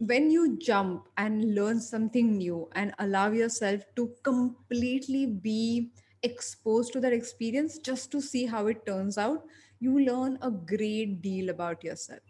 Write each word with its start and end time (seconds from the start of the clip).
when 0.00 0.30
you 0.30 0.56
jump 0.58 1.08
and 1.18 1.54
learn 1.54 1.78
something 1.78 2.38
new 2.38 2.68
and 2.72 2.94
allow 3.00 3.30
yourself 3.30 3.82
to 3.96 4.10
completely 4.22 5.26
be 5.26 5.90
exposed 6.22 6.94
to 6.94 7.00
that 7.00 7.12
experience 7.12 7.78
just 7.78 8.10
to 8.10 8.20
see 8.20 8.46
how 8.46 8.66
it 8.68 8.86
turns 8.86 9.18
out, 9.18 9.44
you 9.78 10.00
learn 10.00 10.38
a 10.40 10.50
great 10.50 11.20
deal 11.20 11.50
about 11.50 11.84
yourself. 11.84 12.20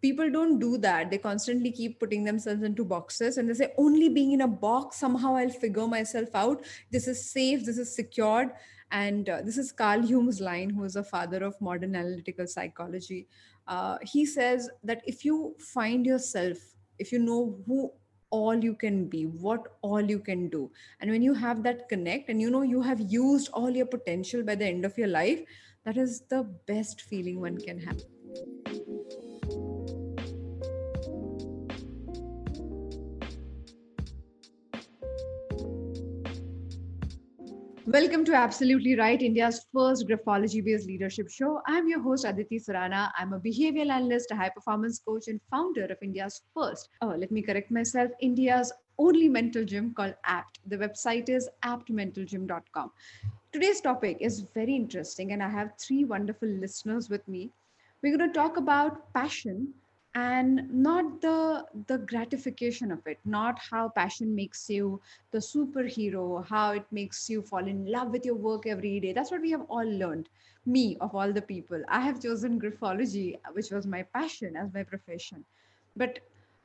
People 0.00 0.30
don't 0.30 0.60
do 0.60 0.78
that. 0.78 1.10
They 1.10 1.18
constantly 1.18 1.72
keep 1.72 1.98
putting 1.98 2.22
themselves 2.22 2.62
into 2.62 2.84
boxes 2.84 3.36
and 3.36 3.50
they 3.50 3.54
say, 3.54 3.72
only 3.76 4.08
being 4.08 4.30
in 4.30 4.42
a 4.42 4.48
box, 4.48 4.98
somehow 4.98 5.34
I'll 5.34 5.50
figure 5.50 5.88
myself 5.88 6.28
out. 6.34 6.64
This 6.92 7.08
is 7.08 7.30
safe, 7.32 7.64
this 7.64 7.78
is 7.78 7.92
secured. 7.96 8.50
And 8.92 9.28
uh, 9.28 9.42
this 9.42 9.58
is 9.58 9.72
Carl 9.72 10.04
Jung's 10.04 10.40
line, 10.40 10.70
who 10.70 10.84
is 10.84 10.94
a 10.94 11.02
father 11.02 11.42
of 11.42 11.60
modern 11.60 11.96
analytical 11.96 12.46
psychology 12.46 13.26
uh, 13.66 13.98
he 14.02 14.24
says 14.26 14.70
that 14.82 15.02
if 15.06 15.24
you 15.24 15.54
find 15.58 16.06
yourself 16.06 16.58
if 16.98 17.12
you 17.12 17.18
know 17.18 17.58
who 17.66 17.90
all 18.30 18.64
you 18.68 18.74
can 18.74 19.06
be 19.06 19.24
what 19.26 19.66
all 19.82 20.00
you 20.00 20.18
can 20.18 20.48
do 20.48 20.70
and 21.00 21.10
when 21.10 21.22
you 21.22 21.34
have 21.34 21.62
that 21.62 21.88
connect 21.88 22.28
and 22.28 22.40
you 22.40 22.50
know 22.50 22.62
you 22.62 22.82
have 22.82 23.00
used 23.00 23.48
all 23.52 23.70
your 23.70 23.86
potential 23.86 24.42
by 24.42 24.54
the 24.54 24.66
end 24.66 24.84
of 24.84 24.98
your 24.98 25.08
life 25.08 25.40
that 25.84 25.96
is 25.96 26.22
the 26.30 26.42
best 26.66 27.02
feeling 27.02 27.40
one 27.40 27.56
can 27.58 27.78
have 27.78 28.00
Welcome 37.94 38.24
to 38.24 38.34
Absolutely 38.34 38.96
Right, 38.98 39.22
India's 39.22 39.66
first 39.72 40.08
graphology 40.08 40.64
based 40.64 40.88
leadership 40.88 41.30
show. 41.30 41.60
I'm 41.64 41.86
your 41.86 42.00
host, 42.00 42.24
Aditi 42.24 42.58
Surana. 42.58 43.12
I'm 43.16 43.32
a 43.34 43.38
behavioral 43.38 43.90
analyst, 43.90 44.32
a 44.32 44.34
high 44.34 44.48
performance 44.48 44.98
coach, 44.98 45.28
and 45.28 45.40
founder 45.48 45.84
of 45.84 45.98
India's 46.02 46.42
first, 46.52 46.88
oh, 47.02 47.14
let 47.16 47.30
me 47.30 47.40
correct 47.40 47.70
myself, 47.70 48.10
India's 48.20 48.72
only 48.98 49.28
mental 49.28 49.64
gym 49.64 49.94
called 49.94 50.16
APT. 50.24 50.58
The 50.66 50.76
website 50.76 51.28
is 51.28 51.48
aptmentalgym.com. 51.62 52.90
Today's 53.52 53.80
topic 53.80 54.16
is 54.20 54.40
very 54.40 54.74
interesting, 54.74 55.30
and 55.30 55.40
I 55.40 55.48
have 55.48 55.78
three 55.78 56.04
wonderful 56.04 56.48
listeners 56.48 57.08
with 57.08 57.28
me. 57.28 57.52
We're 58.02 58.18
going 58.18 58.28
to 58.28 58.34
talk 58.36 58.56
about 58.56 59.14
passion 59.14 59.72
and 60.14 60.68
not 60.72 61.20
the 61.22 61.64
the 61.88 61.98
gratification 61.98 62.90
of 62.92 63.06
it 63.06 63.18
not 63.24 63.58
how 63.70 63.88
passion 63.88 64.34
makes 64.34 64.68
you 64.70 65.00
the 65.32 65.38
superhero 65.38 66.44
how 66.48 66.72
it 66.72 66.86
makes 66.90 67.28
you 67.30 67.42
fall 67.42 67.66
in 67.74 67.84
love 67.90 68.10
with 68.10 68.24
your 68.24 68.34
work 68.36 68.66
every 68.66 69.00
day. 69.00 69.12
That's 69.12 69.30
what 69.30 69.40
we 69.42 69.50
have 69.50 69.66
all 69.68 69.88
learned 70.02 70.28
me 70.66 70.96
of 71.00 71.14
all 71.14 71.32
the 71.32 71.42
people. 71.42 71.82
I 71.88 72.00
have 72.00 72.22
chosen 72.22 72.60
graphology 72.60 73.38
which 73.52 73.70
was 73.70 73.86
my 73.86 74.02
passion 74.02 74.56
as 74.56 74.72
my 74.72 74.82
profession. 74.84 75.44
But 75.96 76.20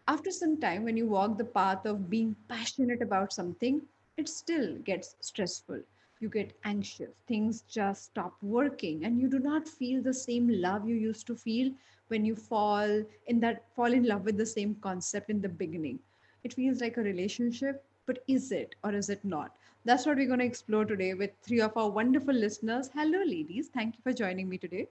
after 0.07 0.31
some 0.31 0.59
time 0.59 0.83
when 0.83 0.97
you 0.97 1.07
walk 1.07 1.37
the 1.37 1.45
path 1.45 1.85
of 1.85 2.09
being 2.09 2.35
passionate 2.49 3.01
about 3.01 3.33
something 3.33 3.81
it 4.17 4.27
still 4.29 4.75
gets 4.77 5.15
stressful. 5.21 5.81
You 6.19 6.29
get 6.29 6.53
anxious. 6.63 7.09
Things 7.27 7.61
just 7.61 8.03
stop 8.05 8.33
working 8.41 9.03
and 9.05 9.19
you 9.19 9.27
do 9.29 9.39
not 9.39 9.67
feel 9.67 10.01
the 10.01 10.13
same 10.13 10.47
love 10.49 10.87
you 10.87 10.95
used 10.95 11.25
to 11.27 11.35
feel 11.35 11.71
when 12.09 12.25
you 12.25 12.35
fall 12.35 13.03
in 13.27 13.39
that 13.39 13.63
fall 13.75 13.93
in 13.93 14.03
love 14.03 14.25
with 14.25 14.37
the 14.37 14.45
same 14.45 14.75
concept 14.81 15.29
in 15.29 15.41
the 15.41 15.49
beginning. 15.49 15.99
It 16.43 16.53
feels 16.53 16.81
like 16.81 16.97
a 16.97 17.01
relationship 17.01 17.83
but 18.05 18.23
is 18.27 18.51
it 18.51 18.75
or 18.83 18.91
is 18.93 19.09
it 19.09 19.23
not? 19.23 19.55
That's 19.85 20.05
what 20.05 20.17
we're 20.17 20.27
going 20.27 20.39
to 20.39 20.45
explore 20.45 20.83
today 20.83 21.13
with 21.13 21.31
three 21.43 21.61
of 21.61 21.77
our 21.77 21.89
wonderful 21.89 22.33
listeners. 22.33 22.89
Hello 22.93 23.19
ladies. 23.23 23.69
Thank 23.73 23.95
you 23.95 24.01
for 24.03 24.13
joining 24.13 24.49
me 24.49 24.57
today. 24.57 24.87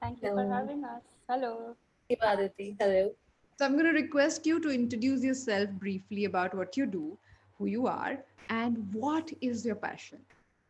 Thank 0.00 0.22
you 0.22 0.28
hello. 0.28 0.46
for 0.46 0.54
having 0.54 0.84
us. 0.84 1.02
Hello. 1.28 1.74
Aditi. 2.22 2.76
hello. 2.80 3.12
So 3.56 3.66
i'm 3.66 3.74
going 3.74 3.84
to 3.86 3.92
request 3.92 4.46
you 4.46 4.58
to 4.60 4.70
introduce 4.70 5.22
yourself 5.22 5.70
briefly 5.70 6.24
about 6.24 6.54
what 6.54 6.76
you 6.76 6.86
do 6.86 7.16
who 7.60 7.66
you 7.66 7.86
are 7.86 8.18
and 8.48 8.92
what 8.92 9.30
is 9.40 9.64
your 9.64 9.76
passion. 9.76 10.18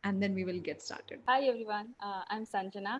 And 0.03 0.21
then 0.21 0.33
we 0.33 0.43
will 0.43 0.59
get 0.59 0.81
started. 0.81 1.19
Hi 1.27 1.43
everyone. 1.43 1.89
Uh, 1.99 2.21
i'm 2.29 2.45
sanjana 2.45 2.99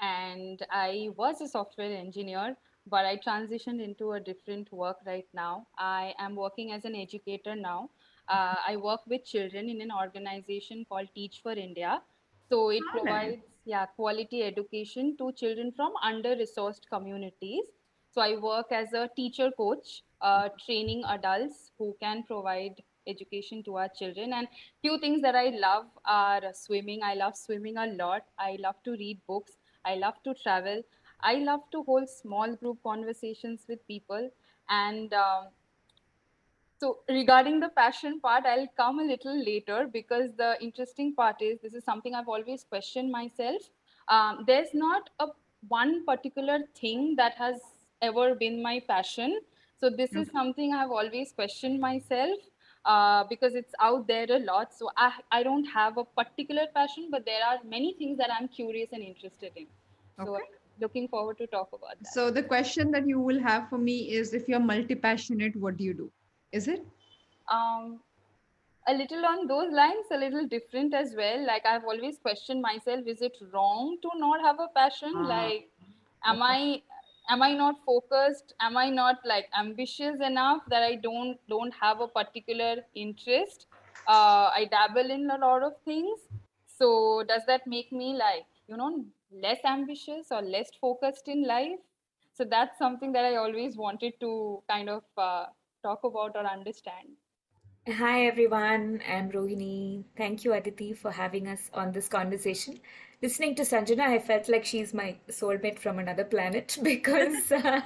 and 0.00 0.60
I 0.70 1.10
was 1.16 1.40
a 1.40 1.48
software 1.48 1.92
engineer, 1.96 2.56
but 2.86 3.04
I 3.04 3.16
transitioned 3.16 3.82
into 3.82 4.12
a 4.12 4.20
different 4.20 4.72
work 4.72 4.96
right 5.06 5.26
now. 5.34 5.66
I 5.78 6.14
am 6.18 6.34
working 6.36 6.72
as 6.72 6.84
an 6.84 6.94
educator 6.94 7.54
now. 7.54 7.90
Uh, 8.28 8.56
I 8.66 8.76
work 8.76 9.00
with 9.06 9.24
children 9.24 9.68
in 9.68 9.80
an 9.80 9.90
organization 9.92 10.84
called 10.88 11.08
Teach 11.14 11.40
for 11.42 11.52
India. 11.52 12.02
So 12.48 12.70
it 12.70 12.82
provides 12.92 13.42
yeah 13.64 13.86
quality 13.86 14.42
education 14.42 15.16
to 15.18 15.32
children 15.32 15.72
from 15.72 15.92
under-resourced 16.02 16.88
communities. 16.90 17.64
So 18.10 18.20
I 18.20 18.36
work 18.36 18.66
as 18.72 18.92
a 18.92 19.08
teacher 19.16 19.50
coach, 19.56 20.02
uh, 20.20 20.48
training 20.64 21.02
adults 21.08 21.72
who 21.78 21.96
can 22.00 22.22
provide 22.24 22.82
education 23.06 23.62
to 23.64 23.76
our 23.76 23.88
children 23.88 24.32
and 24.32 24.46
few 24.80 24.96
things 25.00 25.20
that 25.22 25.34
i 25.34 25.48
love 25.62 25.86
are 26.04 26.42
swimming 26.54 27.00
i 27.02 27.14
love 27.14 27.36
swimming 27.36 27.76
a 27.76 27.86
lot 27.94 28.22
i 28.38 28.56
love 28.60 28.76
to 28.84 28.92
read 28.92 29.20
books 29.26 29.56
I 29.84 29.96
love 29.96 30.14
to 30.24 30.34
travel. 30.34 30.82
I 31.20 31.34
love 31.36 31.60
to 31.72 31.82
hold 31.84 32.08
small 32.08 32.54
group 32.54 32.78
conversations 32.82 33.64
with 33.68 33.86
people. 33.86 34.30
And 34.68 35.12
um, 35.12 35.48
so, 36.82 36.98
regarding 37.08 37.60
the 37.60 37.68
passion 37.68 38.18
part, 38.20 38.44
I'll 38.44 38.66
come 38.76 38.98
a 38.98 39.04
little 39.04 39.38
later 39.44 39.88
because 39.92 40.30
the 40.36 40.56
interesting 40.60 41.14
part 41.14 41.40
is 41.40 41.60
this 41.60 41.74
is 41.74 41.84
something 41.84 42.14
I've 42.14 42.28
always 42.28 42.64
questioned 42.64 43.12
myself. 43.12 43.62
Um, 44.08 44.44
there's 44.48 44.74
not 44.74 45.10
a 45.20 45.28
one 45.68 46.04
particular 46.04 46.58
thing 46.74 47.14
that 47.16 47.34
has 47.34 47.60
ever 48.00 48.34
been 48.34 48.60
my 48.60 48.82
passion. 48.88 49.40
So, 49.78 49.90
this 49.90 50.10
okay. 50.10 50.22
is 50.22 50.30
something 50.32 50.74
I've 50.74 50.90
always 50.90 51.30
questioned 51.30 51.80
myself. 51.80 52.38
Uh, 52.84 53.22
because 53.30 53.54
it's 53.54 53.74
out 53.80 54.08
there 54.08 54.26
a 54.28 54.40
lot. 54.40 54.74
So 54.76 54.90
I, 54.96 55.12
I 55.30 55.44
don't 55.44 55.64
have 55.66 55.98
a 55.98 56.04
particular 56.04 56.62
passion, 56.74 57.10
but 57.12 57.24
there 57.24 57.40
are 57.46 57.58
many 57.64 57.94
things 57.94 58.18
that 58.18 58.28
I'm 58.36 58.48
curious 58.48 58.88
and 58.92 59.02
interested 59.02 59.52
in. 59.54 59.66
So 60.18 60.34
okay. 60.34 60.44
looking 60.80 61.06
forward 61.06 61.38
to 61.38 61.46
talk 61.46 61.68
about 61.72 62.00
that. 62.00 62.12
So 62.12 62.32
the 62.32 62.42
question 62.42 62.90
that 62.90 63.06
you 63.06 63.20
will 63.20 63.40
have 63.40 63.68
for 63.68 63.78
me 63.78 64.10
is 64.10 64.34
if 64.34 64.48
you're 64.48 64.58
multi-passionate, 64.58 65.54
what 65.54 65.76
do 65.76 65.84
you 65.84 65.94
do? 65.94 66.10
Is 66.50 66.66
it? 66.66 66.84
Um, 67.48 68.00
a 68.88 68.94
little 68.94 69.24
on 69.24 69.46
those 69.46 69.72
lines, 69.72 70.06
a 70.10 70.16
little 70.16 70.48
different 70.48 70.92
as 70.92 71.14
well. 71.16 71.46
Like 71.46 71.64
I've 71.64 71.84
always 71.84 72.18
questioned 72.18 72.62
myself, 72.62 73.06
is 73.06 73.22
it 73.22 73.36
wrong 73.52 73.98
to 74.02 74.10
not 74.16 74.40
have 74.40 74.58
a 74.58 74.66
passion? 74.74 75.12
Uh, 75.14 75.28
like, 75.28 75.68
am 76.24 76.42
I 76.42 76.82
am 77.32 77.42
i 77.46 77.52
not 77.52 77.76
focused? 77.86 78.54
Am 78.60 78.76
i 78.76 78.88
not 78.90 79.26
like 79.32 79.48
ambitious 79.58 80.20
enough 80.30 80.62
that 80.74 80.82
i 80.88 80.94
don't 81.06 81.38
don't 81.54 81.74
have 81.80 82.00
a 82.00 82.08
particular 82.08 82.74
interest? 82.94 83.66
Uh, 84.06 84.50
i 84.60 84.68
dabble 84.70 85.10
in 85.16 85.30
a 85.30 85.38
lot 85.46 85.62
of 85.62 85.74
things. 85.84 86.28
So 86.78 87.22
does 87.28 87.42
that 87.46 87.66
make 87.66 87.92
me 87.92 88.12
like 88.18 88.46
you 88.68 88.76
know 88.76 89.04
less 89.46 89.64
ambitious 89.64 90.30
or 90.30 90.42
less 90.42 90.70
focused 90.80 91.28
in 91.28 91.46
life? 91.46 91.80
So 92.34 92.44
that's 92.44 92.78
something 92.78 93.12
that 93.12 93.24
i 93.24 93.36
always 93.36 93.76
wanted 93.76 94.14
to 94.20 94.62
kind 94.68 94.88
of 94.88 95.02
uh, 95.16 95.46
talk 95.82 96.04
about 96.04 96.36
or 96.36 96.46
understand. 96.46 97.18
Hi 97.98 98.26
everyone, 98.26 99.00
I'm 99.12 99.30
Rohini. 99.30 100.04
Thank 100.16 100.44
you, 100.44 100.52
Aditi, 100.52 100.92
for 100.92 101.10
having 101.10 101.48
us 101.48 101.70
on 101.74 101.92
this 101.92 102.08
conversation 102.08 102.78
listening 103.22 103.54
to 103.54 103.62
Sanjana, 103.62 104.00
I 104.00 104.18
felt 104.18 104.48
like 104.48 104.64
she's 104.64 104.92
my 104.92 105.16
soulmate 105.30 105.78
from 105.78 106.00
another 106.00 106.24
planet 106.24 106.76
because 106.82 107.52
uh, 107.52 107.80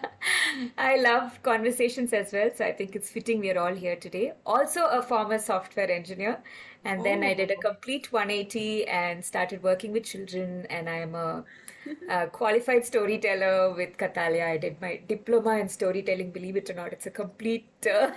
I 0.79 0.97
love 0.97 1.43
conversations 1.43 2.13
as 2.13 2.33
well. 2.33 2.51
So 2.55 2.65
I 2.65 2.73
think 2.73 2.97
it's 2.97 3.11
fitting 3.11 3.41
we're 3.41 3.59
all 3.59 3.75
here 3.75 3.97
today. 3.97 4.33
Also, 4.47 4.87
a 4.87 5.03
former 5.03 5.39
software 5.39 5.91
engineer. 5.91 6.43
And 6.85 7.05
then 7.05 7.23
oh. 7.23 7.27
I 7.27 7.35
did 7.35 7.51
a 7.51 7.57
oh. 7.57 7.61
complete 7.61 8.13
180 8.13 8.89
and 8.89 9.25
started 9.25 9.63
working 9.63 9.93
with 9.93 10.05
children. 10.05 10.67
And 10.71 10.89
I 10.89 11.01
am 11.01 11.15
a, 11.15 11.45
a 12.09 12.27
qualified 12.27 12.85
storyteller 12.85 13.75
with 13.75 13.97
Kathalaya. 13.97 14.49
I 14.49 14.57
did 14.57 14.81
my 14.81 15.01
diploma 15.09 15.59
in 15.59 15.69
storytelling. 15.69 16.31
Believe 16.31 16.57
it 16.57 16.71
or 16.71 16.75
not, 16.75 16.93
it's 16.93 17.07
a 17.07 17.11
complete, 17.11 17.69
uh, 17.87 18.11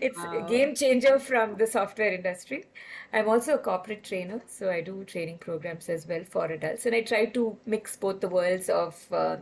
it's 0.00 0.18
wow. 0.18 0.44
a 0.44 0.48
game 0.48 0.74
changer 0.74 1.18
from 1.18 1.56
the 1.56 1.66
software 1.66 2.12
industry. 2.12 2.64
I'm 3.12 3.28
also 3.28 3.54
a 3.54 3.58
corporate 3.58 4.04
trainer, 4.04 4.40
so 4.46 4.70
I 4.70 4.80
do 4.80 5.04
training 5.04 5.38
programs 5.38 5.88
as 5.88 6.06
well 6.06 6.24
for 6.24 6.46
adults, 6.46 6.86
and 6.86 6.94
I 6.94 7.02
try 7.02 7.26
to 7.26 7.56
mix 7.66 7.96
both 7.96 8.20
the 8.20 8.28
worlds 8.28 8.68
of 8.68 9.12
uh, 9.12 9.36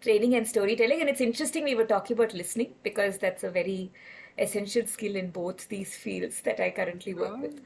training 0.00 0.34
and 0.34 0.46
storytelling. 0.46 1.00
And 1.00 1.08
it's 1.08 1.20
interesting 1.20 1.64
we 1.64 1.74
were 1.74 1.86
talking 1.86 2.16
about 2.16 2.34
listening 2.34 2.74
because 2.82 3.18
that's 3.18 3.44
a 3.44 3.50
very 3.50 3.90
essential 4.38 4.86
skill 4.86 5.16
in 5.16 5.30
both 5.30 5.68
these 5.68 5.94
fields 5.96 6.42
that 6.42 6.60
I 6.60 6.70
currently 6.70 7.14
work 7.14 7.34
oh. 7.36 7.40
with. 7.40 7.60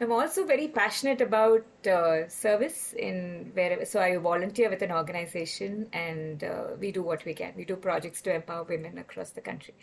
I'm 0.00 0.12
also 0.12 0.44
very 0.44 0.68
passionate 0.68 1.20
about 1.20 1.66
uh, 1.86 2.28
service 2.28 2.92
in 2.92 3.50
wherever. 3.54 3.84
So 3.84 4.00
I 4.00 4.16
volunteer 4.16 4.70
with 4.70 4.82
an 4.82 4.92
organization, 4.92 5.88
and 5.92 6.44
uh, 6.44 6.68
we 6.78 6.92
do 6.92 7.02
what 7.02 7.24
we 7.24 7.34
can. 7.34 7.54
We 7.56 7.64
do 7.64 7.76
projects 7.76 8.22
to 8.22 8.34
empower 8.34 8.62
women 8.64 8.98
across 8.98 9.30
the 9.30 9.40
country. 9.40 9.74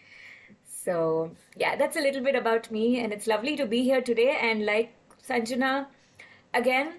So 0.65 1.35
yeah, 1.57 1.75
that's 1.75 1.97
a 1.97 2.01
little 2.01 2.23
bit 2.23 2.35
about 2.35 2.71
me, 2.71 2.99
and 3.01 3.11
it's 3.13 3.27
lovely 3.27 3.57
to 3.57 3.65
be 3.65 3.83
here 3.83 4.01
today. 4.01 4.37
And 4.41 4.65
like 4.65 4.93
Sanjana, 5.21 5.87
again, 6.53 6.95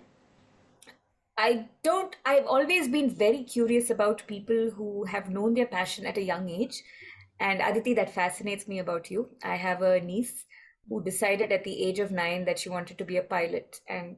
I 1.38 1.68
don't, 1.82 2.16
I've 2.24 2.46
always 2.46 2.88
been 2.88 3.10
very 3.10 3.42
curious 3.44 3.90
about 3.90 4.26
people 4.26 4.70
who 4.70 5.04
have 5.04 5.30
known 5.30 5.54
their 5.54 5.66
passion 5.66 6.06
at 6.06 6.16
a 6.18 6.22
young 6.22 6.48
age 6.48 6.82
And 7.40 7.60
Aditi, 7.62 7.94
that 7.94 8.10
fascinates 8.14 8.68
me 8.68 8.80
about 8.80 9.10
you. 9.12 9.30
I 9.44 9.56
have 9.56 9.82
a 9.82 10.00
niece 10.00 10.46
who 10.88 11.02
decided 11.02 11.52
at 11.52 11.64
the 11.64 11.84
age 11.84 11.98
of 11.98 12.10
nine 12.12 12.44
that 12.44 12.58
she 12.58 12.68
wanted 12.68 12.98
to 12.98 13.04
be 13.04 13.16
a 13.16 13.22
pilot. 13.22 13.80
And 13.88 14.16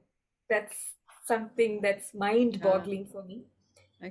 that's 0.51 0.77
something 1.27 1.81
that's 1.83 2.15
mind 2.15 2.61
boggling 2.61 3.07
for 3.07 3.23
me. 3.25 3.45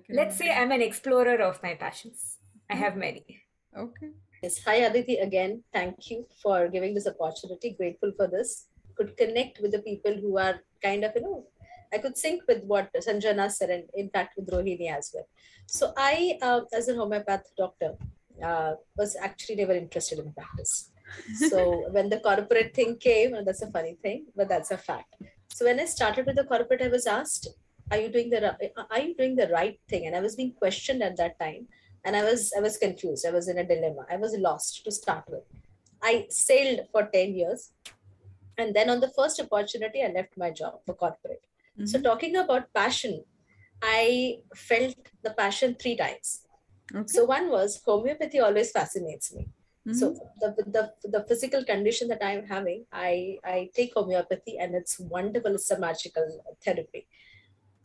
Let's 0.10 0.38
say 0.38 0.52
I'm 0.52 0.72
an 0.72 0.82
explorer 0.82 1.42
of 1.42 1.62
my 1.64 1.76
passions. 1.76 2.38
I 2.70 2.76
have 2.76 2.98
many. 2.98 3.26
Okay. 3.78 4.10
Yes. 4.44 4.60
Hi, 4.66 4.76
Aditi, 4.76 5.18
again. 5.18 5.64
Thank 5.74 6.10
you 6.10 6.28
for 6.44 6.68
giving 6.68 6.94
this 6.94 7.08
opportunity. 7.08 7.76
Grateful 7.78 8.12
for 8.18 8.28
this. 8.28 8.68
Could 8.96 9.16
connect 9.18 9.60
with 9.62 9.72
the 9.72 9.80
people 9.80 10.14
who 10.14 10.38
are 10.38 10.60
kind 10.84 11.04
of, 11.04 11.12
you 11.16 11.22
know, 11.22 11.46
I 11.94 12.00
could 12.00 12.18
sync 12.18 12.42
with 12.48 12.64
what 12.64 12.92
Sanjana 12.94 13.50
said, 13.50 13.70
and 13.70 13.84
in 13.94 14.10
fact 14.10 14.36
with 14.36 14.50
Rohini 14.50 14.92
as 14.92 15.12
well. 15.14 15.28
So 15.68 15.94
I, 15.96 16.38
uh, 16.42 16.62
as 16.74 16.90
a 16.90 16.96
homeopath 16.96 17.44
doctor, 17.58 17.96
uh, 18.44 18.74
was 18.98 19.16
actually 19.16 19.56
never 19.56 19.74
interested 19.74 20.20
in 20.20 20.34
practice. 20.34 20.92
So 21.50 21.90
when 21.92 22.10
the 22.10 22.20
corporate 22.20 22.74
thing 22.74 22.98
came, 22.98 23.34
and 23.34 23.46
that's 23.48 23.62
a 23.62 23.72
funny 23.72 23.98
thing, 24.02 24.26
but 24.36 24.50
that's 24.50 24.72
a 24.72 24.78
fact. 24.78 25.16
So 25.50 25.66
when 25.66 25.80
I 25.80 25.86
started 25.86 26.26
with 26.26 26.36
the 26.36 26.44
corporate, 26.44 26.82
I 26.82 26.88
was 26.88 27.08
asked, 27.08 27.48
"Are 27.92 27.98
you 27.98 28.10
doing 28.10 28.30
the 28.30 28.42
Are 28.92 29.00
you 29.00 29.16
doing 29.16 29.36
the 29.36 29.48
right 29.50 29.80
thing?" 29.90 30.08
And 30.08 30.16
I 30.16 30.20
was 30.20 30.36
being 30.36 30.54
questioned 30.54 31.04
at 31.04 31.18
that 31.18 31.40
time, 31.40 31.68
and 32.04 32.16
I 32.16 32.24
was 32.24 32.52
I 32.58 32.62
was 32.62 32.78
confused. 32.78 33.26
I 33.26 33.32
was 33.32 33.48
in 33.48 33.58
a 33.58 33.68
dilemma. 33.72 34.06
I 34.10 34.18
was 34.18 34.36
lost 34.38 34.84
to 34.86 34.92
start 34.92 35.26
with. 35.30 35.44
I 36.02 36.28
sailed 36.30 36.82
for 36.92 37.04
ten 37.14 37.34
years, 37.36 37.72
and 38.58 38.76
then 38.76 38.90
on 38.90 39.00
the 39.00 39.14
first 39.20 39.40
opportunity, 39.40 40.04
I 40.04 40.12
left 40.20 40.38
my 40.38 40.52
job 40.52 40.80
for 40.86 40.94
corporate. 40.94 41.46
Mm-hmm. 41.78 41.86
So 41.86 42.02
talking 42.02 42.36
about 42.36 42.74
passion, 42.74 43.24
I 43.82 44.40
felt 44.56 44.96
the 45.24 45.32
passion 45.32 45.76
three 45.80 45.96
times. 45.96 46.42
Okay. 46.94 47.06
So 47.08 47.26
one 47.26 47.50
was 47.50 47.82
homeopathy 47.86 48.40
always 48.40 48.72
fascinates 48.72 49.34
me. 49.34 49.48
Mm-hmm. 49.88 49.94
So 49.94 50.20
the, 50.42 50.50
the 50.76 51.10
the 51.16 51.26
physical 51.28 51.64
condition 51.64 52.10
that 52.10 52.24
I'm 52.24 52.46
having, 52.46 52.86
I 52.92 53.38
I 53.44 53.70
take 53.74 53.94
homeopathy 53.96 54.58
and 54.60 54.76
it's 54.76 55.00
wonderful. 55.00 55.56
It's 55.56 55.72
a 55.72 55.80
magical 55.80 56.28
therapy. 56.64 57.08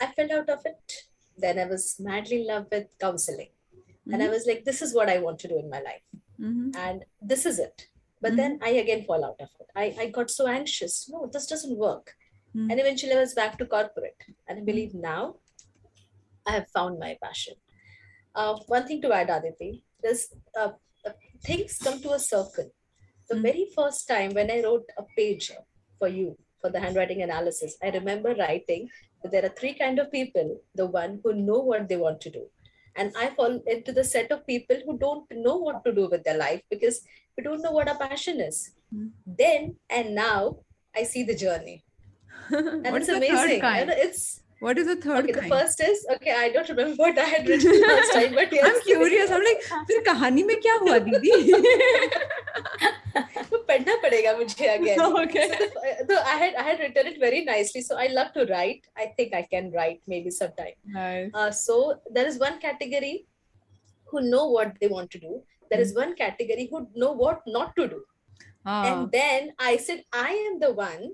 I 0.00 0.06
fell 0.06 0.32
out 0.38 0.48
of 0.48 0.66
it. 0.66 0.94
Then 1.38 1.58
I 1.58 1.66
was 1.66 1.96
madly 2.00 2.40
in 2.40 2.46
love 2.46 2.66
with 2.72 2.88
counseling, 3.00 3.50
mm-hmm. 3.50 4.12
and 4.12 4.22
I 4.22 4.26
mm-hmm. 4.26 4.34
was 4.34 4.46
like, 4.46 4.64
this 4.64 4.82
is 4.82 4.94
what 4.94 5.08
I 5.08 5.18
want 5.18 5.38
to 5.40 5.48
do 5.48 5.58
in 5.58 5.70
my 5.70 5.80
life, 5.80 6.06
mm-hmm. 6.40 6.70
and 6.76 7.04
this 7.20 7.46
is 7.46 7.58
it. 7.58 7.86
But 8.20 8.36
then 8.36 8.58
mm-hmm. 8.58 8.64
I 8.64 8.80
again 8.82 9.04
fall 9.04 9.24
out 9.24 9.40
of 9.40 9.48
it. 9.60 9.68
I 9.76 9.86
I 10.04 10.06
got 10.18 10.30
so 10.30 10.48
anxious. 10.48 11.08
No, 11.08 11.30
this 11.32 11.46
doesn't 11.46 11.78
work. 11.78 12.16
Mm-hmm. 12.56 12.70
And 12.70 12.80
eventually 12.80 13.12
I 13.12 13.20
was 13.20 13.34
back 13.34 13.58
to 13.58 13.66
corporate. 13.66 14.22
And 14.46 14.58
I 14.60 14.62
believe 14.62 14.94
now 14.94 15.36
I 16.46 16.52
have 16.52 16.68
found 16.68 16.98
my 16.98 17.16
passion. 17.22 17.54
Uh, 18.34 18.58
one 18.66 18.86
thing 18.86 19.00
to 19.02 19.12
add, 19.12 19.30
Aditi, 19.30 19.84
is 20.02 20.28
uh, 20.58 20.60
uh, 20.60 20.72
things 21.44 21.78
come 21.78 22.00
to 22.02 22.12
a 22.12 22.18
circle. 22.18 22.70
The 23.28 23.36
mm. 23.36 23.42
very 23.42 23.66
first 23.74 24.08
time 24.08 24.34
when 24.34 24.50
I 24.50 24.62
wrote 24.62 24.86
a 24.96 25.04
page 25.16 25.50
for 25.98 26.08
you 26.08 26.36
for 26.60 26.70
the 26.70 26.80
handwriting 26.80 27.22
analysis, 27.22 27.76
I 27.82 27.90
remember 27.90 28.34
writing 28.34 28.88
that 29.22 29.32
there 29.32 29.44
are 29.44 29.54
three 29.60 29.74
kind 29.74 29.98
of 29.98 30.10
people: 30.10 30.60
the 30.74 30.86
one 30.86 31.20
who 31.22 31.34
know 31.34 31.58
what 31.58 31.88
they 31.88 31.96
want 31.96 32.20
to 32.22 32.30
do, 32.30 32.46
and 32.96 33.12
I 33.16 33.30
fall 33.30 33.60
into 33.66 33.92
the 33.92 34.04
set 34.04 34.30
of 34.32 34.46
people 34.46 34.76
who 34.84 34.98
don't 34.98 35.26
know 35.30 35.56
what 35.56 35.84
to 35.84 35.92
do 35.92 36.08
with 36.08 36.24
their 36.24 36.38
life 36.38 36.62
because 36.70 37.02
we 37.36 37.42
don't 37.42 37.62
know 37.62 37.72
what 37.72 37.88
our 37.88 37.98
passion 37.98 38.40
is. 38.40 38.72
Mm. 38.94 39.10
Then 39.26 39.76
and 39.88 40.14
now, 40.14 40.58
I 40.94 41.04
see 41.04 41.22
the 41.22 41.36
journey, 41.36 41.84
and 42.50 42.86
it's 42.96 43.08
amazing. 43.08 43.62
And 43.62 43.90
it's 43.90 44.41
what 44.61 44.77
is 44.79 44.87
the 44.87 44.95
third 44.95 45.25
okay, 45.25 45.33
kind? 45.33 45.51
The 45.51 45.55
first 45.55 45.81
is 45.81 46.05
okay. 46.15 46.33
I 46.35 46.49
don't 46.49 46.67
remember 46.67 46.95
what 46.95 47.17
I 47.17 47.25
had 47.25 47.47
written 47.47 47.79
last 47.81 48.13
time, 48.13 48.33
but 48.33 48.51
yes. 48.51 48.65
I'm 48.65 48.81
curious. 48.81 49.29
I'm 49.31 49.43
like, 49.43 49.61
फिर 49.89 50.03
कहानी 50.05 50.43
में 50.43 50.55
क्या 50.61 50.73
हुआ 50.81 50.97
दीदी? 51.07 51.31
तो 53.49 53.57
पढ़ना 53.67 53.95
पड़ेगा 54.01 54.33
मुझे 54.37 54.67
again. 54.75 54.99
Okay. 55.21 55.47
So, 55.49 55.67
so 56.09 56.21
I 56.21 56.37
had 56.43 56.55
I 56.55 56.63
had 56.69 56.79
written 56.79 57.07
it 57.07 57.19
very 57.19 57.43
nicely. 57.45 57.81
So 57.81 57.97
I 57.97 58.07
love 58.07 58.33
to 58.33 58.45
write. 58.45 58.87
I 58.97 59.13
think 59.17 59.35
I 59.35 59.43
can 59.43 59.71
write 59.71 60.01
maybe 60.07 60.31
sometime. 60.31 60.73
Nice. 60.85 61.29
Uh, 61.33 61.51
so 61.51 62.01
there 62.11 62.25
is 62.25 62.39
one 62.39 62.59
category 62.59 63.27
who 64.05 64.21
know 64.21 64.47
what 64.47 64.73
they 64.81 64.87
want 64.87 65.11
to 65.11 65.19
do. 65.19 65.43
There 65.69 65.79
mm. 65.79 65.83
is 65.83 65.93
one 65.93 66.15
category 66.15 66.67
who 66.71 66.87
know 66.95 67.11
what 67.11 67.41
not 67.45 67.75
to 67.75 67.87
do. 67.87 68.01
Ah. 68.65 68.83
And 68.85 69.11
then 69.11 69.53
I 69.59 69.77
said, 69.77 70.03
I 70.11 70.31
am 70.49 70.59
the 70.59 70.73
one 70.73 71.11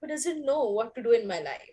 who 0.00 0.06
doesn't 0.06 0.44
know 0.46 0.64
what 0.70 0.94
to 0.94 1.02
do 1.02 1.12
in 1.12 1.26
my 1.26 1.40
life 1.40 1.72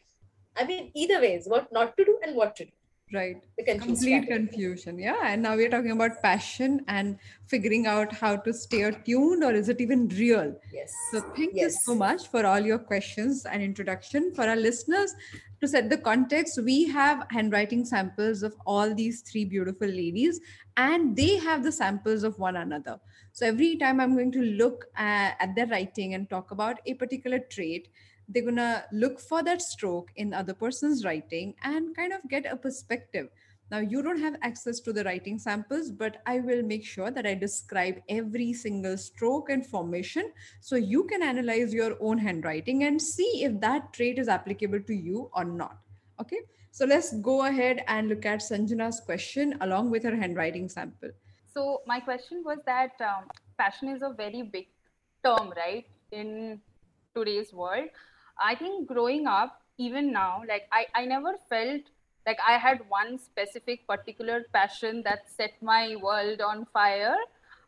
I 0.56 0.64
mean, 0.64 0.90
either 0.94 1.20
ways, 1.20 1.44
what 1.46 1.72
not 1.72 1.96
to 1.96 2.04
do 2.04 2.18
and 2.22 2.36
what 2.36 2.56
to 2.56 2.64
do. 2.64 2.70
Right. 3.12 3.44
Complete 3.64 4.26
confusion. 4.28 4.98
Yeah. 4.98 5.20
And 5.22 5.42
now 5.42 5.54
we're 5.54 5.68
talking 5.68 5.92
about 5.92 6.22
passion 6.22 6.84
and 6.88 7.18
figuring 7.46 7.86
out 7.86 8.12
how 8.12 8.36
to 8.36 8.52
stay 8.52 8.90
tuned 9.04 9.44
or 9.44 9.52
is 9.52 9.68
it 9.68 9.80
even 9.80 10.08
real? 10.08 10.56
Yes. 10.72 10.92
So 11.12 11.20
thank 11.20 11.52
yes. 11.54 11.62
you 11.62 11.70
so 11.84 11.94
much 11.94 12.28
for 12.28 12.44
all 12.44 12.58
your 12.58 12.78
questions 12.78 13.44
and 13.44 13.62
introduction. 13.62 14.34
For 14.34 14.48
our 14.48 14.56
listeners, 14.56 15.14
to 15.60 15.68
set 15.68 15.90
the 15.90 15.98
context, 15.98 16.58
we 16.62 16.88
have 16.88 17.26
handwriting 17.30 17.84
samples 17.84 18.42
of 18.42 18.56
all 18.66 18.94
these 18.94 19.20
three 19.20 19.44
beautiful 19.44 19.88
ladies 19.88 20.40
and 20.76 21.14
they 21.14 21.36
have 21.36 21.62
the 21.62 21.72
samples 21.72 22.24
of 22.24 22.38
one 22.38 22.56
another. 22.56 22.98
So 23.32 23.46
every 23.46 23.76
time 23.76 24.00
I'm 24.00 24.14
going 24.14 24.32
to 24.32 24.42
look 24.42 24.86
at, 24.96 25.36
at 25.40 25.54
their 25.54 25.66
writing 25.66 26.14
and 26.14 26.28
talk 26.28 26.50
about 26.50 26.80
a 26.86 26.94
particular 26.94 27.38
trait, 27.38 27.88
they're 28.28 28.42
going 28.42 28.56
to 28.56 28.84
look 28.92 29.20
for 29.20 29.42
that 29.42 29.62
stroke 29.62 30.10
in 30.16 30.32
other 30.32 30.54
person's 30.54 31.04
writing 31.04 31.54
and 31.62 31.94
kind 31.94 32.12
of 32.12 32.20
get 32.28 32.46
a 32.50 32.56
perspective. 32.56 33.28
Now 33.70 33.78
you 33.78 34.02
don't 34.02 34.20
have 34.20 34.36
access 34.42 34.80
to 34.80 34.92
the 34.92 35.04
writing 35.04 35.38
samples 35.38 35.90
but 35.90 36.18
i 36.26 36.38
will 36.38 36.62
make 36.62 36.84
sure 36.84 37.10
that 37.10 37.26
i 37.26 37.34
describe 37.34 37.96
every 38.10 38.52
single 38.52 38.98
stroke 38.98 39.48
and 39.48 39.66
formation 39.66 40.30
so 40.60 40.76
you 40.76 41.04
can 41.04 41.22
analyze 41.22 41.72
your 41.72 41.96
own 41.98 42.18
handwriting 42.18 42.84
and 42.84 43.00
see 43.00 43.42
if 43.42 43.58
that 43.60 43.92
trait 43.94 44.18
is 44.18 44.28
applicable 44.28 44.80
to 44.80 44.94
you 44.94 45.30
or 45.34 45.44
not 45.44 45.78
okay? 46.20 46.40
So 46.70 46.84
let's 46.84 47.14
go 47.18 47.46
ahead 47.46 47.84
and 47.86 48.08
look 48.08 48.26
at 48.26 48.40
sanjana's 48.40 49.00
question 49.00 49.56
along 49.60 49.90
with 49.90 50.02
her 50.04 50.16
handwriting 50.16 50.68
sample. 50.68 51.10
So 51.52 51.82
my 51.86 52.00
question 52.00 52.42
was 52.44 52.58
that 52.66 52.92
um, 53.00 53.24
passion 53.58 53.88
is 53.88 54.02
a 54.02 54.12
very 54.12 54.42
big 54.42 54.66
term 55.24 55.52
right 55.56 55.86
in 56.10 56.60
today's 57.14 57.52
world 57.52 57.88
I 58.38 58.54
think 58.54 58.88
growing 58.88 59.26
up, 59.26 59.60
even 59.78 60.12
now, 60.12 60.42
like 60.48 60.68
I, 60.72 60.86
I 60.94 61.04
never 61.04 61.34
felt 61.48 61.82
like 62.26 62.38
I 62.46 62.58
had 62.58 62.80
one 62.88 63.18
specific 63.18 63.86
particular 63.86 64.44
passion 64.52 65.02
that 65.04 65.24
set 65.28 65.50
my 65.60 65.96
world 65.96 66.40
on 66.40 66.66
fire. 66.72 67.16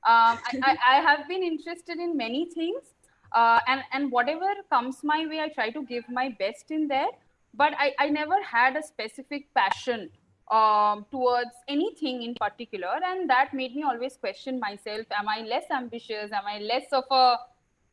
Um, 0.04 0.38
I, 0.46 0.60
I, 0.62 0.76
I, 0.88 1.00
have 1.00 1.28
been 1.28 1.42
interested 1.42 1.98
in 1.98 2.16
many 2.16 2.48
things, 2.50 2.94
uh, 3.32 3.58
and 3.66 3.82
and 3.92 4.12
whatever 4.12 4.46
comes 4.70 5.02
my 5.02 5.26
way, 5.28 5.40
I 5.40 5.48
try 5.48 5.70
to 5.70 5.82
give 5.84 6.08
my 6.08 6.28
best 6.38 6.70
in 6.70 6.86
there. 6.86 7.10
But 7.54 7.72
I, 7.76 7.92
I 7.98 8.08
never 8.08 8.40
had 8.42 8.76
a 8.76 8.82
specific 8.82 9.52
passion 9.54 10.10
um, 10.50 11.06
towards 11.10 11.50
anything 11.66 12.22
in 12.22 12.34
particular, 12.34 13.00
and 13.04 13.28
that 13.28 13.52
made 13.52 13.74
me 13.74 13.82
always 13.82 14.16
question 14.16 14.60
myself: 14.60 15.06
Am 15.10 15.28
I 15.28 15.40
less 15.40 15.64
ambitious? 15.70 16.30
Am 16.30 16.46
I 16.46 16.58
less 16.60 16.84
of 16.92 17.04
a 17.10 17.36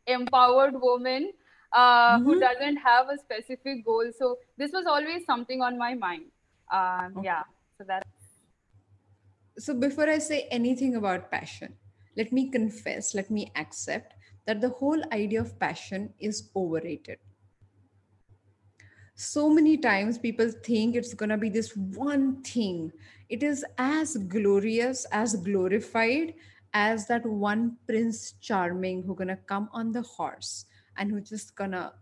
empowered 0.06 0.80
woman? 0.80 1.34
Uh, 1.74 2.18
mm-hmm. 2.18 2.26
who 2.26 2.40
doesn't 2.40 2.78
have 2.78 3.10
a 3.10 3.18
specific 3.18 3.86
goal. 3.86 4.12
So 4.18 4.38
this 4.58 4.72
was 4.72 4.86
always 4.86 5.26
something 5.26 5.62
on 5.62 5.78
my 5.78 5.94
mind. 5.96 6.26
Um, 6.72 7.18
okay. 7.18 7.26
Yeah. 7.26 7.44
So 7.78 7.84
that's. 7.88 8.08
So 9.58 9.74
before 9.74 10.10
I 10.10 10.18
say 10.18 10.48
anything 10.52 10.96
about 10.96 11.30
passion, 11.30 11.76
let 12.18 12.32
me 12.32 12.50
confess, 12.50 13.14
let 13.14 13.30
me 13.30 13.52
accept 13.56 14.14
that 14.46 14.62
the 14.62 14.70
whole 14.70 15.02
idea 15.12 15.42
of 15.42 15.60
passion 15.60 16.14
is 16.20 16.50
overrated. 16.56 17.18
So 19.16 19.48
many 19.48 19.78
times 19.78 20.18
people 20.18 20.50
think 20.64 20.96
it's 20.96 21.14
going 21.14 21.30
to 21.30 21.38
be 21.38 21.50
this 21.50 21.76
one 21.78 22.42
thing. 22.42 22.92
It 23.30 23.44
is 23.44 23.64
as 23.78 24.18
glorious, 24.18 25.06
as 25.12 25.36
glorified 25.36 26.34
as 26.74 27.08
that 27.08 27.24
one 27.26 27.78
Prince 27.88 28.34
Charming 28.42 29.04
who 29.04 29.14
going 29.14 29.28
to 29.28 29.38
come 29.38 29.70
on 29.72 29.92
the 29.92 30.02
horse 30.02 30.66
and 30.98 31.12
who's 31.12 31.30
just 31.30 31.56
gonna 31.56 31.94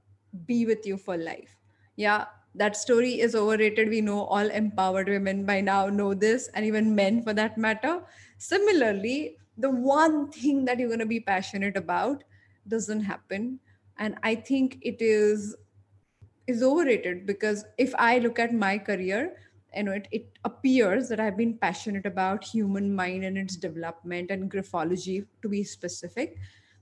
be 0.45 0.65
with 0.65 0.85
you 0.85 0.97
for 0.97 1.17
life. 1.17 1.57
Yeah, 1.95 2.25
that 2.55 2.75
story 2.75 3.19
is 3.19 3.35
overrated. 3.35 3.89
We 3.89 4.01
know 4.01 4.23
all 4.23 4.49
empowered 4.49 5.07
women 5.07 5.45
by 5.45 5.61
now 5.61 5.87
know 5.87 6.13
this, 6.13 6.49
and 6.53 6.65
even 6.65 6.95
men 6.95 7.21
for 7.21 7.33
that 7.33 7.57
matter. 7.57 8.03
Similarly, 8.37 9.37
the 9.57 9.69
one 9.69 10.31
thing 10.31 10.65
that 10.65 10.79
you're 10.79 10.97
to 10.97 11.05
be 11.05 11.19
passionate 11.19 11.77
about 11.77 12.23
doesn't 12.67 13.01
happen. 13.01 13.59
And 13.97 14.17
I 14.23 14.35
think 14.35 14.79
it 14.81 15.01
is 15.01 15.55
is 16.47 16.63
overrated 16.63 17.25
because 17.25 17.65
if 17.77 17.93
I 17.97 18.17
look 18.19 18.39
at 18.39 18.53
my 18.53 18.77
career, 18.77 19.37
you 19.75 19.83
know, 19.83 19.91
it, 19.91 20.07
it 20.11 20.39
appears 20.43 21.07
that 21.09 21.19
I've 21.19 21.37
been 21.37 21.57
passionate 21.57 22.05
about 22.05 22.43
human 22.43 22.93
mind 22.93 23.23
and 23.23 23.37
its 23.37 23.55
development 23.55 24.31
and 24.31 24.51
graphology 24.51 25.25
to 25.41 25.49
be 25.49 25.63
specific 25.63 26.37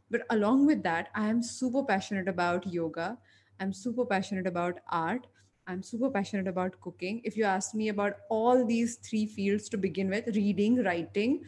but 0.09 0.21
along 0.29 0.65
with 0.65 0.83
that 0.83 1.09
i 1.15 1.27
am 1.27 1.41
super 1.41 1.83
passionate 1.83 2.27
about 2.27 2.65
yoga. 2.67 3.17
I'm 3.59 3.73
super 3.73 4.05
passionate 4.05 4.47
about 4.47 4.79
art. 4.89 5.27
I'm 5.67 5.83
super 5.83 6.09
passionate 6.09 6.47
about 6.47 6.79
cooking. 6.81 7.21
If 7.23 7.37
you 7.37 7.43
ask 7.43 7.75
me 7.75 7.89
about 7.89 8.13
all 8.29 8.65
these 8.65 8.95
three 8.95 9.25
fields 9.25 9.69
to 9.69 9.77
begin 9.77 10.09
with 10.09 10.35
reading 10.35 10.83
writing 10.83 11.41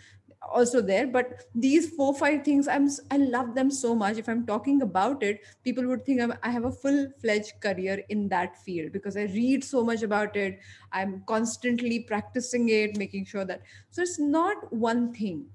also 0.54 0.82
there. 0.82 1.08
But 1.08 1.46
these 1.56 1.90
four 1.90 2.14
five 2.14 2.44
things 2.44 2.68
i'm 2.68 2.90
i 3.12 3.18
love 3.18 3.56
them 3.56 3.72
so 3.72 3.96
much. 3.96 4.18
If 4.18 4.28
i'm 4.28 4.46
talking 4.46 4.82
about 4.82 5.24
it 5.24 5.42
people 5.64 5.88
would 5.88 6.06
think 6.06 6.22
I'm, 6.22 6.34
i 6.44 6.50
have 6.50 6.66
a 6.66 6.72
full 6.72 7.08
fledged 7.22 7.62
career 7.62 8.04
in 8.10 8.28
that 8.30 8.62
field 8.64 8.92
because 8.92 9.18
i 9.18 9.24
read 9.24 9.64
so 9.64 9.84
much 9.84 10.04
about 10.04 10.36
it. 10.36 10.60
I'm 10.92 11.24
constantly 11.28 12.00
practicing 12.00 12.70
it 12.70 12.98
making 12.98 13.26
sure 13.26 13.46
that 13.46 13.62
so 13.90 14.02
it's 14.02 14.20
not 14.20 14.72
one 14.72 15.14
thing 15.14 15.46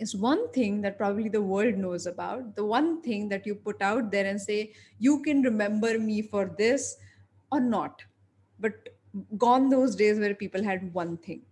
it's 0.00 0.14
one 0.14 0.50
thing 0.52 0.80
that 0.80 0.96
probably 0.96 1.28
the 1.28 1.42
world 1.42 1.76
knows 1.76 2.06
about. 2.06 2.56
The 2.56 2.64
one 2.64 3.02
thing 3.02 3.28
that 3.28 3.46
you 3.46 3.54
put 3.54 3.82
out 3.82 4.10
there 4.10 4.24
and 4.24 4.40
say 4.40 4.72
you 4.98 5.22
can 5.22 5.42
remember 5.42 5.98
me 5.98 6.22
for 6.22 6.54
this 6.56 6.96
or 7.52 7.60
not. 7.60 8.02
But 8.58 8.88
gone 9.36 9.68
those 9.68 9.94
days 9.94 10.18
where 10.18 10.34
people 10.34 10.62
had 10.64 10.92
one 10.94 11.18
thing. 11.18 11.42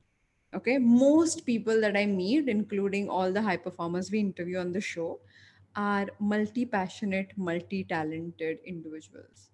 Okay? 0.54 0.78
Most 0.78 1.44
people 1.44 1.80
that 1.82 1.96
i 1.96 2.06
meet 2.06 2.48
including 2.48 3.08
all 3.08 3.32
the 3.32 3.42
high 3.42 3.58
performers 3.58 4.10
we 4.10 4.20
interview 4.20 4.58
on 4.58 4.72
the 4.72 4.80
show 4.80 5.20
are 5.76 6.06
multi 6.18 6.64
passionate 6.64 7.32
multi 7.36 7.84
talented 7.84 8.58
individuals. 8.64 9.50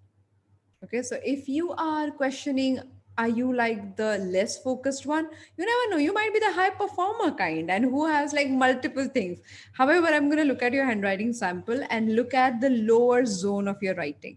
Okay? 0.84 1.02
So 1.02 1.18
if 1.24 1.48
you 1.48 1.72
are 1.72 2.10
questioning 2.12 2.80
are 3.16 3.28
you 3.28 3.54
like 3.54 3.96
the 3.96 4.18
less 4.18 4.58
focused 4.62 5.06
one 5.06 5.28
you 5.56 5.64
never 5.64 5.90
know 5.90 5.96
you 5.96 6.12
might 6.12 6.32
be 6.32 6.40
the 6.40 6.52
high 6.52 6.70
performer 6.70 7.30
kind 7.32 7.70
and 7.70 7.84
who 7.84 8.06
has 8.06 8.32
like 8.32 8.50
multiple 8.50 9.08
things 9.08 9.38
however 9.72 10.06
i'm 10.08 10.28
going 10.28 10.38
to 10.38 10.52
look 10.52 10.62
at 10.62 10.72
your 10.72 10.84
handwriting 10.84 11.32
sample 11.32 11.84
and 11.90 12.16
look 12.16 12.34
at 12.34 12.60
the 12.60 12.70
lower 12.70 13.24
zone 13.24 13.68
of 13.68 13.82
your 13.82 13.94
writing 13.94 14.36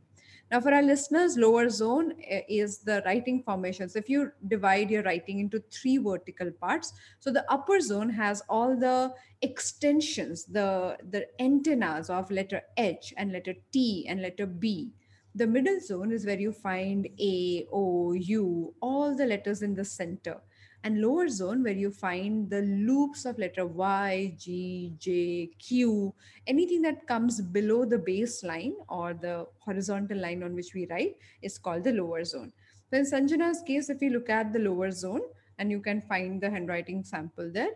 now, 0.49 0.61
for 0.61 0.73
our 0.73 0.81
listeners, 0.81 1.35
lower 1.35 1.69
zone 1.69 2.13
eh, 2.25 2.41
is 2.47 2.79
the 2.79 3.03
writing 3.05 3.43
formation. 3.43 3.89
So 3.89 3.99
if 3.99 4.07
you 4.07 4.31
divide 4.47 4.89
your 4.89 5.03
writing 5.03 5.39
into 5.39 5.61
three 5.71 5.97
vertical 5.97 6.51
parts, 6.51 6.93
so 7.19 7.31
the 7.31 7.43
upper 7.51 7.81
zone 7.81 8.09
has 8.11 8.41
all 8.47 8.77
the 8.77 9.13
extensions, 9.41 10.45
the, 10.45 10.97
the 11.09 11.27
antennas 11.41 12.09
of 12.09 12.31
letter 12.31 12.61
H 12.77 13.13
and 13.17 13.33
letter 13.33 13.55
T 13.73 14.05
and 14.07 14.21
letter 14.21 14.45
B. 14.45 14.91
The 15.37 15.45
middle 15.45 15.79
zone 15.79 16.11
is 16.11 16.25
where 16.25 16.39
you 16.39 16.51
find 16.51 17.07
A, 17.19 17.67
O, 17.71 18.13
U, 18.13 18.73
all 18.81 19.15
the 19.15 19.27
letters 19.27 19.61
in 19.61 19.75
the 19.75 19.85
center 19.85 20.41
and 20.83 20.99
lower 20.99 21.27
zone 21.27 21.61
where 21.61 21.73
you 21.73 21.91
find 21.91 22.49
the 22.49 22.63
loops 22.63 23.23
of 23.23 23.37
letter 23.37 23.67
Y, 23.67 24.33
G, 24.35 24.95
J, 24.97 25.51
Q, 25.59 26.11
anything 26.47 26.81
that 26.81 27.05
comes 27.05 27.39
below 27.39 27.85
the 27.85 27.99
baseline 27.99 28.73
or 28.89 29.13
the 29.13 29.45
horizontal 29.59 30.17
line 30.17 30.41
on 30.41 30.55
which 30.55 30.73
we 30.73 30.87
write 30.87 31.17
is 31.43 31.59
called 31.59 31.83
the 31.83 31.93
lower 31.93 32.23
zone. 32.23 32.51
So 32.89 32.97
in 32.97 33.05
Sanjana's 33.05 33.61
case, 33.61 33.91
if 33.91 34.01
you 34.01 34.09
look 34.09 34.31
at 34.31 34.51
the 34.51 34.59
lower 34.59 34.89
zone 34.89 35.21
and 35.59 35.69
you 35.69 35.81
can 35.81 36.01
find 36.01 36.41
the 36.41 36.49
handwriting 36.49 37.03
sample 37.03 37.51
there, 37.53 37.75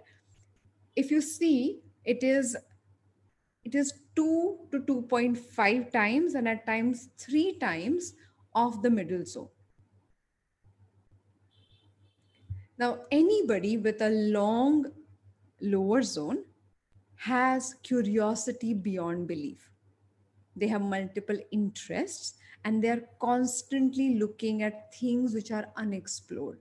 if 0.96 1.12
you 1.12 1.22
see 1.22 1.82
it 2.06 2.24
is 2.24 2.58
it 3.64 3.76
is 3.76 3.94
2 4.16 4.68
to 4.72 4.80
2.5 4.80 5.92
times 5.92 6.36
and 6.36 6.48
at 6.48 6.66
times 6.66 7.10
3 7.18 7.58
times 7.60 8.14
of 8.54 8.82
the 8.82 8.90
middle 8.90 9.26
zone 9.26 9.50
Now, 12.82 13.02
anybody 13.12 13.78
with 13.78 14.02
a 14.02 14.10
long 14.10 14.92
lower 15.62 16.02
zone 16.02 16.46
has 17.16 17.76
curiosity 17.84 18.74
beyond 18.74 19.28
belief. 19.28 19.70
They 20.56 20.68
have 20.70 20.82
multiple 20.82 21.38
interests 21.52 22.40
and 22.66 22.84
they're 22.84 23.08
constantly 23.20 24.16
looking 24.16 24.64
at 24.64 24.96
things 24.96 25.36
which 25.36 25.52
are 25.52 25.68
unexplored. 25.76 26.58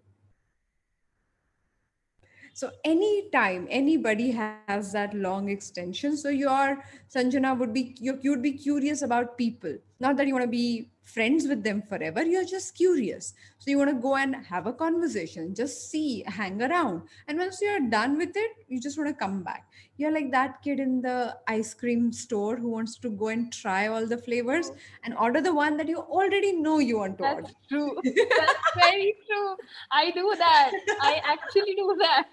So 2.61 2.71
anytime 2.85 3.67
anybody 3.71 4.33
has 4.33 4.93
that 4.93 5.14
long 5.14 5.49
extension, 5.49 6.14
so 6.14 6.29
your 6.29 6.85
Sanjana 7.09 7.59
would 7.59 7.73
be 7.73 7.97
you, 7.99 8.19
would 8.25 8.43
be 8.43 8.52
curious 8.52 9.00
about 9.00 9.38
people. 9.38 9.79
Not 9.99 10.19
that 10.19 10.26
you 10.26 10.35
want 10.35 10.45
to 10.45 10.50
be 10.50 10.90
friends 11.02 11.47
with 11.49 11.64
them 11.64 11.83
forever 11.83 12.23
you're 12.23 12.45
just 12.45 12.76
curious 12.76 13.35
so 13.59 13.69
you 13.69 13.76
want 13.76 13.90
to 13.90 14.00
go 14.00 14.14
and 14.17 14.37
have 14.49 14.69
a 14.69 14.73
conversation 14.73 15.52
just 15.52 15.90
see 15.90 16.23
hang 16.26 16.62
around 16.62 17.02
and 17.26 17.37
once 17.37 17.61
you're 17.61 17.81
done 17.90 18.17
with 18.17 18.37
it 18.37 18.52
you 18.69 18.81
just 18.81 18.97
want 18.97 19.09
to 19.09 19.14
come 19.14 19.43
back 19.43 19.64
you're 19.97 20.12
like 20.12 20.31
that 20.31 20.62
kid 20.62 20.79
in 20.79 21.02
the 21.02 21.37
ice 21.49 21.75
cream 21.75 22.12
store 22.12 22.57
who 22.57 22.69
wants 22.69 22.97
to 22.97 23.11
go 23.11 23.29
and 23.29 23.52
try 23.52 23.88
all 23.88 24.07
the 24.07 24.17
flavors 24.17 24.71
and 25.02 25.17
order 25.17 25.40
the 25.40 25.52
one 25.52 25.76
that 25.76 25.88
you 25.88 25.99
already 25.99 26.52
know 26.52 26.79
you 26.79 26.99
want 26.99 27.19
to 27.19 27.25
That's 27.25 27.35
order 27.35 27.50
true. 27.69 28.00
That's 28.05 28.71
very 28.76 29.17
true. 29.26 29.57
I 29.90 30.11
do 30.12 30.35
that. 30.38 30.71
I 31.00 31.21
actually 31.25 31.75
do 31.75 31.97
that. 31.99 32.29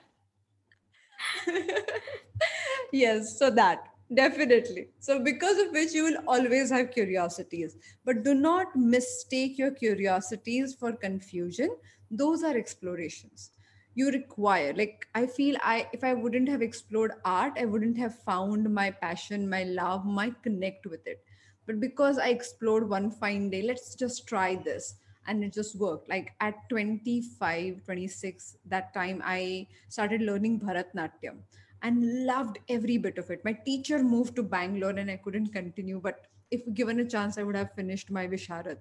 yes 2.91 3.38
so 3.38 3.50
that 3.50 3.83
Definitely. 4.09 4.88
So, 5.00 5.19
because 5.21 5.57
of 5.59 5.74
which 5.74 5.91
you 5.91 6.05
will 6.05 6.19
always 6.29 6.69
have 6.71 6.91
curiosities, 6.91 7.75
but 8.05 8.24
do 8.24 8.33
not 8.33 8.74
mistake 8.74 9.57
your 9.57 9.71
curiosities 9.71 10.74
for 10.74 10.93
confusion. 10.93 11.75
Those 12.09 12.41
are 12.41 12.55
explorations 12.55 13.51
you 13.95 14.09
require. 14.09 14.74
Like, 14.74 15.09
I 15.13 15.25
feel 15.27 15.57
I, 15.62 15.89
if 15.91 16.05
I 16.05 16.13
wouldn't 16.13 16.47
have 16.47 16.62
explored 16.62 17.12
art, 17.25 17.57
I 17.59 17.65
wouldn't 17.65 17.97
have 17.97 18.17
found 18.19 18.74
my 18.74 18.91
passion, 18.91 19.50
my 19.50 19.63
love, 19.65 20.05
my 20.05 20.31
connect 20.41 20.86
with 20.86 21.05
it. 21.05 21.21
But 21.65 21.81
because 21.81 22.17
I 22.17 22.29
explored 22.29 22.88
one 22.89 23.12
fine 23.12 23.50
day, 23.50 23.62
let's 23.62 23.93
just 23.93 24.25
try 24.25 24.55
this. 24.55 24.95
And 25.27 25.43
it 25.43 25.53
just 25.53 25.75
worked. 25.75 26.10
Like 26.10 26.34
at 26.39 26.69
25, 26.69 27.84
26, 27.86 28.57
that 28.65 28.93
time 28.93 29.22
I 29.25 29.67
started 29.89 30.22
learning 30.22 30.62
Bharatnatyam 30.62 31.38
and 31.81 32.25
loved 32.25 32.60
every 32.69 32.98
bit 32.98 33.17
of 33.17 33.29
it. 33.29 33.43
My 33.43 33.53
teacher 33.53 34.03
moved 34.03 34.36
to 34.38 34.43
Bangalore 34.43 34.91
and 34.91 35.12
I 35.12 35.17
couldn't 35.17 35.53
continue, 35.53 36.00
but 36.01 36.25
if 36.51 36.62
given 36.74 37.00
a 37.00 37.05
chance, 37.05 37.38
I 37.38 37.43
would 37.43 37.55
have 37.55 37.74
finished 37.74 38.10
my 38.10 38.27
Visharad. 38.27 38.77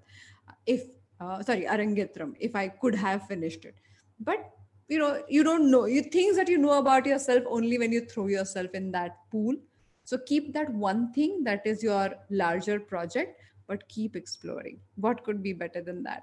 If, 0.67 0.85
uh, 1.21 1.43
sorry, 1.43 1.65
Arangetram, 1.65 2.35
if 2.39 2.55
I 2.55 2.69
could 2.69 2.95
have 2.95 3.27
finished 3.27 3.65
it. 3.65 3.75
But, 4.21 4.51
you 4.89 4.99
know, 4.99 5.23
you 5.29 5.43
don't 5.43 5.71
know. 5.71 5.87
You 5.87 6.03
things 6.03 6.37
that 6.37 6.49
you 6.49 6.59
know 6.59 6.79
about 6.79 7.07
yourself 7.07 7.43
only 7.49 7.79
when 7.79 7.93
you 7.93 8.03
throw 8.07 8.29
yourself 8.29 8.71
in 8.73 8.93
that 8.93 9.17
pool. 9.31 9.57
So 10.05 10.19
keep 10.19 10.53
that 10.55 10.73
one 10.73 11.13
thing 11.13 11.43
that 11.45 11.67
is 11.67 11.83
your 11.83 12.15
larger 12.31 12.79
project, 12.79 13.41
but 13.67 13.89
keep 13.89 14.15
exploring. 14.15 14.79
What 14.95 15.25
could 15.25 15.43
be 15.43 15.53
better 15.53 15.83
than 15.83 16.05
that? 16.05 16.23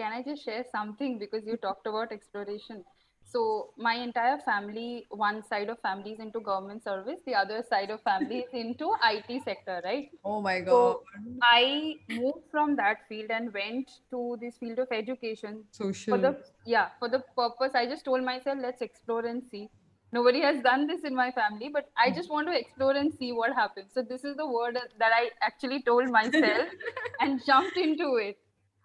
Can 0.00 0.12
I 0.12 0.22
just 0.22 0.44
share 0.44 0.64
something? 0.72 1.18
Because 1.18 1.46
you 1.46 1.56
talked 1.56 1.86
about 1.86 2.12
exploration? 2.12 2.84
so 3.32 3.70
my 3.76 3.94
entire 3.94 4.38
family 4.38 5.06
one 5.10 5.42
side 5.48 5.68
of 5.68 5.78
family 5.80 6.12
is 6.12 6.20
into 6.20 6.40
government 6.40 6.82
service 6.82 7.20
the 7.26 7.34
other 7.34 7.62
side 7.68 7.90
of 7.90 8.02
family 8.02 8.38
is 8.38 8.52
into 8.52 8.92
it 9.08 9.44
sector 9.44 9.80
right? 9.84 10.08
Oh 10.24 10.40
my 10.40 10.60
god. 10.60 10.70
So 10.70 11.02
i 11.42 11.96
moved 12.08 12.44
from 12.50 12.76
that 12.76 13.06
field 13.08 13.30
and 13.30 13.52
went 13.54 13.90
to 14.10 14.36
this 14.40 14.56
field 14.58 14.78
of 14.78 14.88
education 14.90 15.64
social. 15.70 16.16
for 16.16 16.18
the 16.18 16.36
yeah 16.66 16.88
for 16.98 17.08
the 17.08 17.22
purpose. 17.36 17.72
I 17.74 17.86
just 17.86 18.04
told 18.04 18.24
myself 18.24 18.58
let's 18.60 18.82
explore 18.82 19.24
and 19.26 19.42
see. 19.50 19.68
Nobody 20.12 20.40
has 20.40 20.60
done 20.60 20.88
this 20.88 21.04
in 21.04 21.14
my 21.14 21.30
family 21.30 21.70
but 21.72 21.90
i 21.96 22.08
hmm. 22.08 22.16
just 22.16 22.30
want 22.30 22.48
to 22.48 22.58
explore 22.58 22.96
and 22.96 23.12
see 23.14 23.32
what 23.32 23.54
happens. 23.54 23.92
So 23.94 24.02
this 24.02 24.24
is 24.24 24.36
the 24.36 24.46
word 24.46 24.78
that 24.98 25.12
i 25.22 25.30
actually 25.40 25.82
told 25.82 26.10
myself 26.10 26.68
and 27.20 27.44
jumped 27.46 27.76
into 27.76 28.16
it 28.16 28.38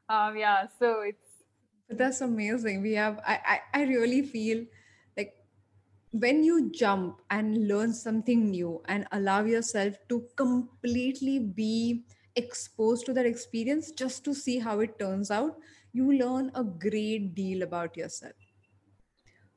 um 0.10 0.38
yeah 0.38 0.68
so 0.80 1.02
it's 1.02 1.44
that's 1.90 2.22
amazing. 2.22 2.82
We 2.82 2.94
have, 2.94 3.20
I, 3.26 3.62
I, 3.74 3.82
I 3.82 3.84
really 3.86 4.24
feel 4.24 4.66
like 5.16 5.36
when 6.12 6.44
you 6.44 6.72
jump 6.72 7.22
and 7.30 7.68
learn 7.68 7.94
something 7.94 8.50
new 8.50 8.82
and 8.86 9.08
allow 9.12 9.44
yourself 9.44 9.96
to 10.10 10.28
completely 10.36 11.40
be 11.40 12.06
exposed 12.36 13.06
to 13.06 13.14
that 13.14 13.26
experience 13.26 13.92
just 13.92 14.24
to 14.26 14.34
see 14.34 14.60
how 14.60 14.80
it 14.80 14.98
turns 15.00 15.30
out, 15.32 15.60
you 15.94 16.12
learn 16.12 16.52
a 16.56 16.64
great 16.64 17.36
deal 17.36 17.62
about 17.62 17.96
yourself. 17.96 18.34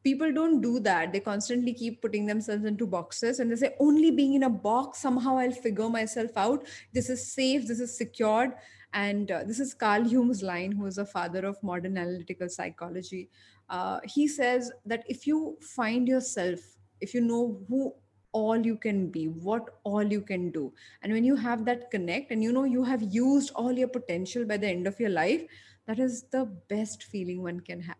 People 0.05 0.33
don't 0.33 0.61
do 0.61 0.79
that. 0.81 1.13
They 1.13 1.21
constantly 1.21 1.75
keep 1.75 2.01
putting 2.01 2.27
themselves 2.27 2.65
into 2.65 2.87
boxes 2.87 3.41
and 3.41 3.51
they 3.51 3.57
say, 3.57 3.77
only 3.81 4.11
being 4.11 4.35
in 4.35 4.45
a 4.45 4.49
box, 4.51 4.99
somehow 5.01 5.37
I'll 5.39 5.51
figure 5.53 5.89
myself 5.91 6.31
out. 6.37 6.67
This 6.93 7.11
is 7.11 7.33
safe, 7.33 7.67
this 7.67 7.81
is 7.81 7.97
secured 7.97 8.53
and 8.93 9.31
uh, 9.31 9.45
this 9.45 9.61
is 9.61 9.75
Carl 9.75 10.07
Jung's 10.07 10.43
line, 10.43 10.73
who 10.73 10.87
is 10.87 10.99
a 10.99 11.05
father 11.05 11.45
of 11.45 11.63
modern 11.63 11.99
analytical 11.99 12.49
psychology. 12.49 13.29
Uh, 13.69 14.01
he 14.05 14.27
says 14.27 14.73
that 14.87 15.05
if 15.09 15.27
you 15.27 15.59
find 15.61 16.09
yourself, 16.09 16.59
if 17.01 17.15
you 17.15 17.21
know 17.21 17.61
who 17.69 17.93
all 18.33 18.57
you 18.57 18.77
can 18.77 19.09
be, 19.09 19.29
what 19.29 19.79
all 19.85 20.03
you 20.03 20.21
can 20.21 20.51
do, 20.51 20.73
and 21.03 21.13
when 21.13 21.25
you 21.25 21.37
have 21.37 21.65
that 21.65 21.91
connect 21.91 22.31
and 22.31 22.43
you 22.43 22.53
know 22.53 22.65
you 22.65 22.83
have 22.83 23.03
used 23.03 23.53
all 23.55 23.73
your 23.73 23.89
potential 23.89 24.45
by 24.45 24.57
the 24.57 24.67
end 24.67 24.87
of 24.87 24.99
your 24.99 25.11
life, 25.11 25.45
that 25.87 25.99
is 25.99 26.25
the 26.31 26.45
best 26.69 27.05
feeling 27.05 27.43
one 27.43 27.61
can 27.61 27.81
have. 27.81 27.97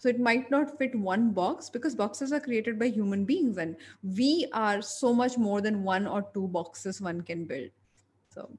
So 0.00 0.08
it 0.08 0.18
might 0.18 0.50
not 0.50 0.78
fit 0.78 0.94
one 0.94 1.32
box 1.32 1.68
because 1.68 1.94
boxes 1.94 2.32
are 2.32 2.40
created 2.40 2.78
by 2.78 2.86
human 2.86 3.26
beings 3.26 3.58
and 3.58 3.76
we 4.02 4.46
are 4.54 4.80
so 4.80 5.12
much 5.12 5.36
more 5.36 5.60
than 5.60 5.82
one 5.82 6.06
or 6.06 6.26
two 6.32 6.48
boxes 6.48 7.02
one 7.02 7.20
can 7.20 7.44
build. 7.44 7.68
So 8.32 8.50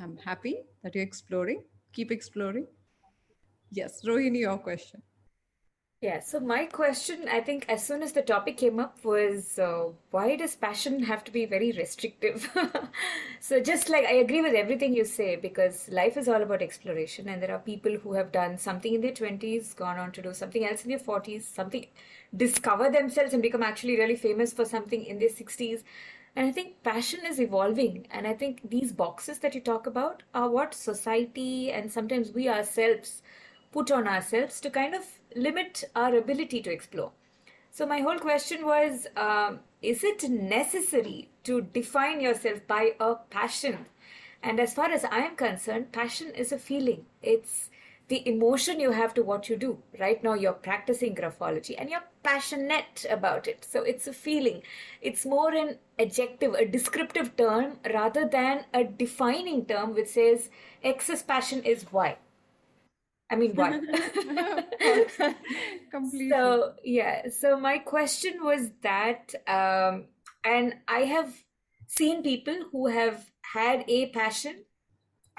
I'm 0.00 0.16
happy 0.16 0.62
that 0.82 0.94
you're 0.94 1.04
exploring. 1.04 1.64
Keep 1.92 2.10
exploring. 2.10 2.66
Yes, 3.70 4.02
Rohini, 4.04 4.40
your 4.40 4.58
question. 4.58 5.02
Yeah, 6.02 6.20
so 6.20 6.40
my 6.40 6.64
question, 6.64 7.28
I 7.30 7.42
think, 7.42 7.66
as 7.68 7.86
soon 7.86 8.02
as 8.02 8.12
the 8.14 8.22
topic 8.22 8.56
came 8.56 8.80
up, 8.80 9.04
was 9.04 9.58
uh, 9.58 9.88
why 10.10 10.34
does 10.34 10.56
passion 10.56 11.02
have 11.02 11.24
to 11.24 11.30
be 11.30 11.44
very 11.44 11.72
restrictive? 11.72 12.48
so, 13.40 13.60
just 13.60 13.90
like 13.90 14.06
I 14.06 14.14
agree 14.14 14.40
with 14.40 14.54
everything 14.54 14.94
you 14.94 15.04
say, 15.04 15.36
because 15.36 15.90
life 15.90 16.16
is 16.16 16.26
all 16.26 16.40
about 16.40 16.62
exploration, 16.62 17.28
and 17.28 17.42
there 17.42 17.54
are 17.54 17.58
people 17.58 17.98
who 17.98 18.14
have 18.14 18.32
done 18.32 18.56
something 18.56 18.94
in 18.94 19.02
their 19.02 19.12
20s, 19.12 19.76
gone 19.76 19.98
on 19.98 20.10
to 20.12 20.22
do 20.22 20.32
something 20.32 20.64
else 20.64 20.84
in 20.84 20.88
their 20.88 20.98
40s, 20.98 21.42
something, 21.42 21.86
discover 22.34 22.88
themselves 22.88 23.34
and 23.34 23.42
become 23.42 23.62
actually 23.62 23.98
really 23.98 24.16
famous 24.16 24.54
for 24.54 24.64
something 24.64 25.04
in 25.04 25.18
their 25.18 25.28
60s. 25.28 25.82
And 26.36 26.46
I 26.46 26.52
think 26.52 26.82
passion 26.82 27.20
is 27.26 27.40
evolving. 27.40 28.06
And 28.10 28.26
I 28.26 28.34
think 28.34 28.70
these 28.70 28.92
boxes 28.92 29.38
that 29.40 29.54
you 29.54 29.60
talk 29.60 29.86
about 29.86 30.22
are 30.34 30.48
what 30.48 30.74
society 30.74 31.72
and 31.72 31.90
sometimes 31.90 32.32
we 32.32 32.48
ourselves 32.48 33.22
put 33.72 33.90
on 33.90 34.06
ourselves 34.06 34.60
to 34.60 34.70
kind 34.70 34.94
of 34.94 35.04
limit 35.34 35.84
our 35.94 36.14
ability 36.14 36.60
to 36.62 36.72
explore. 36.72 37.12
So, 37.72 37.86
my 37.86 38.00
whole 38.00 38.18
question 38.18 38.66
was 38.66 39.06
um, 39.16 39.60
is 39.80 40.02
it 40.02 40.28
necessary 40.28 41.30
to 41.44 41.62
define 41.62 42.20
yourself 42.20 42.66
by 42.66 42.94
a 42.98 43.14
passion? 43.14 43.86
And 44.42 44.58
as 44.58 44.74
far 44.74 44.90
as 44.90 45.04
I 45.04 45.18
am 45.18 45.36
concerned, 45.36 45.92
passion 45.92 46.30
is 46.34 46.50
a 46.50 46.58
feeling. 46.58 47.06
It's 47.22 47.69
the 48.10 48.28
emotion 48.28 48.80
you 48.80 48.90
have 48.90 49.14
to 49.14 49.22
what 49.22 49.48
you 49.48 49.56
do. 49.56 49.78
Right 49.98 50.22
now, 50.22 50.34
you're 50.34 50.52
practicing 50.68 51.14
graphology 51.14 51.76
and 51.78 51.88
you're 51.88 52.08
passionate 52.24 53.06
about 53.08 53.46
it. 53.46 53.64
So, 53.64 53.82
it's 53.82 54.08
a 54.08 54.12
feeling. 54.12 54.62
It's 55.00 55.24
more 55.24 55.54
an 55.54 55.78
adjective, 55.98 56.54
a 56.54 56.66
descriptive 56.66 57.36
term 57.36 57.78
rather 57.94 58.26
than 58.26 58.64
a 58.74 58.84
defining 58.84 59.64
term 59.64 59.94
which 59.94 60.08
says 60.08 60.50
is 60.82 61.22
passion 61.22 61.62
is 61.62 61.86
Y. 61.92 62.16
I 63.30 63.36
mean, 63.36 63.52
why? 63.54 63.80
Completely. 65.92 66.30
So, 66.30 66.72
yeah. 66.84 67.28
So, 67.30 67.58
my 67.60 67.78
question 67.78 68.42
was 68.42 68.70
that, 68.82 69.32
um, 69.46 70.06
and 70.44 70.74
I 70.88 71.00
have 71.14 71.32
seen 71.86 72.24
people 72.24 72.56
who 72.72 72.88
have 72.88 73.30
had 73.54 73.84
a 73.86 74.06
passion 74.10 74.64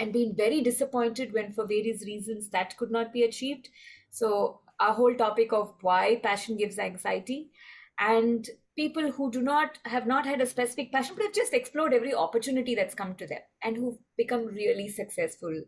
and 0.02 0.12
been 0.12 0.36
very 0.36 0.62
disappointed 0.62 1.32
when, 1.32 1.54
for 1.54 1.68
various 1.68 2.04
reasons, 2.06 2.50
that 2.50 2.76
could 2.78 2.90
not 2.90 3.14
be 3.14 3.24
achieved. 3.24 3.70
So, 4.10 4.62
our 4.80 4.94
whole 4.96 5.14
topic 5.14 5.54
of 5.54 5.76
why 5.82 6.20
passion 6.24 6.58
gives 6.58 6.80
anxiety, 6.80 7.52
and 8.00 8.50
people 8.76 9.12
who 9.12 9.30
do 9.32 9.42
not 9.42 9.78
have 9.86 10.08
not 10.08 10.26
had 10.26 10.42
a 10.42 10.46
specific 10.48 10.92
passion 10.92 11.14
but 11.16 11.26
have 11.26 11.34
just 11.34 11.54
explored 11.54 11.94
every 11.94 12.16
opportunity 12.16 12.74
that's 12.74 12.96
come 12.96 13.14
to 13.16 13.28
them 13.28 13.42
and 13.64 13.76
who've 13.78 14.00
become 14.18 14.46
really 14.48 14.88
successful 14.88 15.62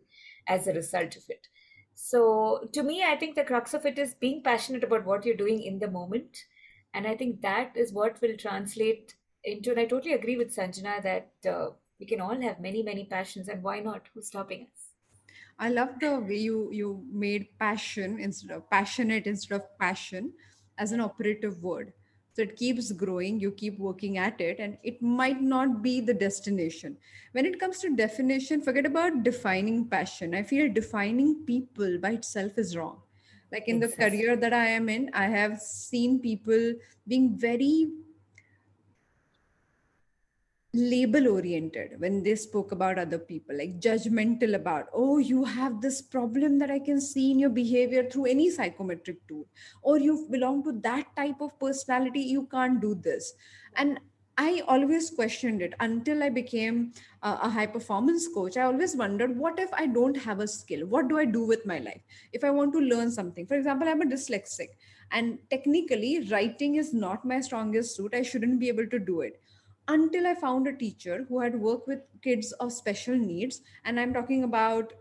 as 0.48 0.66
a 0.66 0.72
result 0.72 1.14
of 1.14 1.22
it. 1.28 1.46
So, 1.94 2.68
to 2.72 2.82
me, 2.82 3.04
I 3.04 3.16
think 3.16 3.36
the 3.36 3.44
crux 3.44 3.72
of 3.72 3.86
it 3.86 4.00
is 4.00 4.14
being 4.14 4.42
passionate 4.42 4.82
about 4.82 5.06
what 5.06 5.24
you're 5.24 5.36
doing 5.36 5.62
in 5.62 5.78
the 5.78 5.90
moment. 5.90 6.36
And 6.92 7.06
I 7.06 7.16
think 7.16 7.40
that 7.42 7.76
is 7.76 7.92
what 7.92 8.20
will 8.20 8.36
translate 8.36 9.14
into, 9.44 9.70
and 9.70 9.78
I 9.78 9.84
totally 9.84 10.14
agree 10.14 10.36
with 10.36 10.56
Sanjana 10.56 11.02
that 11.02 11.30
uh, 11.48 11.70
we 11.98 12.06
can 12.06 12.20
all 12.20 12.40
have 12.40 12.60
many, 12.60 12.82
many 12.82 13.04
passions, 13.04 13.48
and 13.48 13.62
why 13.62 13.80
not? 13.80 14.02
Who's 14.14 14.26
stopping 14.26 14.66
us? 14.72 14.88
I 15.58 15.68
love 15.70 16.00
the 16.00 16.18
way 16.18 16.36
you 16.36 16.70
you 16.72 17.04
made 17.12 17.48
passion 17.58 18.18
instead 18.18 18.50
of 18.50 18.68
passionate 18.70 19.26
instead 19.26 19.54
of 19.56 19.78
passion 19.78 20.32
as 20.78 20.92
an 20.92 21.00
operative 21.00 21.62
word. 21.62 21.92
So 22.32 22.42
it 22.42 22.56
keeps 22.56 22.90
growing 22.90 23.38
you 23.38 23.52
keep 23.52 23.78
working 23.78 24.18
at 24.18 24.40
it 24.40 24.58
and 24.58 24.76
it 24.82 25.00
might 25.00 25.40
not 25.40 25.82
be 25.82 26.00
the 26.00 26.14
destination. 26.14 26.96
When 27.30 27.46
it 27.46 27.60
comes 27.60 27.78
to 27.80 27.94
definition 27.94 28.60
forget 28.60 28.86
about 28.86 29.22
defining 29.22 29.86
passion. 29.88 30.34
I 30.34 30.42
feel 30.42 30.72
defining 30.72 31.44
people 31.46 31.98
by 31.98 32.10
itself 32.12 32.58
is 32.58 32.76
wrong. 32.76 33.00
Like 33.52 33.68
in 33.68 33.78
the 33.78 33.88
career 33.88 34.34
that 34.34 34.52
i 34.52 34.66
am 34.66 34.88
in 34.88 35.10
i 35.14 35.26
have 35.26 35.60
seen 35.60 36.18
people 36.18 36.72
being 37.06 37.38
very 37.38 37.86
label 40.74 41.28
oriented 41.28 41.92
when 42.00 42.20
they 42.24 42.34
spoke 42.34 42.72
about 42.72 42.98
other 42.98 43.18
people 43.18 43.56
like 43.56 43.78
judgmental 43.78 44.54
about 44.56 44.88
oh 44.92 45.18
you 45.18 45.44
have 45.44 45.80
this 45.80 46.02
problem 46.02 46.58
that 46.58 46.68
i 46.68 46.80
can 46.80 47.00
see 47.00 47.30
in 47.30 47.38
your 47.38 47.50
behavior 47.50 48.02
through 48.10 48.24
any 48.26 48.50
psychometric 48.50 49.24
tool 49.28 49.46
or 49.82 49.98
you 49.98 50.26
belong 50.32 50.64
to 50.64 50.72
that 50.72 51.06
type 51.16 51.40
of 51.40 51.56
personality 51.60 52.20
you 52.20 52.46
can't 52.50 52.80
do 52.80 52.94
this. 52.96 53.34
And 53.76 54.00
i 54.36 54.62
always 54.66 55.10
questioned 55.10 55.62
it 55.62 55.74
until 55.78 56.24
i 56.24 56.28
became 56.28 56.92
a, 57.22 57.38
a 57.42 57.48
high 57.48 57.66
performance 57.66 58.26
coach. 58.34 58.56
I 58.56 58.62
always 58.62 58.96
wondered 58.96 59.38
what 59.38 59.60
if 59.60 59.72
i 59.72 59.86
don't 59.86 60.16
have 60.16 60.40
a 60.40 60.48
skill? 60.48 60.86
What 60.86 61.06
do 61.08 61.18
i 61.18 61.24
do 61.24 61.46
with 61.46 61.64
my 61.64 61.78
life? 61.78 62.02
If 62.32 62.42
i 62.42 62.50
want 62.50 62.72
to 62.72 62.80
learn 62.80 63.12
something. 63.12 63.46
For 63.46 63.54
example 63.54 63.88
i'm 63.88 64.02
a 64.02 64.06
dyslexic 64.06 64.70
and 65.12 65.38
technically 65.50 66.26
writing 66.32 66.74
is 66.76 66.92
not 66.92 67.24
my 67.24 67.40
strongest 67.40 67.94
suit. 67.94 68.12
I 68.12 68.22
shouldn't 68.22 68.58
be 68.58 68.68
able 68.68 68.88
to 68.88 68.98
do 68.98 69.20
it 69.20 69.40
until 69.88 70.26
I 70.26 70.34
found 70.34 70.66
a 70.66 70.72
teacher 70.72 71.26
who 71.28 71.40
had 71.40 71.60
worked 71.60 71.88
with 71.88 72.00
kids 72.22 72.52
of 72.52 72.72
special 72.72 73.16
needs. 73.16 73.60
And 73.84 74.00
I'm 74.00 74.14
talking 74.14 74.44
about 74.44 74.92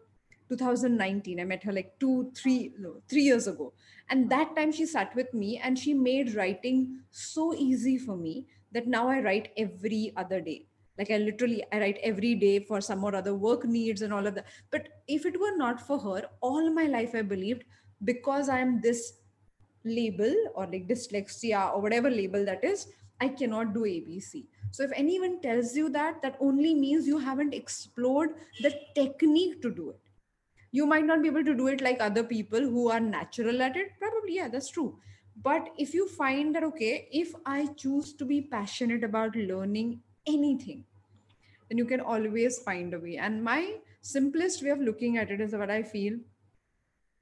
2019. 0.49 1.39
I 1.39 1.43
met 1.43 1.63
her 1.63 1.71
like 1.71 1.97
two, 1.99 2.31
three, 2.35 2.73
three 3.09 3.21
years 3.21 3.47
ago. 3.47 3.73
And 4.09 4.29
that 4.29 4.55
time 4.55 4.71
she 4.71 4.85
sat 4.85 5.15
with 5.15 5.33
me 5.33 5.59
and 5.63 5.77
she 5.77 5.93
made 5.93 6.35
writing 6.35 6.99
so 7.11 7.53
easy 7.53 7.97
for 7.97 8.15
me 8.15 8.45
that 8.73 8.87
now 8.87 9.07
I 9.07 9.21
write 9.21 9.49
every 9.57 10.13
other 10.17 10.41
day. 10.41 10.67
Like 10.97 11.09
I 11.09 11.17
literally 11.17 11.63
I 11.71 11.79
write 11.79 11.99
every 12.03 12.35
day 12.35 12.59
for 12.59 12.79
some 12.79 13.03
or 13.03 13.15
other 13.15 13.33
work 13.33 13.65
needs 13.65 14.01
and 14.01 14.13
all 14.13 14.27
of 14.27 14.35
that. 14.35 14.45
But 14.69 14.89
if 15.07 15.25
it 15.25 15.39
were 15.39 15.55
not 15.55 15.81
for 15.81 15.97
her, 15.99 16.27
all 16.41 16.71
my 16.71 16.85
life 16.85 17.15
I 17.15 17.23
believed 17.23 17.63
because 18.03 18.49
I'm 18.49 18.81
this 18.81 19.13
label 19.85 20.33
or 20.55 20.65
like 20.65 20.87
dyslexia 20.87 21.73
or 21.73 21.81
whatever 21.81 22.09
label 22.09 22.45
that 22.45 22.63
is, 22.63 22.87
I 23.19 23.29
cannot 23.29 23.73
do 23.73 23.85
ABC 23.85 24.47
so 24.73 24.81
if 24.81 24.91
anyone 24.95 25.39
tells 25.39 25.75
you 25.75 25.87
that, 25.89 26.23
that 26.23 26.35
only 26.39 26.73
means 26.73 27.05
you 27.05 27.19
haven't 27.19 27.53
explored 27.53 28.31
the 28.63 28.73
technique 28.95 29.61
to 29.61 29.69
do 29.69 29.91
it. 29.91 29.99
You 30.71 30.87
might 30.87 31.05
not 31.05 31.21
be 31.21 31.27
able 31.27 31.45
to 31.45 31.53
do 31.53 31.67
it 31.67 31.79
like 31.79 32.01
other 32.01 32.23
people 32.23 32.59
who 32.59 32.89
are 32.89 32.99
natural 32.99 33.61
at 33.61 33.77
it. 33.77 33.91
Probably, 33.99 34.37
yeah, 34.37 34.47
that's 34.47 34.71
true. 34.71 34.97
But 35.39 35.69
if 35.77 35.93
you 35.93 36.07
find 36.07 36.55
that, 36.55 36.63
okay, 36.63 37.07
if 37.11 37.35
I 37.45 37.67
choose 37.77 38.13
to 38.13 38.25
be 38.25 38.41
passionate 38.41 39.03
about 39.03 39.35
learning 39.35 40.01
anything, 40.25 40.85
then 41.69 41.77
you 41.77 41.85
can 41.85 41.99
always 41.99 42.57
find 42.57 42.95
a 42.95 42.99
way. 42.99 43.17
And 43.17 43.43
my 43.43 43.75
simplest 44.01 44.63
way 44.63 44.71
of 44.71 44.79
looking 44.79 45.19
at 45.19 45.29
it 45.29 45.39
is 45.39 45.53
what 45.53 45.69
I 45.69 45.83
feel 45.83 46.17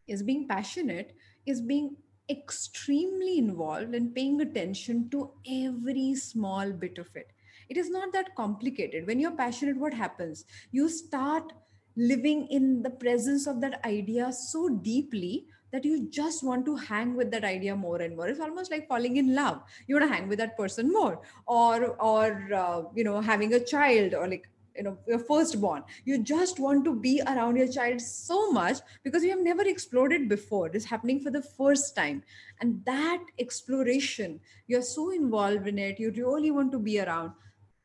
is 0.08 0.24
being 0.24 0.48
passionate 0.48 1.18
is 1.46 1.60
being 1.60 1.98
extremely 2.32 3.38
involved 3.38 3.94
and 3.94 4.16
paying 4.16 4.42
attention 4.42 5.10
to 5.10 5.32
every 5.48 6.16
small 6.16 6.72
bit 6.72 6.98
of 6.98 7.10
it. 7.16 7.32
It 7.70 7.78
is 7.78 7.90
not 7.90 8.14
that 8.14 8.36
complicated. 8.36 9.08
When 9.08 9.20
you're 9.20 9.32
passionate 9.32 9.78
what 9.78 9.94
happens? 9.94 10.46
You 10.72 10.90
start 10.90 11.54
living 11.96 12.48
in 12.48 12.82
the 12.82 12.90
presence 12.90 13.48
of 13.48 13.62
that 13.62 13.86
idea 13.86 14.32
so 14.32 14.70
deeply 14.70 15.46
that 15.72 15.86
you 15.86 16.10
just 16.10 16.44
want 16.44 16.66
to 16.66 16.76
hang 16.76 17.16
with 17.16 17.32
that 17.32 17.44
idea 17.46 17.76
more 17.76 18.02
and 18.02 18.16
more. 18.16 18.28
It's 18.28 18.40
almost 18.40 18.72
like 18.72 18.88
falling 18.88 19.18
in 19.18 19.34
love. 19.36 19.62
You 19.88 19.96
want 19.96 20.10
to 20.10 20.16
hang 20.16 20.28
with 20.28 20.40
that 20.40 20.58
person 20.58 20.92
more 20.92 21.22
or 21.48 21.96
or 22.02 22.50
uh, 22.54 22.84
you 22.96 23.04
know 23.04 23.22
having 23.22 23.54
a 23.54 23.60
child 23.60 24.14
or 24.14 24.28
like 24.28 24.50
you 24.76 24.84
know 24.84 24.98
your 25.08 25.20
firstborn 25.20 25.84
you 26.06 26.18
just 26.24 26.60
want 26.60 26.86
to 26.86 26.96
be 26.96 27.22
around 27.28 27.58
your 27.58 27.68
child 27.68 28.00
so 28.00 28.52
much 28.52 28.78
because 29.04 29.24
you 29.24 29.30
have 29.30 29.44
never 29.44 29.64
explored 29.64 30.14
it 30.14 30.30
before 30.30 30.68
it 30.68 30.76
is 30.76 30.86
happening 30.86 31.20
for 31.20 31.30
the 31.30 31.42
first 31.42 31.96
time 31.96 32.24
and 32.62 32.84
that 32.86 33.24
exploration 33.40 34.40
you're 34.68 34.82
so 34.82 35.12
involved 35.12 35.68
in 35.68 35.78
it 35.78 36.00
you 36.00 36.12
really 36.12 36.52
want 36.52 36.72
to 36.72 36.80
be 36.80 37.00
around 37.00 37.32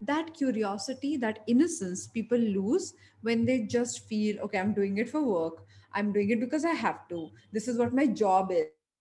that 0.00 0.34
curiosity, 0.34 1.16
that 1.16 1.40
innocence 1.46 2.06
people 2.06 2.38
lose 2.38 2.94
when 3.22 3.44
they 3.44 3.62
just 3.62 4.06
feel, 4.08 4.38
okay, 4.40 4.58
I'm 4.58 4.74
doing 4.74 4.98
it 4.98 5.08
for 5.08 5.22
work. 5.22 5.64
I'm 5.92 6.12
doing 6.12 6.30
it 6.30 6.40
because 6.40 6.64
I 6.64 6.72
have 6.72 7.08
to. 7.08 7.30
This 7.52 7.68
is 7.68 7.78
what 7.78 7.94
my 7.94 8.06
job 8.06 8.52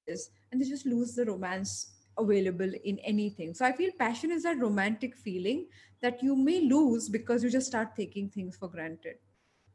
is. 0.07 0.29
And 0.51 0.61
they 0.61 0.65
just 0.65 0.85
lose 0.85 1.15
the 1.15 1.25
romance 1.25 1.94
available 2.17 2.71
in 2.83 2.99
anything. 2.99 3.53
So 3.53 3.65
I 3.65 3.71
feel 3.71 3.91
passion 3.97 4.31
is 4.31 4.43
that 4.43 4.59
romantic 4.59 5.15
feeling 5.15 5.67
that 6.01 6.21
you 6.21 6.35
may 6.35 6.61
lose 6.61 7.09
because 7.09 7.43
you 7.43 7.49
just 7.49 7.67
start 7.67 7.95
taking 7.95 8.29
things 8.29 8.57
for 8.57 8.67
granted. 8.67 9.15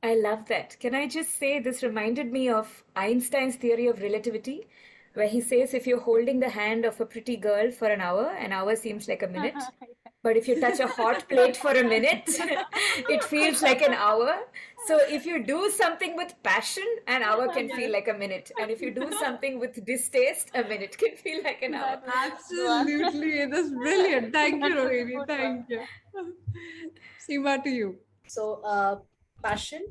I 0.03 0.15
love 0.15 0.47
that. 0.49 0.79
Can 0.81 0.95
I 0.95 1.07
just 1.07 1.39
say 1.39 1.61
this 1.61 1.83
reminded 1.83 2.33
me 2.33 2.49
of 2.49 2.85
Einstein's 2.97 3.57
theory 3.57 3.87
of 3.87 4.01
relativity, 4.01 4.69
where 5.15 5.29
he 5.29 5.41
says 5.41 5.75
if 5.75 5.87
you're 5.87 6.01
holding 6.01 6.41
the 6.41 6.49
hand 6.49 6.85
of 6.85 7.01
a 7.01 7.07
pretty 7.07 7.37
girl 7.37 7.71
for 7.71 7.89
an 7.89 8.01
hour, 8.01 8.31
an 8.31 8.53
hour 8.53 8.77
seems 8.77 9.09
like 9.09 9.23
a 9.23 9.29
minute. 9.29 9.55
But 10.23 10.37
if 10.37 10.47
you 10.49 10.61
touch 10.61 10.81
a 10.81 10.87
hot 10.87 11.27
plate 11.31 11.57
for 11.57 11.71
a 11.71 11.83
minute, 11.83 12.25
it 13.09 13.25
feels 13.25 13.63
like 13.63 13.81
an 13.81 13.95
hour. 13.95 14.37
So 14.87 14.99
if 15.09 15.27
you 15.27 15.45
do 15.45 15.71
something 15.71 16.17
with 16.17 16.35
passion, 16.43 16.87
an 17.07 17.23
hour 17.23 17.49
can 17.49 17.69
feel 17.71 17.93
like 17.93 18.09
a 18.09 18.15
minute. 18.15 18.51
And 18.61 18.71
if 18.71 18.81
you 18.81 18.91
do 18.91 19.11
something 19.21 19.61
with 19.61 19.85
distaste, 19.85 20.51
a 20.55 20.63
minute 20.63 20.97
can 20.97 21.17
feel 21.17 21.43
like 21.45 21.63
an 21.63 21.75
hour. 21.75 22.01
Absolutely. 22.07 23.47
That's 23.47 23.71
brilliant. 23.71 24.33
Thank 24.33 24.65
you, 24.65 24.75
Rohini. 24.75 25.27
Thank 25.27 25.69
you. 25.69 25.83
Seema, 27.29 27.63
to 27.63 27.71
you. 27.71 27.97
So, 28.27 28.63
uh, 28.65 28.97
passion 29.43 29.85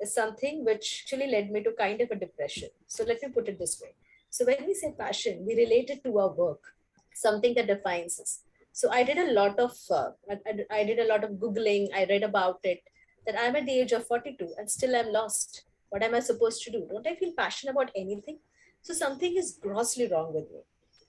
is 0.00 0.14
something 0.14 0.64
which 0.64 1.04
actually 1.04 1.30
led 1.30 1.50
me 1.50 1.62
to 1.62 1.72
kind 1.72 2.00
of 2.00 2.10
a 2.10 2.16
depression. 2.16 2.68
So, 2.86 3.04
let 3.04 3.22
me 3.22 3.28
put 3.28 3.48
it 3.48 3.58
this 3.58 3.80
way 3.82 3.94
So 4.30 4.44
when 4.44 4.66
we 4.66 4.74
say 4.74 4.94
passion, 4.98 5.44
we 5.46 5.54
relate 5.56 5.90
it 5.90 6.04
to 6.04 6.18
our 6.18 6.32
work, 6.32 6.60
something 7.14 7.54
that 7.54 7.66
defines 7.66 8.20
us. 8.20 8.40
So 8.72 8.90
I 8.92 9.02
did 9.02 9.18
a 9.18 9.32
lot 9.32 9.58
of, 9.58 9.72
uh, 9.90 10.10
I, 10.30 10.36
I 10.70 10.84
did 10.84 11.00
a 11.00 11.08
lot 11.08 11.24
of 11.24 11.32
Googling. 11.32 11.88
I 11.92 12.04
read 12.08 12.22
about 12.22 12.60
it 12.62 12.80
that 13.28 13.38
I'm 13.38 13.56
at 13.56 13.66
the 13.66 13.78
age 13.80 13.92
of 13.92 14.06
42 14.06 14.54
and 14.56 14.70
still 14.70 14.96
I'm 14.96 15.12
lost. 15.12 15.64
What 15.90 16.02
am 16.02 16.14
I 16.14 16.20
supposed 16.20 16.62
to 16.62 16.70
do? 16.72 16.88
Don't 16.90 17.06
I 17.06 17.14
feel 17.14 17.32
passionate 17.36 17.72
about 17.72 17.90
anything? 17.94 18.38
So 18.80 18.94
something 18.94 19.36
is 19.36 19.58
grossly 19.60 20.08
wrong 20.10 20.32
with 20.34 20.50
me. 20.50 20.60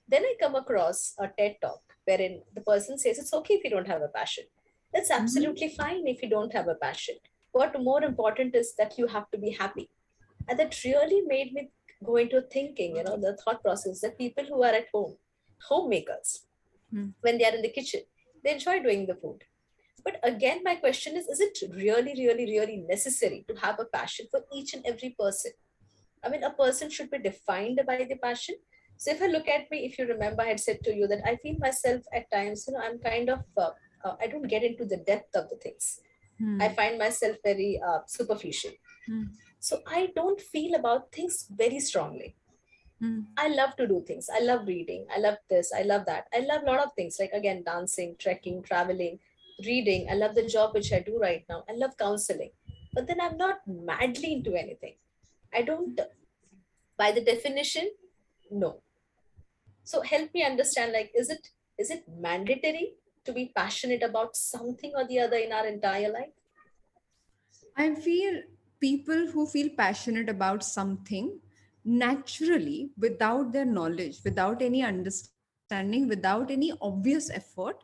Then 0.06 0.24
I 0.24 0.34
come 0.42 0.56
across 0.56 1.14
a 1.18 1.30
TED 1.38 1.56
talk 1.62 1.82
wherein 2.04 2.42
the 2.54 2.62
person 2.62 2.98
says 2.98 3.20
it's 3.20 3.34
okay 3.34 3.54
if 3.54 3.64
you 3.64 3.70
don't 3.70 3.88
have 3.88 4.02
a 4.02 4.10
passion. 4.10 4.44
That's 4.94 5.10
mm-hmm. 5.10 5.24
absolutely 5.24 5.68
mm-hmm. 5.68 5.82
fine 5.82 6.08
if 6.08 6.22
you 6.22 6.30
don't 6.30 6.54
have 6.54 6.68
a 6.68 6.76
passion. 6.76 7.16
What 7.54 7.82
more 7.82 8.04
important 8.04 8.54
is 8.54 8.76
that 8.78 8.98
you 8.98 9.08
have 9.08 9.32
to 9.32 9.38
be 9.38 9.52
happy. 9.52 9.90
And 10.50 10.60
that 10.60 10.84
really 10.84 11.22
made 11.26 11.54
me 11.54 11.72
go 12.04 12.18
into 12.18 12.42
thinking, 12.42 12.98
you 12.98 13.04
know, 13.04 13.18
the 13.18 13.38
thought 13.38 13.64
process 13.64 14.02
that 14.02 14.18
people 14.18 14.44
who 14.44 14.62
are 14.64 14.74
at 14.74 14.88
home, 14.94 15.16
homemakers, 15.70 16.48
mm. 16.94 17.14
when 17.22 17.38
they 17.38 17.46
are 17.46 17.56
in 17.56 17.62
the 17.62 17.70
kitchen, 17.70 18.02
they 18.44 18.52
enjoy 18.54 18.82
doing 18.82 19.06
the 19.06 19.16
food. 19.16 19.44
But 20.04 20.20
again, 20.24 20.62
my 20.64 20.76
question 20.76 21.16
is 21.18 21.28
is 21.28 21.40
it 21.40 21.58
really, 21.74 22.14
really, 22.18 22.46
really 22.46 22.78
necessary 22.88 23.46
to 23.48 23.56
have 23.56 23.80
a 23.80 23.86
passion 23.86 24.28
for 24.32 24.42
each 24.54 24.74
and 24.74 24.86
every 24.86 25.16
person? 25.20 25.52
I 26.24 26.30
mean, 26.30 26.44
a 26.44 26.52
person 26.52 26.90
should 26.90 27.10
be 27.10 27.20
defined 27.20 27.82
by 27.88 28.06
the 28.10 28.16
passion. 28.16 28.56
So 28.98 29.12
if 29.12 29.22
I 29.22 29.28
look 29.28 29.48
at 29.48 29.72
me, 29.72 29.86
if 29.86 29.98
you 29.98 30.06
remember, 30.06 30.44
I 30.44 30.48
had 30.48 30.60
said 30.60 30.80
to 30.84 30.94
you 30.94 31.08
that 31.08 31.22
I 31.26 31.38
feel 31.38 31.56
myself 31.60 32.02
at 32.14 32.30
times, 32.32 32.66
you 32.68 32.74
know, 32.74 32.82
I'm 32.82 33.00
kind 33.00 33.30
of, 33.30 33.40
uh, 33.58 33.70
uh, 34.04 34.16
I 34.22 34.28
don't 34.28 34.48
get 34.48 34.64
into 34.64 34.84
the 34.84 34.98
depth 34.98 35.36
of 35.36 35.50
the 35.50 35.56
things. 35.56 36.02
Hmm. 36.38 36.62
I 36.62 36.70
find 36.70 36.98
myself 36.98 37.38
very 37.44 37.80
uh, 37.86 38.00
superficial. 38.08 38.72
Hmm. 39.08 39.24
So 39.60 39.80
I 39.88 40.10
don't 40.16 40.40
feel 40.42 40.76
about 40.76 41.14
things 41.14 41.48
very 41.50 41.80
strongly. 41.80 42.36
Hmm. 43.00 43.22
I 43.38 43.48
love 43.48 43.78
to 43.78 43.88
do 43.88 44.04
things. 44.06 44.30
I 44.34 44.42
love 44.42 44.68
reading. 44.68 45.06
I 45.16 45.20
love 45.20 45.38
this. 45.50 45.72
I 45.74 45.84
love 45.84 46.06
that. 46.08 46.26
I 46.34 46.40
love 46.40 46.64
a 46.64 46.66
lot 46.66 46.84
of 46.84 46.92
things 46.94 47.18
like, 47.20 47.32
again, 47.32 47.64
dancing, 47.66 48.18
trekking, 48.20 48.64
traveling, 48.64 49.20
reading. 49.66 50.08
I 50.10 50.16
love 50.16 50.36
the 50.36 50.48
job 50.48 50.74
which 50.74 50.92
I 50.94 51.00
do 51.00 51.20
right 51.20 51.46
now. 51.50 51.64
I 51.70 51.74
love 51.74 51.98
counseling. 51.98 52.52
But 52.94 53.08
then 53.08 53.22
I'm 53.22 53.38
not 53.38 53.60
madly 53.68 54.34
into 54.34 54.56
anything. 54.56 54.96
I 55.54 55.62
don't, 55.62 56.00
by 56.98 57.12
the 57.12 57.22
definition, 57.22 57.92
no. 58.52 58.82
So 59.84 60.02
help 60.02 60.34
me 60.34 60.44
understand 60.44 60.94
like, 60.94 61.12
is 61.16 61.30
it 61.30 61.50
is 61.78 61.90
it 61.90 62.04
mandatory 62.08 62.96
to 63.26 63.34
be 63.34 63.52
passionate 63.56 64.04
about 64.04 64.36
something 64.36 64.92
or 64.96 65.08
the 65.08 65.20
other 65.20 65.38
in 65.38 65.52
our 65.52 65.66
entire 65.66 66.12
life? 66.12 66.34
I 67.76 67.96
feel 67.96 68.42
people 68.80 69.28
who 69.28 69.48
feel 69.48 69.70
passionate 69.78 70.30
about 70.30 70.64
something 70.64 71.40
naturally, 71.86 72.92
without 72.98 73.52
their 73.52 73.66
knowledge, 73.66 74.20
without 74.24 74.62
any 74.62 74.84
understanding, 74.84 76.08
without 76.08 76.52
any 76.52 76.74
obvious 76.82 77.30
effort, 77.30 77.84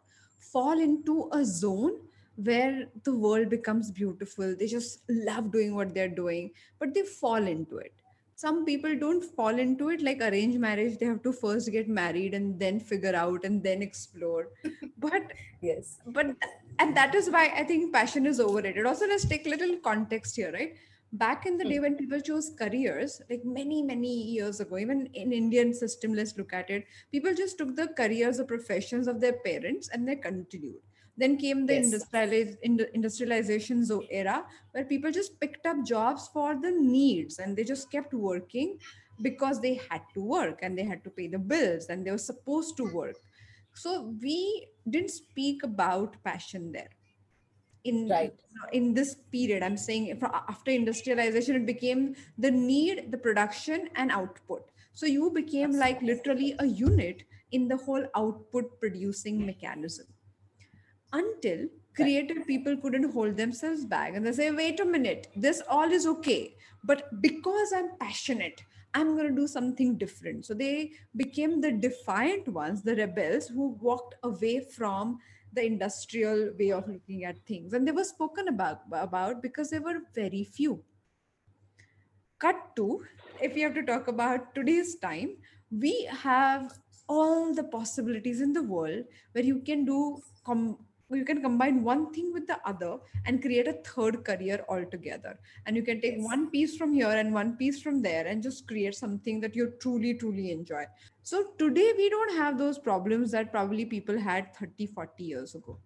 fall 0.52 0.80
into 0.80 1.30
a 1.32 1.44
zone 1.44 1.98
where 2.36 2.88
the 3.04 3.16
world 3.16 3.50
becomes 3.50 3.92
beautiful. 3.92 4.56
They 4.56 4.68
just 4.68 5.02
love 5.10 5.52
doing 5.52 5.76
what 5.76 5.94
they're 5.94 6.10
doing, 6.10 6.52
but 6.80 6.94
they 6.94 7.04
fall 7.04 7.48
into 7.48 7.78
it. 7.78 7.94
Some 8.38 8.66
people 8.66 8.98
don't 9.00 9.24
fall 9.24 9.58
into 9.58 9.90
it 9.90 10.02
like 10.02 10.22
arranged 10.22 10.60
marriage. 10.60 10.98
They 10.98 11.06
have 11.06 11.24
to 11.24 11.32
first 11.32 11.72
get 11.72 11.88
married 11.88 12.34
and 12.34 12.60
then 12.60 12.82
figure 12.82 13.16
out 13.16 13.46
and 13.46 13.64
then 13.64 13.82
explore. 13.82 14.50
But 14.98 15.32
yes, 15.62 16.00
but 16.08 16.36
and 16.80 16.98
that 16.98 17.16
is 17.16 17.30
why 17.30 17.54
I 17.56 17.64
think 17.64 17.94
passion 17.94 18.26
is 18.26 18.40
overrated. 18.40 18.86
Also, 18.86 19.08
let's 19.08 19.26
take 19.26 19.46
a 19.46 19.50
little 19.50 19.78
context 19.78 20.36
here, 20.36 20.52
right? 20.52 20.76
Back 21.14 21.46
in 21.46 21.58
the 21.58 21.64
day 21.64 21.78
hmm. 21.78 21.84
when 21.84 21.96
people 21.96 22.20
chose 22.20 22.52
careers, 22.60 23.22
like 23.30 23.46
many, 23.46 23.82
many 23.82 24.14
years 24.14 24.60
ago, 24.60 24.78
even 24.78 25.08
in 25.14 25.32
Indian 25.32 25.74
system, 25.74 26.14
let's 26.14 26.38
look 26.38 26.52
at 26.52 26.70
it, 26.70 26.86
people 27.12 27.34
just 27.34 27.58
took 27.58 27.76
the 27.76 27.88
careers 27.88 28.40
or 28.40 28.44
professions 28.46 29.08
of 29.08 29.22
their 29.22 29.34
parents 29.34 29.90
and 29.94 30.08
they 30.08 30.16
continued 30.16 30.82
then 31.18 31.38
came 31.38 31.66
the 31.66 31.76
yes. 31.76 31.94
industrializ- 31.94 32.90
industrialization 32.94 33.86
era 34.10 34.46
where 34.72 34.86
people 34.86 35.12
just 35.12 35.40
picked 35.40 35.66
up 35.66 35.78
jobs 35.86 36.30
for 36.34 36.56
the 36.56 36.72
needs 36.72 37.40
and 37.40 37.56
they 37.56 37.64
just 37.64 37.92
kept 37.92 38.14
working 38.14 38.78
because 39.22 39.62
they 39.62 39.80
had 39.90 40.02
to 40.14 40.22
work 40.22 40.60
and 40.62 40.78
they 40.78 40.84
had 40.84 41.04
to 41.04 41.10
pay 41.10 41.28
the 41.28 41.40
bills 41.40 41.86
and 41.88 42.06
they 42.06 42.12
were 42.12 42.18
supposed 42.18 42.76
to 42.78 42.84
work. 42.94 43.16
So 43.74 44.14
we 44.22 44.68
didn't 44.90 45.12
speak 45.12 45.64
about 45.64 46.22
passion 46.24 46.72
there. 46.72 46.90
In, 47.86 48.10
right. 48.10 48.34
in 48.74 48.94
this 48.94 49.16
period, 49.32 49.64
I'm 49.64 49.78
saying 49.78 50.20
after 50.50 50.72
industrialization, 50.72 51.56
it 51.56 51.66
became 51.66 52.16
the 52.38 52.52
need, 52.52 53.12
the 53.12 53.18
production, 53.18 53.90
and 53.96 54.12
output. 54.12 54.72
So 54.92 55.06
you 55.06 55.30
became 55.30 55.72
like 55.72 56.02
literally 56.02 56.56
a 56.60 56.66
unit 56.66 57.24
in 57.52 57.68
the 57.68 57.78
whole 57.78 58.06
output 58.16 58.80
producing 58.80 59.46
mechanism 59.46 60.08
until 61.14 61.68
creative 61.96 62.46
people 62.46 62.76
couldn't 62.78 63.12
hold 63.14 63.38
themselves 63.38 63.86
back 63.86 64.16
and 64.16 64.26
they 64.26 64.32
say 64.32 64.52
wait 64.52 64.80
a 64.80 64.86
minute 64.86 65.28
this 65.36 65.62
all 65.70 65.92
is 65.98 66.06
okay 66.06 66.56
but 66.84 67.04
because 67.22 67.72
i'm 67.74 67.92
passionate 68.00 68.64
i'm 68.94 69.16
going 69.16 69.30
to 69.30 69.42
do 69.42 69.48
something 69.48 69.98
different 69.98 70.46
so 70.46 70.54
they 70.54 70.92
became 71.16 71.62
the 71.62 71.72
defiant 71.72 72.48
ones 72.50 72.84
the 72.84 72.96
rebels 72.96 73.48
who 73.48 73.70
walked 73.82 74.16
away 74.24 74.60
from 74.76 75.18
the 75.56 75.66
industrial 75.66 76.52
way 76.60 76.72
of 76.72 76.88
looking 76.88 77.24
at 77.24 77.38
things. 77.46 77.74
And 77.74 77.88
they 77.88 77.92
were 77.92 78.04
spoken 78.04 78.48
about 78.48 78.82
about 78.92 79.42
because 79.42 79.70
they 79.70 79.80
were 79.80 80.02
very 80.14 80.44
few. 80.44 80.84
Cut 82.40 82.76
to 82.76 83.04
if 83.42 83.56
we 83.56 83.62
have 83.62 83.74
to 83.76 83.84
talk 83.84 84.08
about 84.08 84.54
today's 84.54 84.96
time 84.96 85.38
we 85.72 86.08
have 86.12 86.80
all 87.08 87.54
the 87.54 87.64
possibilities 87.64 88.42
in 88.42 88.54
the 88.54 88.64
world 88.64 89.04
where 89.34 89.44
you 89.44 89.60
can 89.60 89.86
do 89.86 90.22
com- 90.44 90.78
you 91.14 91.24
can 91.24 91.42
combine 91.42 91.84
one 91.84 92.12
thing 92.12 92.34
with 92.34 92.48
the 92.48 92.58
other 92.66 92.98
and 93.26 93.42
create 93.42 93.68
a 93.68 93.74
third 93.74 94.26
career 94.26 94.66
altogether. 94.68 95.38
And 95.66 95.76
you 95.76 95.84
can 95.84 96.02
take 96.02 96.16
yes. 96.18 96.26
one 96.26 96.50
piece 96.50 96.76
from 96.76 96.94
here 96.94 97.10
and 97.10 97.34
one 97.34 97.58
piece 97.58 97.82
from 97.82 98.02
there 98.02 98.26
and 98.26 98.42
just 98.42 98.68
create 98.68 98.96
something 98.96 99.40
that 99.42 99.56
you 99.56 99.74
truly 99.80 100.16
truly 100.16 100.52
enjoy. 100.52 100.86
So 101.22 101.52
today 101.60 101.94
we 101.96 102.10
don't 102.10 102.36
have 102.36 102.58
those 102.58 102.80
problems 102.80 103.32
that 103.32 103.52
probably 103.52 103.86
people 103.86 104.18
had 104.18 104.56
30 104.56 104.88
40 104.88 105.24
years 105.24 105.54
ago. 105.54 105.78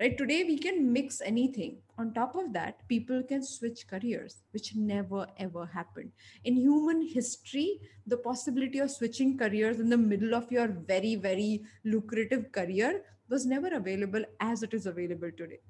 Right? 0.00 0.16
Today 0.16 0.44
we 0.44 0.56
can 0.58 0.92
mix 0.92 1.20
anything. 1.20 1.78
On 1.96 2.14
top 2.14 2.36
of 2.36 2.52
that 2.52 2.86
people 2.88 3.22
can 3.22 3.44
switch 3.44 3.86
careers 3.86 4.42
which 4.52 4.74
never 4.74 5.26
ever 5.38 5.66
happened. 5.66 6.10
In 6.44 6.56
human 6.56 7.02
history 7.02 7.80
the 8.06 8.16
possibility 8.16 8.80
of 8.80 8.90
switching 8.90 9.38
careers 9.38 9.78
in 9.78 9.88
the 9.88 9.98
middle 9.98 10.34
of 10.34 10.50
your 10.50 10.68
very 10.68 11.14
very 11.14 11.62
lucrative 11.84 12.50
career 12.50 13.02
was 13.28 13.46
never 13.46 13.68
available 13.68 14.24
as 14.40 14.62
it 14.62 14.74
is 14.74 14.86
available 14.86 15.30
today. 15.36 15.60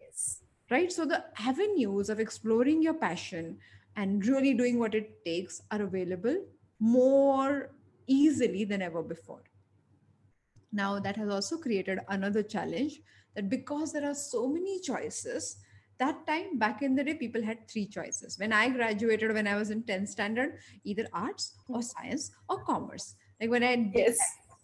Yes. 0.00 0.42
Right. 0.70 0.92
So 0.92 1.04
the 1.04 1.24
avenues 1.38 2.08
of 2.08 2.20
exploring 2.20 2.82
your 2.82 2.94
passion 2.94 3.58
and 3.96 4.24
really 4.26 4.54
doing 4.54 4.78
what 4.78 4.94
it 4.94 5.24
takes 5.24 5.62
are 5.70 5.82
available 5.82 6.44
more 6.78 7.70
easily 8.06 8.64
than 8.64 8.82
ever 8.82 9.02
before. 9.02 9.42
Now, 10.72 11.00
that 11.00 11.16
has 11.16 11.28
also 11.28 11.58
created 11.58 11.98
another 12.08 12.42
challenge 12.42 13.00
that 13.34 13.48
because 13.48 13.92
there 13.92 14.08
are 14.08 14.14
so 14.14 14.48
many 14.48 14.80
choices, 14.80 15.56
that 15.98 16.26
time 16.26 16.58
back 16.58 16.82
in 16.82 16.94
the 16.94 17.04
day, 17.04 17.14
people 17.14 17.42
had 17.42 17.68
three 17.68 17.86
choices. 17.86 18.38
When 18.38 18.52
I 18.52 18.68
graduated, 18.68 19.32
when 19.34 19.46
I 19.46 19.56
was 19.56 19.70
in 19.70 19.82
10th 19.82 20.08
standard, 20.08 20.58
either 20.84 21.06
arts 21.12 21.54
or 21.68 21.82
science 21.92 22.30
or 22.48 22.62
commerce. 22.64 23.14
Like 23.40 23.50
when 23.50 23.62
I 23.62 23.90
yes. 23.94 24.18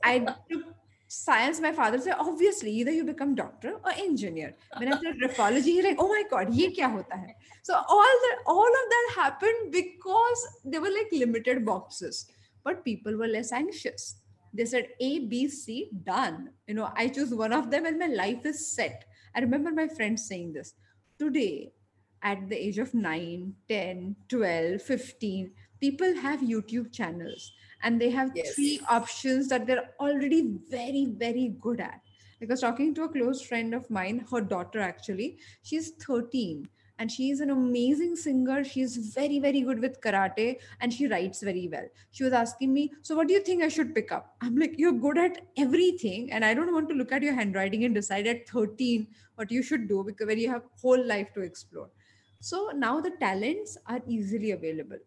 I 0.05 0.19
took 0.51 0.63
science, 1.09 1.61
my 1.61 1.73
father 1.73 1.99
said, 1.99 2.17
obviously, 2.19 2.71
either 2.73 2.91
you 2.91 3.05
become 3.05 3.35
doctor 3.35 3.75
or 3.85 3.93
engineer. 3.93 4.57
When 4.77 4.93
I 4.93 4.97
said 4.97 5.17
graphology, 5.23 5.65
he's 5.65 5.85
like, 5.85 5.97
oh 5.99 6.09
my 6.09 6.25
God, 6.31 6.53
ye 6.53 6.75
kya 6.75 6.91
hota 6.91 7.17
hai? 7.17 7.35
So 7.63 7.75
all 7.75 8.03
that, 8.25 8.37
all 8.47 8.67
of 8.67 8.91
that 8.91 9.13
happened 9.15 9.73
because 9.73 10.47
they 10.65 10.79
were 10.79 10.91
like 10.91 11.09
limited 11.13 11.65
boxes, 11.65 12.27
but 12.65 12.85
people 12.85 13.17
were 13.17 13.29
less 13.29 13.53
anxious. 13.53 14.17
They 14.53 14.65
said 14.65 14.89
A, 15.01 15.21
B, 15.21 15.49
C, 15.49 15.91
done. 16.05 16.51
You 16.67 16.75
know, 16.75 16.93
I 16.97 17.09
choose 17.09 17.35
one 17.35 17.53
of 17.53 17.71
them 17.71 17.87
and 17.87 17.99
my 17.99 18.07
life 18.07 18.47
is 18.47 18.75
set. 18.75 19.05
I 19.35 19.41
remember 19.41 19.71
my 19.71 19.87
friends 19.87 20.27
saying 20.27 20.55
this. 20.55 20.75
Today, 21.19 21.73
at 22.23 22.49
the 22.49 22.57
age 22.57 22.79
of 22.79 22.95
9, 22.95 23.55
10, 23.69 24.17
12, 24.29 24.83
15, 24.83 25.51
people 25.81 26.15
have 26.17 26.41
YouTube 26.41 26.93
channels 26.93 27.53
and 27.83 28.01
they 28.01 28.11
have 28.11 28.31
yes. 28.35 28.55
three 28.55 28.81
options 28.89 29.49
that 29.49 29.67
they're 29.67 29.91
already 30.01 30.59
very 30.69 31.07
very 31.07 31.55
good 31.61 31.81
at. 31.81 32.01
Like 32.41 32.51
i 32.51 32.53
was 32.53 32.61
talking 32.61 32.95
to 32.95 33.05
a 33.05 33.09
close 33.09 33.41
friend 33.41 33.75
of 33.75 33.91
mine 33.91 34.25
her 34.31 34.41
daughter 34.41 34.81
actually. 34.81 35.39
She's 35.63 35.91
13 36.07 36.69
and 36.99 37.11
she's 37.11 37.41
an 37.41 37.51
amazing 37.51 38.17
singer. 38.17 38.65
She's 38.65 38.97
very 38.97 39.39
very 39.39 39.61
good 39.61 39.81
with 39.81 40.01
karate 40.01 40.57
and 40.81 40.93
she 40.93 41.07
writes 41.07 41.43
very 41.43 41.69
well. 41.71 41.87
She 42.11 42.25
was 42.25 42.33
asking 42.33 42.73
me 42.73 42.93
so 43.03 43.17
what 43.17 43.29
do 43.29 43.35
you 43.35 43.41
think 43.41 43.63
i 43.63 43.69
should 43.69 43.95
pick 43.95 44.13
up? 44.13 44.35
I'm 44.41 44.57
like 44.57 44.75
you're 44.79 44.93
good 44.93 45.19
at 45.19 45.41
everything 45.57 46.33
and 46.33 46.45
i 46.45 46.55
don't 46.55 46.73
want 46.73 46.89
to 46.91 46.95
look 46.95 47.13
at 47.13 47.23
your 47.23 47.35
handwriting 47.35 47.85
and 47.85 47.95
decide 47.95 48.27
at 48.27 48.49
13 48.49 49.07
what 49.37 49.51
you 49.51 49.63
should 49.63 49.89
do 49.89 50.03
because 50.05 50.27
when 50.27 50.39
you 50.39 50.51
have 50.51 50.63
whole 50.81 51.05
life 51.05 51.33
to 51.35 51.41
explore. 51.41 51.91
So 52.41 52.71
now 52.75 53.01
the 53.01 53.13
talents 53.19 53.79
are 53.87 54.01
easily 54.07 54.51
available 54.51 54.99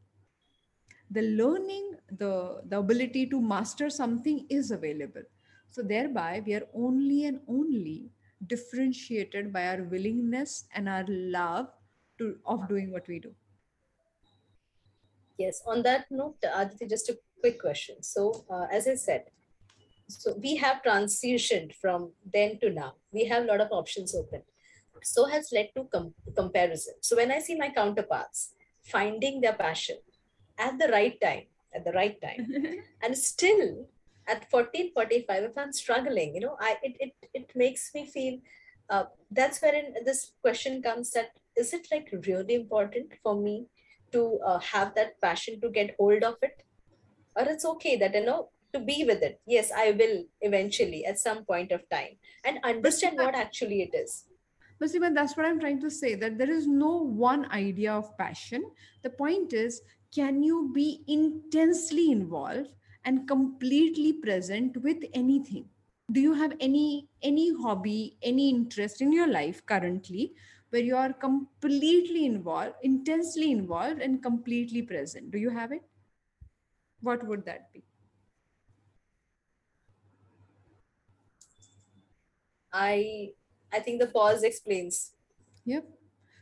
the 1.12 1.22
learning 1.22 1.96
the 2.18 2.62
the 2.66 2.78
ability 2.78 3.26
to 3.28 3.42
master 3.42 3.90
something 3.90 4.46
is 4.50 4.72
available. 4.72 5.24
So 5.72 5.82
thereby 5.82 6.44
we 6.46 6.54
are 6.54 6.68
only 6.74 7.26
and 7.26 7.40
only 7.48 8.12
differentiated 8.48 9.52
by 9.52 9.68
our 9.68 9.84
willingness 9.84 10.66
and 10.74 10.88
our 10.88 11.06
love 11.08 11.68
to 12.20 12.38
of 12.46 12.68
doing 12.68 12.92
what 12.92 13.08
we 13.08 13.20
do. 13.20 13.34
Yes 15.38 15.62
on 15.66 15.84
that 15.84 16.06
note 16.12 16.38
aditi 16.54 16.88
just 16.88 17.10
a 17.10 17.18
quick 17.42 17.60
question. 17.60 18.04
So 18.04 18.46
uh, 18.50 18.66
as 18.72 18.88
i 18.88 18.96
said 18.96 19.26
so 20.08 20.36
we 20.42 20.56
have 20.56 20.82
transitioned 20.82 21.76
from 21.76 22.14
then 22.34 22.60
to 22.62 22.72
now. 22.72 22.94
We 23.12 23.26
have 23.26 23.44
a 23.44 23.46
lot 23.46 23.62
of 23.62 23.72
options 23.72 24.16
open. 24.16 24.42
So 25.04 25.26
has 25.28 25.52
led 25.54 25.70
to 25.76 25.88
com- 25.94 26.16
comparison. 26.36 26.96
So 27.02 27.16
when 27.16 27.32
i 27.32 27.40
see 27.40 27.56
my 27.56 27.70
counterparts 27.70 28.54
finding 28.84 29.42
their 29.42 29.54
passion 29.54 29.98
at 30.60 30.78
the 30.78 30.90
right 30.90 31.20
time 31.22 31.44
at 31.74 31.86
the 31.86 31.92
right 31.92 32.20
time. 32.22 32.48
And 33.04 33.18
still 33.18 33.88
at 34.28 34.50
14 34.52 34.92
45 34.94 35.44
if 35.44 35.58
i'm 35.58 35.74
struggling 35.74 36.36
you 36.36 36.42
know 36.42 36.56
i 36.62 36.76
it 36.84 36.96
it, 37.00 37.14
it 37.34 37.52
makes 37.56 37.90
me 37.96 38.06
feel 38.06 38.38
uh, 38.92 39.06
that's 39.32 39.60
wherein 39.60 39.96
this 40.06 40.34
question 40.44 40.84
comes 40.84 41.10
that 41.12 41.32
is 41.56 41.74
it 41.74 41.88
like 41.92 42.10
really 42.28 42.56
important 42.56 43.14
for 43.24 43.36
me 43.36 43.66
to 44.12 44.40
uh, 44.46 44.60
have 44.60 44.96
that 44.96 45.20
passion 45.22 45.60
to 45.62 45.70
get 45.70 45.96
hold 46.00 46.24
of 46.24 46.36
it? 46.42 46.64
Or 47.36 47.44
it's 47.44 47.66
okay 47.66 47.96
that 47.98 48.16
you 48.16 48.26
know 48.26 48.50
to 48.74 48.80
be 48.80 49.04
with 49.04 49.22
it. 49.24 49.40
Yes 49.46 49.72
i 49.76 49.92
will 49.92 50.24
eventually 50.42 51.06
at 51.06 51.20
some 51.20 51.46
point 51.46 51.72
of 51.72 51.88
time. 51.90 52.18
And 52.46 52.60
understand 52.64 53.18
what 53.18 53.36
actually 53.36 53.82
it 53.82 53.96
is. 53.96 54.26
But 54.80 54.92
that's 55.14 55.36
what 55.36 55.46
I'm 55.46 55.60
trying 55.60 55.82
to 55.82 55.92
say 55.92 56.16
that 56.16 56.38
there 56.38 56.50
is 56.50 56.66
no 56.66 57.04
one 57.04 57.52
idea 57.52 57.94
of 57.94 58.18
passion. 58.18 58.64
The 59.04 59.10
point 59.10 59.52
is, 59.52 59.82
can 60.14 60.44
you 60.44 60.72
be 60.74 61.04
intensely 61.08 62.12
involved 62.12 62.72
and 63.06 63.28
completely 63.28 64.14
present 64.14 64.78
with 64.78 65.04
anything? 65.14 65.70
Do 66.12 66.20
you 66.20 66.34
have 66.34 66.54
any 66.60 67.10
any 67.22 67.54
hobby, 67.62 68.18
any 68.22 68.50
interest 68.50 69.02
in 69.02 69.12
your 69.12 69.28
life 69.28 69.66
currently 69.66 70.34
where 70.72 70.82
you 70.82 70.96
are 70.96 71.14
completely 71.14 72.26
involved, 72.26 72.76
intensely 72.84 73.52
involved, 73.52 74.02
and 74.02 74.22
completely 74.24 74.82
present? 74.82 75.32
Do 75.32 75.38
you 75.38 75.50
have 75.50 75.72
it? 75.72 75.84
What 77.02 77.26
would 77.28 77.46
that 77.46 77.72
be? 77.74 77.84
I 82.74 83.34
I 83.72 83.80
think 83.80 84.00
the 84.02 84.08
pause 84.08 84.44
explains. 84.44 85.12
Yep. 85.66 85.86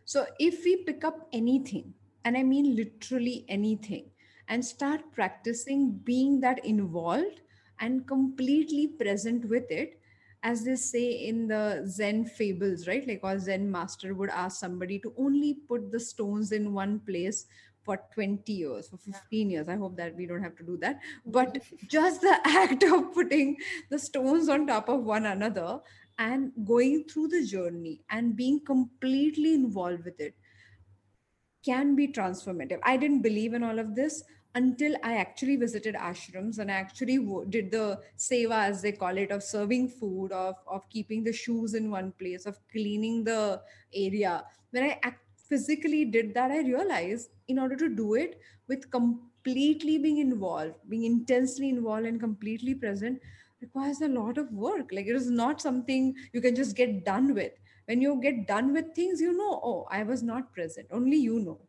So 0.05 0.25
if 0.39 0.63
we 0.63 0.83
pick 0.83 1.03
up 1.03 1.27
anything, 1.33 1.93
and 2.23 2.37
I 2.37 2.43
mean 2.43 2.75
literally 2.75 3.45
anything, 3.47 4.11
and 4.47 4.63
start 4.65 5.11
practicing 5.13 5.91
being 5.91 6.39
that 6.41 6.63
involved 6.65 7.41
and 7.79 8.07
completely 8.07 8.87
present 8.87 9.45
with 9.49 9.69
it, 9.71 9.99
as 10.43 10.63
they 10.63 10.75
say 10.75 11.11
in 11.11 11.47
the 11.47 11.83
Zen 11.87 12.25
fables, 12.25 12.87
right? 12.87 13.07
Like 13.07 13.21
a 13.23 13.39
Zen 13.39 13.69
master 13.71 14.13
would 14.13 14.29
ask 14.29 14.59
somebody 14.59 14.99
to 14.99 15.13
only 15.17 15.53
put 15.53 15.91
the 15.91 15.99
stones 15.99 16.51
in 16.51 16.73
one 16.73 16.99
place 17.01 17.45
for 17.83 17.99
20 18.13 18.51
years, 18.53 18.89
for 18.89 18.97
15 18.97 19.49
years. 19.49 19.67
I 19.69 19.75
hope 19.75 19.95
that 19.97 20.15
we 20.15 20.25
don't 20.25 20.43
have 20.43 20.55
to 20.57 20.63
do 20.63 20.77
that. 20.77 20.99
But 21.25 21.59
just 21.87 22.21
the 22.21 22.37
act 22.45 22.83
of 22.83 23.13
putting 23.13 23.57
the 23.89 23.99
stones 23.99 24.49
on 24.49 24.67
top 24.67 24.89
of 24.89 25.03
one 25.03 25.25
another 25.25 25.79
and 26.19 26.51
going 26.65 27.05
through 27.05 27.27
the 27.29 27.45
journey 27.45 28.01
and 28.09 28.35
being 28.35 28.59
completely 28.65 29.53
involved 29.53 30.03
with 30.03 30.19
it 30.19 30.35
can 31.67 31.95
be 31.95 32.07
transformative. 32.07 32.79
I 32.83 32.97
didn't 32.97 33.21
believe 33.21 33.53
in 33.53 33.63
all 33.63 33.79
of 33.79 33.95
this 33.95 34.23
until 34.55 34.95
I 35.03 35.17
actually 35.17 35.55
visited 35.55 35.95
ashrams 35.95 36.57
and 36.57 36.71
I 36.71 36.75
actually 36.75 37.17
did 37.49 37.71
the 37.71 37.99
seva, 38.17 38.63
as 38.69 38.81
they 38.81 38.91
call 38.91 39.17
it, 39.17 39.31
of 39.31 39.43
serving 39.43 39.89
food, 39.89 40.31
of, 40.31 40.55
of 40.65 40.89
keeping 40.89 41.23
the 41.23 41.33
shoes 41.33 41.73
in 41.73 41.91
one 41.91 42.11
place, 42.13 42.45
of 42.45 42.57
cleaning 42.71 43.23
the 43.23 43.61
area. 43.93 44.43
When 44.71 44.91
I 45.03 45.13
physically 45.49 46.05
did 46.05 46.33
that, 46.33 46.51
I 46.51 46.59
realized 46.59 47.29
in 47.47 47.59
order 47.59 47.75
to 47.75 47.89
do 47.89 48.15
it 48.15 48.39
with 48.67 48.89
completely 48.89 49.97
being 49.97 50.17
involved, 50.17 50.75
being 50.89 51.03
intensely 51.03 51.69
involved 51.69 52.07
and 52.07 52.19
completely 52.19 52.73
present, 52.73 53.21
requires 53.61 54.01
a 54.01 54.07
lot 54.07 54.37
of 54.37 54.51
work. 54.51 54.89
Like 54.91 55.07
it 55.07 55.15
is 55.15 55.29
not 55.29 55.61
something 55.61 56.15
you 56.33 56.41
can 56.41 56.55
just 56.55 56.75
get 56.75 57.05
done 57.05 57.33
with. 57.33 57.53
When 57.87 58.01
you 58.01 58.19
get 58.21 58.47
done 58.47 58.73
with 58.73 58.93
things, 58.93 59.21
you 59.21 59.35
know, 59.35 59.61
oh, 59.63 59.87
I 59.89 60.03
was 60.03 60.21
not 60.21 60.53
present. 60.53 60.87
Only 60.91 61.17
you 61.17 61.39
know. 61.39 61.59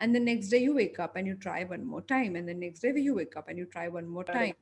And 0.00 0.14
the 0.14 0.20
next 0.20 0.48
day 0.48 0.58
you 0.58 0.74
wake 0.74 0.98
up 0.98 1.16
and 1.16 1.26
you 1.26 1.34
try 1.34 1.64
one 1.64 1.84
more 1.84 2.02
time. 2.02 2.36
And 2.36 2.48
the 2.48 2.54
next 2.54 2.80
day 2.80 2.92
you 2.96 3.14
wake 3.14 3.36
up 3.36 3.48
and 3.48 3.58
you 3.58 3.66
try 3.66 3.88
one 3.88 4.06
more 4.06 4.24
time. 4.24 4.54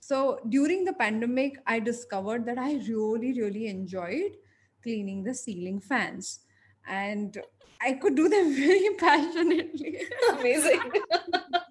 So 0.00 0.38
during 0.48 0.84
the 0.84 0.92
pandemic, 0.92 1.58
I 1.66 1.80
discovered 1.80 2.46
that 2.46 2.58
I 2.58 2.74
really, 2.88 3.32
really 3.40 3.66
enjoyed 3.66 4.36
cleaning 4.82 5.24
the 5.24 5.34
ceiling 5.34 5.80
fans. 5.80 6.40
And 6.86 7.36
I 7.82 7.94
could 7.94 8.14
do 8.14 8.28
them 8.28 8.54
very 8.56 8.94
passionately. 8.98 9.98
Amazing. 10.32 10.80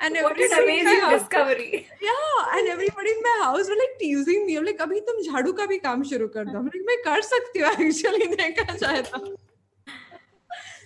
and 0.00 0.16
what 0.22 0.38
an 0.38 0.52
amazing 0.62 1.10
discovery 1.10 1.86
yeah 2.02 2.58
and 2.58 2.68
everybody 2.68 3.10
in 3.10 3.20
my 3.22 3.40
house 3.44 3.68
were 3.68 3.78
like 3.80 3.98
teasing 3.98 4.46
me 4.46 4.56
I'm 4.58 4.64
like 4.64 4.80
अभी 4.80 5.00
तुम 5.08 5.20
झाड़ू 5.22 5.52
का 5.58 5.66
भी 5.72 5.78
काम 5.78 6.02
शुरू 6.12 6.28
कर 6.36 6.44
दो 6.52 6.62
like 6.68 6.86
मैं 6.90 6.96
कर 7.04 7.20
सकती 7.32 7.60
हूँ 7.60 7.70
actually 7.74 8.34
देखा 8.36 8.74
जाए 8.76 9.02
तो 9.10 9.36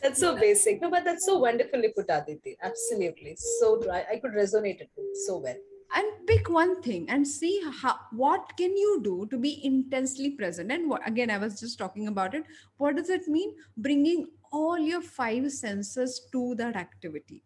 that's 0.04 0.20
so 0.20 0.36
basic 0.38 0.80
no 0.82 0.90
but 0.90 1.04
that's 1.04 1.26
so 1.26 1.38
wonderfully 1.38 1.92
put 1.98 2.08
aditi 2.14 2.56
absolutely 2.70 3.36
so 3.42 3.76
dry 3.82 4.00
i 4.14 4.16
could 4.24 4.32
resonate 4.40 4.80
it 4.86 5.04
so 5.26 5.36
well 5.44 5.60
and 5.94 6.26
pick 6.26 6.50
one 6.56 6.74
thing 6.82 7.06
and 7.08 7.28
see 7.28 7.52
how 7.82 7.94
what 8.24 8.52
can 8.56 8.76
you 8.76 8.98
do 9.04 9.14
to 9.30 9.38
be 9.38 9.52
intensely 9.70 10.30
present 10.30 10.72
and 10.72 10.88
what, 10.88 11.06
again 11.06 11.30
i 11.30 11.38
was 11.38 11.60
just 11.60 11.78
talking 11.78 12.08
about 12.08 12.34
it 12.34 12.44
what 12.78 12.96
does 12.96 13.10
it 13.10 13.28
mean 13.28 13.54
bringing 13.76 14.26
all 14.50 14.78
your 14.78 15.00
five 15.00 15.50
senses 15.52 16.20
to 16.32 16.54
that 16.56 16.76
activity 16.76 17.42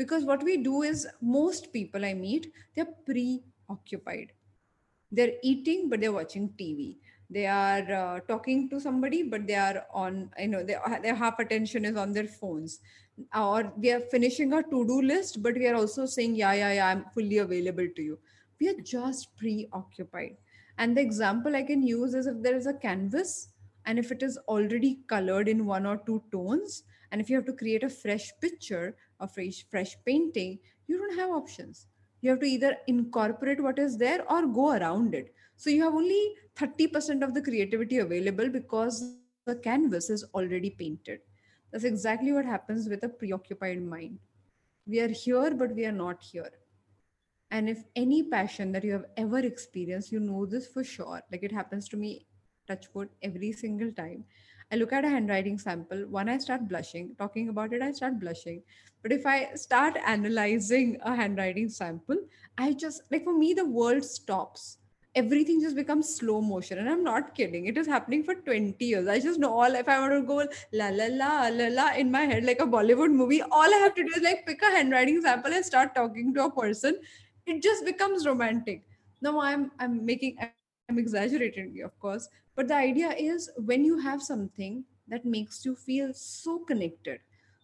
because 0.00 0.24
what 0.24 0.42
we 0.48 0.56
do 0.66 0.82
is 0.90 1.06
most 1.20 1.72
people 1.72 2.04
i 2.10 2.14
meet 2.14 2.52
they're 2.74 2.94
preoccupied. 3.06 4.32
They're 5.12 5.34
eating 5.42 5.88
but 5.90 6.00
they're 6.00 6.12
watching 6.16 6.50
tv 6.58 6.96
they 7.30 7.46
are 7.46 7.92
uh, 7.92 8.20
talking 8.28 8.68
to 8.70 8.80
somebody 8.80 9.22
but 9.22 9.46
they 9.46 9.54
are 9.54 9.86
on 9.92 10.30
you 10.38 10.48
know 10.48 10.62
they, 10.64 10.76
their 11.02 11.14
half 11.14 11.38
attention 11.38 11.84
is 11.84 11.96
on 11.96 12.12
their 12.12 12.26
phones. 12.26 12.80
Or 13.36 13.72
we 13.76 13.90
are 13.92 14.00
finishing 14.00 14.52
a 14.54 14.62
to-do 14.62 15.02
list 15.02 15.42
but 15.42 15.54
we 15.54 15.66
are 15.68 15.74
also 15.74 16.06
saying 16.06 16.34
yeah 16.36 16.52
yeah 16.54 16.72
yeah 16.72 16.86
i'm 16.88 17.04
fully 17.14 17.38
available 17.38 17.88
to 17.96 18.02
you. 18.02 18.18
We 18.60 18.68
are 18.68 18.80
just 18.82 19.36
preoccupied. 19.36 20.36
And 20.78 20.96
the 20.96 21.02
example 21.02 21.54
i 21.54 21.62
can 21.62 21.82
use 21.82 22.14
is 22.14 22.26
if 22.26 22.42
there 22.42 22.56
is 22.56 22.66
a 22.66 22.74
canvas 22.74 23.49
and 23.86 23.98
if 23.98 24.10
it 24.10 24.22
is 24.22 24.38
already 24.48 25.00
colored 25.08 25.48
in 25.48 25.66
one 25.66 25.86
or 25.86 25.98
two 26.06 26.22
tones 26.32 26.82
and 27.10 27.20
if 27.20 27.28
you 27.28 27.36
have 27.36 27.46
to 27.46 27.52
create 27.52 27.82
a 27.82 27.88
fresh 27.88 28.30
picture 28.40 28.96
a 29.20 29.28
fresh 29.28 29.64
fresh 29.70 29.96
painting 30.04 30.58
you 30.86 30.98
don't 30.98 31.18
have 31.18 31.30
options. 31.30 31.86
You 32.20 32.30
have 32.30 32.40
to 32.40 32.46
either 32.46 32.76
incorporate 32.86 33.62
what 33.62 33.78
is 33.78 33.96
there 33.96 34.30
or 34.30 34.46
go 34.46 34.72
around 34.72 35.14
it. 35.14 35.32
So 35.56 35.70
you 35.70 35.82
have 35.84 35.94
only 35.94 36.34
30% 36.58 37.22
of 37.22 37.34
the 37.34 37.42
creativity 37.42 37.98
available 37.98 38.48
because 38.48 39.00
the 39.02 39.14
canvas 39.16 40.10
is 40.10 40.24
already 40.34 40.70
painted. 40.70 41.20
That's 41.70 41.84
exactly 41.84 42.32
what 42.32 42.44
happens 42.44 42.88
with 42.88 43.04
a 43.04 43.08
preoccupied 43.08 43.82
mind. 43.82 44.18
We 44.86 45.00
are 45.00 45.08
here 45.08 45.54
but 45.54 45.74
we 45.74 45.84
are 45.86 45.92
not 45.92 46.22
here. 46.22 46.50
And 47.50 47.68
if 47.68 47.84
any 47.96 48.22
passion 48.22 48.72
that 48.72 48.84
you 48.84 48.92
have 48.92 49.06
ever 49.16 49.38
experienced 49.38 50.12
you 50.12 50.20
know 50.20 50.46
this 50.46 50.66
for 50.66 50.84
sure. 50.84 51.22
Like 51.30 51.42
it 51.42 51.52
happens 51.52 51.88
to 51.90 51.96
me 51.96 52.26
touch 52.70 52.86
wood 52.94 53.08
every 53.22 53.52
single 53.52 53.92
time 53.92 54.24
I 54.72 54.76
look 54.76 54.92
at 54.92 55.04
a 55.04 55.08
handwriting 55.08 55.58
sample, 55.58 56.04
when 56.08 56.28
I 56.28 56.38
start 56.38 56.68
blushing. 56.68 57.16
Talking 57.18 57.48
about 57.48 57.72
it, 57.72 57.82
I 57.82 57.90
start 57.90 58.20
blushing. 58.20 58.62
But 59.02 59.12
if 59.12 59.26
I 59.26 59.54
start 59.54 59.96
analyzing 60.06 60.96
a 61.02 61.14
handwriting 61.16 61.68
sample, 61.68 62.18
I 62.56 62.74
just, 62.74 63.02
like 63.10 63.24
for 63.24 63.36
me, 63.36 63.52
the 63.52 63.64
world 63.64 64.04
stops. 64.04 64.78
Everything 65.16 65.60
just 65.60 65.74
becomes 65.74 66.14
slow 66.14 66.40
motion. 66.40 66.78
And 66.78 66.88
I'm 66.88 67.02
not 67.02 67.34
kidding. 67.34 67.66
It 67.66 67.76
is 67.76 67.88
happening 67.88 68.22
for 68.22 68.36
20 68.36 68.84
years. 68.84 69.08
I 69.08 69.18
just 69.18 69.40
know 69.40 69.52
all, 69.52 69.74
if 69.74 69.88
I 69.88 69.98
want 69.98 70.12
to 70.12 70.22
go 70.22 70.46
la 70.72 70.90
la 70.90 71.06
la 71.10 71.48
la 71.48 71.66
la 71.66 71.90
in 71.96 72.12
my 72.12 72.22
head 72.22 72.44
like 72.44 72.60
a 72.60 72.66
Bollywood 72.66 73.10
movie, 73.10 73.42
all 73.42 73.74
I 73.74 73.78
have 73.78 73.96
to 73.96 74.04
do 74.04 74.12
is 74.16 74.22
like 74.22 74.46
pick 74.46 74.62
a 74.62 74.70
handwriting 74.70 75.20
sample 75.20 75.52
and 75.52 75.64
start 75.64 75.96
talking 75.96 76.32
to 76.34 76.44
a 76.44 76.50
person. 76.52 76.96
It 77.44 77.60
just 77.60 77.84
becomes 77.84 78.24
romantic. 78.24 78.84
Now 79.20 79.40
I'm 79.40 79.72
I'm 79.80 80.06
making 80.06 80.36
I'm 80.88 80.98
exaggerating, 80.98 81.82
of 81.84 81.98
course, 81.98 82.28
but 82.60 82.68
the 82.68 82.74
idea 82.76 83.10
is 83.12 83.50
when 83.56 83.86
you 83.86 83.98
have 84.00 84.22
something 84.22 84.84
that 85.08 85.24
makes 85.24 85.64
you 85.64 85.74
feel 85.74 86.12
so 86.12 86.58
connected, 86.58 87.20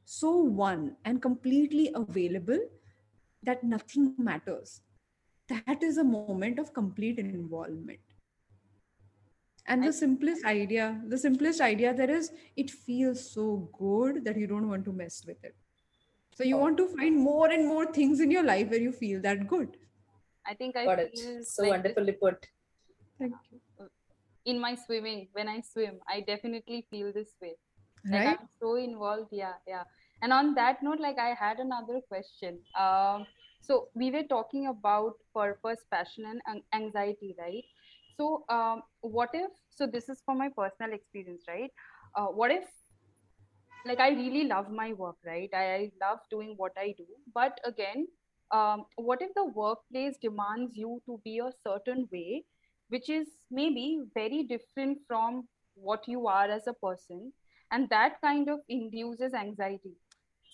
so 0.06 0.30
one, 0.36 0.96
and 1.04 1.20
completely 1.20 1.90
available 1.94 2.58
that 3.42 3.62
nothing 3.62 4.14
matters. 4.16 4.80
That 5.50 5.82
is 5.82 5.98
a 5.98 6.04
moment 6.04 6.58
of 6.58 6.72
complete 6.72 7.18
involvement. 7.18 8.00
And 9.66 9.84
the 9.84 9.92
simplest 9.92 10.46
idea, 10.46 10.98
the 11.06 11.18
simplest 11.18 11.60
idea 11.60 11.92
there 11.92 12.10
is, 12.10 12.32
it 12.56 12.70
feels 12.70 13.30
so 13.30 13.68
good 13.78 14.24
that 14.24 14.38
you 14.38 14.46
don't 14.46 14.66
want 14.66 14.86
to 14.86 14.92
mess 14.94 15.24
with 15.26 15.44
it. 15.44 15.54
So 16.34 16.42
you 16.42 16.56
want 16.56 16.78
to 16.78 16.88
find 16.88 17.18
more 17.18 17.50
and 17.50 17.68
more 17.68 17.84
things 17.92 18.20
in 18.20 18.30
your 18.30 18.44
life 18.44 18.70
where 18.70 18.80
you 18.80 18.92
feel 18.92 19.20
that 19.20 19.46
good. 19.46 19.76
I 20.46 20.54
think 20.54 20.74
I 20.74 20.86
Got 20.86 21.00
it. 21.00 21.20
So 21.44 21.64
like 21.64 21.72
wonderfully 21.72 22.12
put. 22.12 22.46
Thank 23.18 23.34
you. 23.52 23.60
In 24.46 24.60
my 24.60 24.74
swimming 24.74 25.28
when 25.32 25.48
I 25.48 25.60
swim. 25.60 25.98
I 26.08 26.20
definitely 26.20 26.86
feel 26.90 27.12
this 27.12 27.34
way. 27.42 27.56
Like 28.10 28.26
I'm 28.26 28.48
so 28.60 28.76
involved. 28.76 29.28
Yeah, 29.32 29.54
yeah. 29.66 29.82
And 30.22 30.32
on 30.32 30.54
that 30.54 30.82
note, 30.82 31.00
like 31.00 31.18
I 31.18 31.34
had 31.34 31.58
another 31.58 32.00
question. 32.08 32.60
Um, 32.78 33.26
so 33.60 33.88
we 33.94 34.10
were 34.12 34.22
talking 34.22 34.68
about 34.68 35.14
purpose, 35.34 35.80
passion, 35.90 36.40
and 36.46 36.62
anxiety, 36.72 37.34
right? 37.38 37.64
So 38.16 38.44
um, 38.48 38.82
what 39.00 39.30
if? 39.34 39.50
So 39.70 39.86
this 39.86 40.08
is 40.08 40.22
for 40.24 40.34
my 40.34 40.48
personal 40.48 40.94
experience, 40.94 41.42
right? 41.48 41.70
Uh, 42.14 42.26
what 42.26 42.52
if 42.52 42.64
like 43.86 44.00
i 44.00 44.08
really 44.10 44.44
love 44.44 44.70
my 44.70 44.92
work 44.94 45.16
right 45.24 45.50
i, 45.54 45.64
I 45.74 45.90
love 46.00 46.18
doing 46.30 46.54
what 46.56 46.72
i 46.76 46.94
do 46.98 47.06
but 47.34 47.60
again 47.64 48.06
um, 48.52 48.84
what 48.96 49.22
if 49.22 49.34
the 49.34 49.44
workplace 49.44 50.16
demands 50.22 50.76
you 50.76 51.02
to 51.06 51.20
be 51.24 51.38
a 51.40 51.50
certain 51.66 52.08
way 52.12 52.44
which 52.88 53.08
is 53.08 53.26
maybe 53.50 54.02
very 54.14 54.42
different 54.44 54.98
from 55.06 55.48
what 55.74 56.06
you 56.06 56.26
are 56.26 56.50
as 56.50 56.66
a 56.66 56.72
person. 56.72 57.32
And 57.70 57.88
that 57.90 58.20
kind 58.22 58.48
of 58.48 58.60
induces 58.68 59.34
anxiety. 59.34 59.94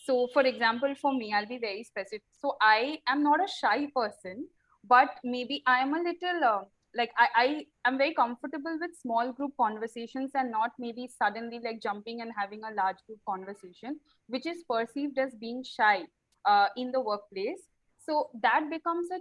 So 0.05 0.29
for 0.33 0.43
example 0.43 0.95
for 1.01 1.13
me 1.15 1.33
i'll 1.33 1.47
be 1.47 1.59
very 1.59 1.85
specific. 1.85 2.23
So 2.41 2.57
i 2.61 2.99
am 3.07 3.23
not 3.23 3.41
a 3.41 3.49
shy 3.49 3.89
person 3.95 4.49
but 4.85 5.11
maybe 5.23 5.63
i 5.67 5.79
am 5.79 5.95
a 5.95 6.03
little 6.03 6.45
uh, 6.45 6.63
like 6.95 7.11
I, 7.17 7.29
I 7.37 7.89
am 7.89 7.97
very 7.99 8.15
comfortable 8.15 8.77
with 8.81 8.91
small 9.01 9.33
group 9.33 9.53
conversations 9.59 10.33
and 10.35 10.51
not 10.51 10.73
maybe 10.79 11.09
suddenly 11.09 11.61
like 11.65 11.81
jumping 11.83 12.21
and 12.21 12.31
having 12.37 12.61
a 12.65 12.75
large 12.75 12.99
group 13.07 13.19
conversation 13.27 13.99
which 14.27 14.47
is 14.47 14.65
perceived 14.69 15.19
as 15.19 15.35
being 15.35 15.63
shy 15.65 16.03
uh, 16.45 16.67
in 16.77 16.93
the 16.93 17.01
workplace. 17.01 17.61
So 17.99 18.31
that 18.43 18.69
becomes 18.71 19.09
a 19.11 19.21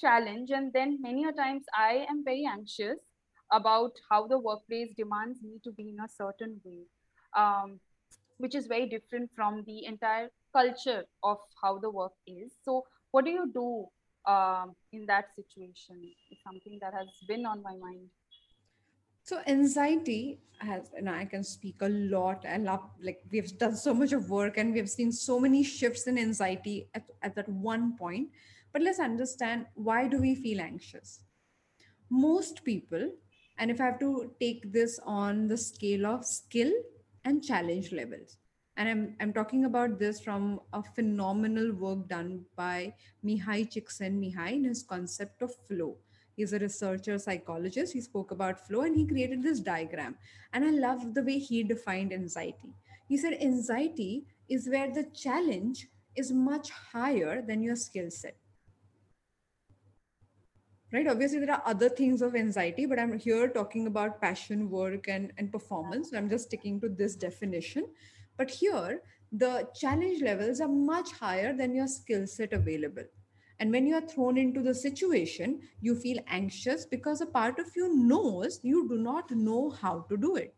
challenge 0.00 0.50
and 0.50 0.72
then 0.72 0.98
many 1.00 1.24
a 1.24 1.32
times 1.32 1.64
i 1.76 2.06
am 2.10 2.24
very 2.24 2.44
anxious 2.50 2.98
about 3.52 3.92
how 4.10 4.26
the 4.26 4.38
workplace 4.38 4.92
demands 4.96 5.42
me 5.42 5.58
to 5.62 5.72
be 5.72 5.88
in 5.90 5.98
a 6.04 6.08
certain 6.08 6.60
way 6.64 6.82
um, 7.36 7.78
which 8.38 8.54
is 8.54 8.66
very 8.66 8.88
different 8.88 9.30
from 9.34 9.62
the 9.66 9.84
entire 9.84 10.28
culture 10.52 11.04
of 11.22 11.38
how 11.62 11.78
the 11.78 11.90
work 11.90 12.12
is 12.26 12.52
so 12.64 12.84
what 13.10 13.24
do 13.24 13.30
you 13.30 13.50
do 13.54 13.86
um, 14.30 14.74
in 14.92 15.06
that 15.06 15.26
situation 15.36 16.02
is 16.30 16.38
something 16.44 16.78
that 16.80 16.92
has 16.92 17.08
been 17.28 17.46
on 17.46 17.62
my 17.62 17.76
mind 17.76 18.08
So 19.26 19.40
anxiety 19.48 20.38
has, 20.60 20.90
and 20.96 21.10
I 21.10 21.24
can 21.24 21.42
speak 21.42 21.82
a 21.82 21.88
lot. 21.88 22.44
I 22.48 22.58
love 22.58 22.82
like 23.02 23.22
we've 23.32 23.58
done 23.58 23.74
so 23.74 23.92
much 23.92 24.12
of 24.12 24.30
work 24.30 24.56
and 24.56 24.72
we've 24.72 24.88
seen 24.88 25.10
so 25.10 25.40
many 25.40 25.64
shifts 25.64 26.06
in 26.06 26.16
anxiety 26.16 26.88
at, 26.94 27.02
at 27.22 27.34
that 27.34 27.48
one 27.48 27.96
point. 27.96 28.28
But 28.76 28.82
let's 28.82 29.00
understand 29.00 29.64
why 29.74 30.06
do 30.06 30.20
we 30.20 30.34
feel 30.34 30.60
anxious? 30.60 31.20
Most 32.10 32.62
people, 32.62 33.10
and 33.56 33.70
if 33.70 33.80
I 33.80 33.86
have 33.86 33.98
to 34.00 34.32
take 34.38 34.70
this 34.70 35.00
on 35.06 35.46
the 35.46 35.56
scale 35.56 36.04
of 36.04 36.26
skill 36.26 36.70
and 37.24 37.42
challenge 37.42 37.90
levels, 37.90 38.36
and 38.76 38.86
I'm, 38.86 39.16
I'm 39.18 39.32
talking 39.32 39.64
about 39.64 39.98
this 39.98 40.20
from 40.20 40.60
a 40.74 40.82
phenomenal 40.82 41.72
work 41.72 42.06
done 42.06 42.44
by 42.54 42.92
Mihaly 43.24 43.66
Csikszentmihalyi 43.66 44.56
in 44.56 44.64
his 44.64 44.82
concept 44.82 45.40
of 45.40 45.54
flow 45.66 45.96
He's 46.36 46.52
a 46.52 46.58
researcher, 46.58 47.18
psychologist. 47.18 47.94
He 47.94 48.02
spoke 48.02 48.30
about 48.30 48.66
flow 48.66 48.82
and 48.82 48.94
he 48.94 49.06
created 49.06 49.42
this 49.42 49.60
diagram. 49.60 50.16
And 50.52 50.66
I 50.66 50.70
love 50.70 51.14
the 51.14 51.22
way 51.22 51.38
he 51.38 51.62
defined 51.62 52.12
anxiety. 52.12 52.74
He 53.08 53.16
said 53.16 53.38
anxiety 53.40 54.26
is 54.50 54.68
where 54.68 54.92
the 54.92 55.04
challenge 55.14 55.88
is 56.14 56.30
much 56.30 56.68
higher 56.68 57.40
than 57.40 57.62
your 57.62 57.76
skill 57.76 58.10
set. 58.10 58.36
Right? 60.96 61.08
Obviously, 61.08 61.40
there 61.40 61.52
are 61.54 61.62
other 61.66 61.90
things 61.90 62.22
of 62.22 62.34
anxiety, 62.34 62.86
but 62.86 62.98
I'm 62.98 63.18
here 63.18 63.48
talking 63.48 63.86
about 63.86 64.18
passion, 64.18 64.70
work, 64.70 65.08
and, 65.08 65.30
and 65.36 65.52
performance. 65.52 66.08
So 66.10 66.16
I'm 66.16 66.30
just 66.30 66.46
sticking 66.46 66.80
to 66.80 66.88
this 66.88 67.16
definition. 67.16 67.84
But 68.38 68.50
here, 68.50 69.02
the 69.30 69.68
challenge 69.74 70.22
levels 70.22 70.58
are 70.58 70.68
much 70.68 71.12
higher 71.12 71.54
than 71.54 71.74
your 71.74 71.86
skill 71.86 72.26
set 72.26 72.54
available. 72.54 73.02
And 73.60 73.70
when 73.70 73.86
you 73.86 73.94
are 73.96 74.08
thrown 74.08 74.38
into 74.38 74.62
the 74.62 74.74
situation, 74.74 75.60
you 75.82 75.96
feel 75.96 76.18
anxious 76.28 76.86
because 76.86 77.20
a 77.20 77.26
part 77.26 77.58
of 77.58 77.66
you 77.76 77.94
knows 77.94 78.60
you 78.62 78.88
do 78.88 78.96
not 78.96 79.30
know 79.30 79.68
how 79.68 80.06
to 80.08 80.16
do 80.16 80.36
it. 80.36 80.54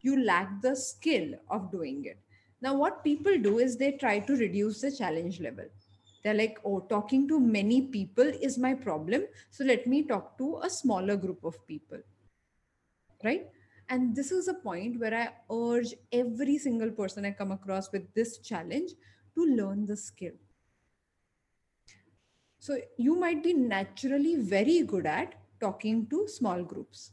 You 0.00 0.24
lack 0.24 0.60
the 0.60 0.74
skill 0.74 1.34
of 1.48 1.70
doing 1.70 2.04
it. 2.06 2.18
Now, 2.60 2.74
what 2.74 3.04
people 3.04 3.38
do 3.38 3.60
is 3.60 3.76
they 3.76 3.92
try 3.92 4.18
to 4.18 4.32
reduce 4.34 4.80
the 4.80 4.90
challenge 4.90 5.40
level. 5.40 5.66
They're 6.22 6.34
like, 6.34 6.58
oh, 6.64 6.80
talking 6.80 7.26
to 7.28 7.40
many 7.40 7.82
people 7.82 8.24
is 8.24 8.58
my 8.58 8.74
problem. 8.74 9.24
So 9.50 9.64
let 9.64 9.86
me 9.86 10.02
talk 10.04 10.38
to 10.38 10.60
a 10.62 10.70
smaller 10.70 11.16
group 11.16 11.44
of 11.44 11.66
people. 11.66 11.98
Right? 13.24 13.48
And 13.88 14.14
this 14.14 14.30
is 14.30 14.48
a 14.48 14.54
point 14.54 15.00
where 15.00 15.14
I 15.14 15.30
urge 15.52 15.94
every 16.12 16.58
single 16.58 16.90
person 16.90 17.24
I 17.24 17.32
come 17.32 17.52
across 17.52 17.90
with 17.92 18.12
this 18.14 18.38
challenge 18.38 18.92
to 19.34 19.44
learn 19.44 19.86
the 19.86 19.96
skill 19.96 20.32
so 22.62 22.78
you 22.96 23.16
might 23.16 23.42
be 23.42 23.52
naturally 23.52 24.36
very 24.36 24.82
good 24.82 25.04
at 25.04 25.34
talking 25.60 26.06
to 26.10 26.28
small 26.28 26.62
groups. 26.62 27.10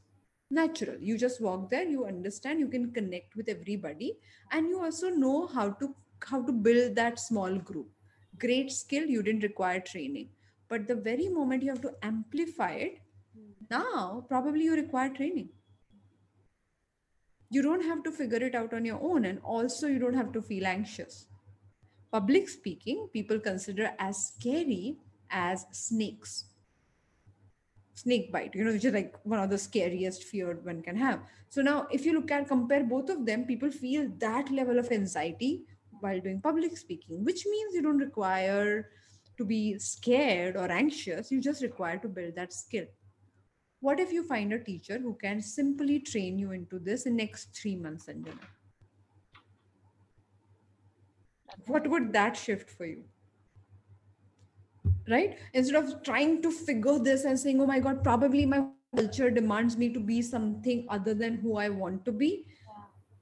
Natural. 0.51 0.95
You 0.99 1.17
just 1.17 1.41
walk 1.41 1.71
there, 1.71 1.87
you 1.87 2.05
understand, 2.05 2.59
you 2.59 2.67
can 2.67 2.91
connect 2.91 3.35
with 3.35 3.49
everybody, 3.49 4.19
and 4.51 4.67
you 4.67 4.79
also 4.83 5.09
know 5.09 5.47
how 5.47 5.71
to 5.81 5.95
how 6.23 6.43
to 6.43 6.51
build 6.51 6.93
that 6.97 7.19
small 7.19 7.57
group. 7.57 7.89
Great 8.39 8.71
skill, 8.71 9.05
you 9.05 9.21
didn't 9.21 9.43
require 9.43 9.79
training. 9.79 10.29
But 10.67 10.87
the 10.87 10.95
very 10.95 11.27
moment 11.27 11.63
you 11.63 11.69
have 11.69 11.81
to 11.81 11.93
amplify 12.01 12.71
it, 12.71 12.99
now 13.69 14.25
probably 14.27 14.63
you 14.65 14.75
require 14.75 15.09
training. 15.09 15.49
You 17.49 17.61
don't 17.61 17.83
have 17.83 18.03
to 18.03 18.11
figure 18.11 18.43
it 18.43 18.55
out 18.55 18.73
on 18.73 18.85
your 18.85 18.99
own, 19.01 19.25
and 19.25 19.39
also 19.43 19.87
you 19.87 19.99
don't 19.99 20.13
have 20.13 20.31
to 20.33 20.41
feel 20.41 20.67
anxious. 20.67 21.25
Public 22.11 22.47
speaking, 22.49 23.07
people 23.11 23.39
consider 23.39 23.91
as 23.99 24.27
scary 24.27 24.97
as 25.31 25.65
snakes 25.71 26.45
snake 27.99 28.31
bite 28.31 28.55
you 28.55 28.63
know 28.63 28.71
which 28.71 28.85
is 28.85 28.93
like 28.93 29.15
one 29.23 29.39
of 29.39 29.49
the 29.49 29.57
scariest 29.57 30.23
fear 30.23 30.53
one 30.63 30.81
can 30.81 30.95
have 30.95 31.19
so 31.49 31.61
now 31.61 31.87
if 31.91 32.05
you 32.05 32.13
look 32.13 32.31
at 32.31 32.47
compare 32.47 32.83
both 32.83 33.09
of 33.09 33.25
them 33.25 33.45
people 33.45 33.71
feel 33.79 34.07
that 34.19 34.51
level 34.59 34.79
of 34.79 34.91
anxiety 34.91 35.51
while 36.01 36.19
doing 36.19 36.41
public 36.41 36.77
speaking 36.77 37.23
which 37.23 37.45
means 37.45 37.73
you 37.73 37.81
don't 37.81 37.97
require 37.97 38.89
to 39.39 39.45
be 39.45 39.79
scared 39.79 40.55
or 40.57 40.69
anxious. 40.69 41.31
You 41.31 41.41
just 41.41 41.63
require 41.63 41.97
to 41.99 42.09
build 42.09 42.35
that 42.35 42.53
skill. 42.53 42.85
What 43.79 43.99
if 43.99 44.11
you 44.11 44.23
find 44.23 44.51
a 44.51 44.59
teacher 44.59 44.99
who 44.99 45.13
can 45.13 45.41
simply 45.41 45.99
train 46.01 46.37
you 46.37 46.51
into 46.51 46.77
this 46.77 47.05
in 47.05 47.15
next 47.15 47.57
3 47.61 47.77
months 47.77 48.07
Sanjana? 48.07 48.49
what 51.65 51.87
would 51.91 52.11
that 52.13 52.37
shift 52.37 52.69
for 52.69 52.85
you? 52.85 53.03
Right? 55.07 55.37
Instead 55.53 55.83
of 55.83 56.03
trying 56.03 56.41
to 56.43 56.51
figure 56.51 56.99
this 56.99 57.23
and 57.25 57.39
saying 57.39 57.61
oh 57.61 57.65
my 57.71 57.79
god 57.79 58.03
probably 58.03 58.45
my 58.45 58.59
culture 58.95 59.29
demands 59.29 59.77
me 59.77 59.89
to 59.93 59.99
be 59.99 60.21
something 60.21 60.85
other 60.97 61.13
than 61.13 61.35
who 61.41 61.57
i 61.63 61.69
want 61.69 62.03
to 62.05 62.11
be 62.11 62.29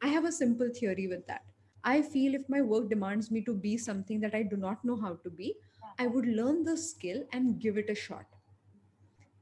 i 0.01 0.07
have 0.07 0.27
a 0.29 0.31
simple 0.31 0.69
theory 0.79 1.07
with 1.13 1.25
that 1.27 1.46
i 1.91 2.01
feel 2.13 2.35
if 2.39 2.47
my 2.53 2.61
work 2.71 2.89
demands 2.89 3.29
me 3.31 3.41
to 3.49 3.53
be 3.65 3.77
something 3.85 4.19
that 4.25 4.35
i 4.35 4.43
do 4.53 4.57
not 4.65 4.83
know 4.89 4.97
how 5.05 5.13
to 5.25 5.29
be 5.41 5.53
i 5.99 6.07
would 6.07 6.25
learn 6.41 6.63
the 6.63 6.77
skill 6.77 7.23
and 7.31 7.59
give 7.59 7.77
it 7.77 7.89
a 7.89 7.95
shot. 7.95 8.25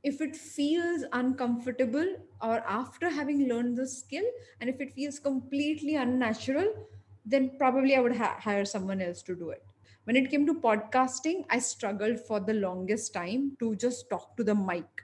If 0.03 0.21
it 0.21 0.35
feels 0.37 1.03
uncomfortable 1.11 2.27
or 2.41 2.59
after 2.59 3.09
having 3.09 3.47
learned 3.49 3.77
the 3.77 3.87
skill 3.87 4.23
and 4.61 4.69
if 4.69 4.79
it 4.79 4.93
feels 4.93 5.19
completely 5.19 5.95
unnatural 5.95 6.87
then 7.25 7.57
probably 7.57 7.95
i 7.95 7.99
would 7.99 8.15
ha- 8.15 8.37
hire 8.39 8.65
someone 8.65 9.01
else 9.01 9.23
to 9.23 9.35
do 9.35 9.49
it. 9.49 9.63
When 10.03 10.15
it 10.15 10.29
came 10.29 10.45
to 10.45 10.53
podcasting 10.53 11.45
i 11.49 11.59
struggled 11.59 12.19
for 12.19 12.39
the 12.39 12.53
longest 12.53 13.13
time 13.13 13.57
to 13.59 13.75
just 13.75 14.09
talk 14.09 14.37
to 14.37 14.43
the 14.43 14.53
mic. 14.55 15.01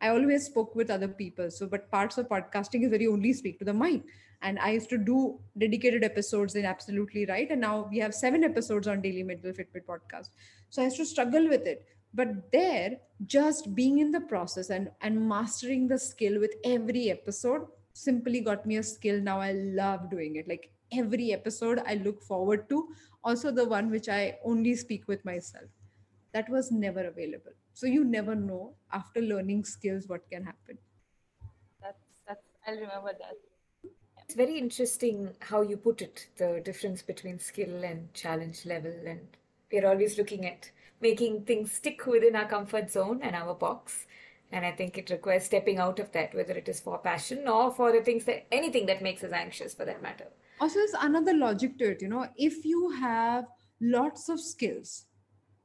I 0.00 0.08
always 0.08 0.46
spoke 0.46 0.74
with 0.76 0.90
other 0.90 1.08
people 1.08 1.50
so 1.50 1.66
but 1.66 1.90
parts 1.90 2.16
of 2.18 2.28
podcasting 2.28 2.84
is 2.84 2.90
where 2.90 3.02
you 3.02 3.12
only 3.12 3.32
speak 3.32 3.58
to 3.58 3.64
the 3.64 3.74
mic 3.74 4.04
and 4.42 4.58
i 4.60 4.70
used 4.70 4.88
to 4.88 4.98
do 4.98 5.38
dedicated 5.58 6.04
episodes 6.04 6.54
in 6.54 6.64
absolutely 6.64 7.26
right. 7.26 7.50
And 7.50 7.60
now 7.60 7.88
we 7.90 7.98
have 7.98 8.14
seven 8.14 8.44
episodes 8.44 8.86
on 8.86 9.00
daily 9.00 9.22
mental 9.22 9.52
fitbit 9.52 9.84
podcast. 9.88 10.30
So 10.70 10.82
i 10.82 10.86
used 10.86 10.96
to 10.98 11.06
struggle 11.06 11.48
with 11.48 11.66
it. 11.66 11.86
But 12.14 12.50
there 12.52 12.98
just 13.26 13.74
being 13.74 13.98
in 13.98 14.12
the 14.12 14.20
process 14.20 14.70
and 14.70 14.90
and 15.00 15.28
mastering 15.28 15.88
the 15.88 15.98
skill 15.98 16.40
with 16.40 16.54
every 16.64 17.10
episode 17.10 17.66
simply 17.92 18.40
got 18.40 18.64
me 18.64 18.76
a 18.76 18.82
skill. 18.82 19.20
Now 19.20 19.40
i 19.40 19.52
love 19.52 20.10
doing 20.10 20.36
it. 20.36 20.48
Like 20.48 20.70
every 20.92 21.32
episode 21.32 21.82
i 21.86 21.94
look 21.94 22.22
forward 22.22 22.68
to 22.68 22.88
also 23.24 23.50
the 23.50 23.64
one 23.68 23.90
which 23.90 24.08
i 24.08 24.38
only 24.44 24.74
speak 24.74 25.06
with 25.08 25.24
myself. 25.24 25.68
That 26.32 26.48
was 26.48 26.70
never 26.70 27.06
available. 27.06 27.52
So 27.74 27.86
you 27.86 28.04
never 28.04 28.34
know 28.34 28.74
after 28.92 29.20
learning 29.20 29.64
skills 29.64 30.08
what 30.08 30.28
can 30.30 30.44
happen. 30.44 30.78
That's 31.82 32.04
that's 32.26 32.46
i'll 32.66 32.74
remember 32.74 33.12
that 33.18 33.36
It's 34.28 34.36
very 34.36 34.58
interesting 34.58 35.30
how 35.40 35.62
you 35.62 35.78
put 35.78 36.02
it 36.02 36.28
the 36.36 36.60
difference 36.62 37.00
between 37.00 37.38
skill 37.38 37.82
and 37.82 38.12
challenge 38.12 38.66
level. 38.66 38.92
And 39.06 39.20
we're 39.72 39.88
always 39.88 40.18
looking 40.18 40.44
at 40.44 40.70
making 41.00 41.46
things 41.46 41.72
stick 41.72 42.04
within 42.04 42.36
our 42.36 42.44
comfort 42.46 42.90
zone 42.90 43.20
and 43.22 43.34
our 43.34 43.54
box. 43.54 44.04
And 44.52 44.66
I 44.66 44.72
think 44.72 44.98
it 44.98 45.08
requires 45.08 45.44
stepping 45.44 45.78
out 45.78 45.98
of 45.98 46.12
that, 46.12 46.34
whether 46.34 46.52
it 46.52 46.68
is 46.68 46.78
for 46.78 46.98
passion 46.98 47.48
or 47.48 47.70
for 47.72 47.90
the 47.90 48.02
things 48.02 48.26
that 48.26 48.46
anything 48.52 48.84
that 48.84 49.00
makes 49.00 49.24
us 49.24 49.32
anxious 49.32 49.72
for 49.72 49.86
that 49.86 50.02
matter. 50.02 50.26
Also, 50.60 50.74
there's 50.74 50.92
another 51.00 51.32
logic 51.32 51.78
to 51.78 51.92
it. 51.92 52.02
You 52.02 52.08
know, 52.08 52.28
if 52.36 52.66
you 52.66 52.90
have 53.00 53.46
lots 53.80 54.28
of 54.28 54.40
skills 54.40 55.06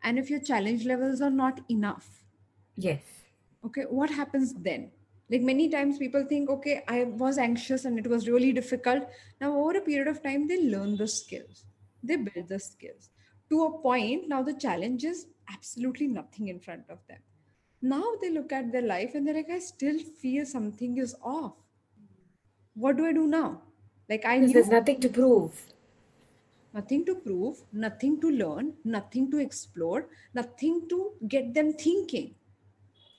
and 0.03 0.17
if 0.17 0.29
your 0.29 0.39
challenge 0.39 0.85
levels 0.85 1.19
are 1.19 1.29
not 1.29 1.59
enough, 1.69 2.23
Yes. 2.77 3.03
okay, 3.65 3.83
what 3.89 4.09
happens 4.09 4.53
then? 4.53 4.91
Like 5.33 5.41
many 5.41 5.69
times 5.69 5.99
people 5.99 6.25
think 6.31 6.49
okay 6.55 6.83
i 6.95 7.03
was 7.23 7.39
anxious 7.45 7.85
and 7.85 7.99
it 7.99 8.07
was 8.07 8.27
really 8.29 8.53
difficult. 8.53 9.09
Now 9.41 9.55
over 9.59 9.77
a 9.77 9.81
period 9.81 10.07
of 10.09 10.23
time 10.23 10.47
they 10.47 10.59
learn 10.63 10.97
the 10.97 11.07
skills. 11.07 11.65
They 12.03 12.17
build 12.17 12.49
the 12.49 12.59
skills 12.59 13.09
to 13.49 13.63
a 13.63 13.79
point. 13.81 14.29
Now 14.29 14.43
the 14.43 14.53
challenge 14.53 15.03
is 15.05 15.27
absolutely 15.53 16.07
nothing 16.07 16.49
in 16.49 16.59
front 16.59 16.83
of 16.89 16.99
them. 17.07 17.19
Now 17.81 18.03
they 18.21 18.29
look 18.29 18.53
at 18.53 18.71
their 18.71 18.81
life 18.83 19.15
and 19.15 19.27
they're 19.27 19.35
like 19.41 19.49
i 19.49 19.59
still 19.59 19.99
feel 20.21 20.45
something 20.45 20.97
is 20.97 21.15
off. 21.23 21.55
What 22.75 22.97
do 22.97 23.05
i 23.05 23.13
do 23.13 23.27
now? 23.27 23.61
Like 24.09 24.25
i 24.25 24.37
knew 24.37 24.53
there's 24.53 24.69
nothing 24.69 24.99
to 25.01 25.09
prove. 25.09 25.63
nothing 26.77 27.05
to 27.07 27.15
prove 27.25 27.57
nothing 27.71 28.19
to 28.21 28.29
learn 28.31 28.73
nothing 28.83 29.29
to 29.31 29.39
explore 29.39 30.07
nothing 30.33 30.87
to 30.89 31.11
get 31.27 31.53
them 31.53 31.73
thinking. 31.73 32.35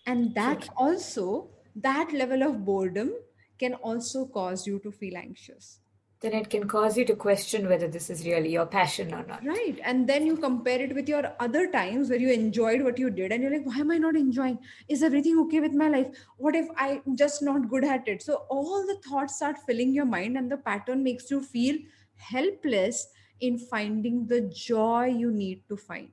And 0.07 0.35
that 0.35 0.69
also 0.77 1.49
that 1.77 2.13
level 2.13 2.43
of 2.43 2.65
boredom 2.65 3.13
can 3.59 3.75
also 3.75 4.27
cause 4.27 4.67
you 4.67 4.79
to 4.81 4.91
feel 4.91 5.17
anxious. 5.17 5.81
Then 6.21 6.33
it 6.33 6.49
can 6.49 6.67
cause 6.67 6.97
you 6.97 7.05
to 7.05 7.15
question 7.15 7.69
whether 7.69 7.87
this 7.87 8.09
is 8.09 8.25
really 8.25 8.51
your 8.51 8.65
passion 8.65 9.13
or 9.13 9.27
not. 9.27 9.45
right. 9.45 9.79
And 9.85 10.09
then 10.09 10.27
you 10.27 10.39
compare 10.39 10.81
it 10.81 10.95
with 10.95 11.07
your 11.07 11.35
other 11.39 11.71
times 11.71 12.09
where 12.09 12.19
you 12.19 12.33
enjoyed 12.33 12.83
what 12.83 12.99
you 12.99 13.11
did 13.11 13.31
and 13.31 13.43
you're 13.43 13.53
like 13.53 13.67
why 13.67 13.77
am 13.77 13.91
i 13.91 13.99
not 13.99 14.17
enjoying? 14.17 14.59
Is 14.89 15.03
everything 15.03 15.39
okay 15.41 15.61
with 15.61 15.75
my 15.75 15.89
life? 15.89 16.07
What 16.39 16.57
if 16.57 16.67
i'm 16.79 17.15
just 17.15 17.43
not 17.43 17.69
good 17.69 17.85
at 17.85 18.09
it? 18.09 18.23
So 18.23 18.47
all 18.49 18.87
the 18.87 18.97
thoughts 19.07 19.37
start 19.37 19.57
filling 19.67 19.93
your 19.93 20.07
mind 20.07 20.39
and 20.39 20.51
the 20.51 20.57
pattern 20.57 21.05
makes 21.05 21.31
you 21.31 21.43
feel 21.43 21.77
helpless 22.17 23.07
in 23.41 23.59
finding 23.59 24.27
the 24.27 24.41
joy 24.43 25.07
you 25.07 25.31
need 25.31 25.69
to 25.69 25.77
find 25.77 26.09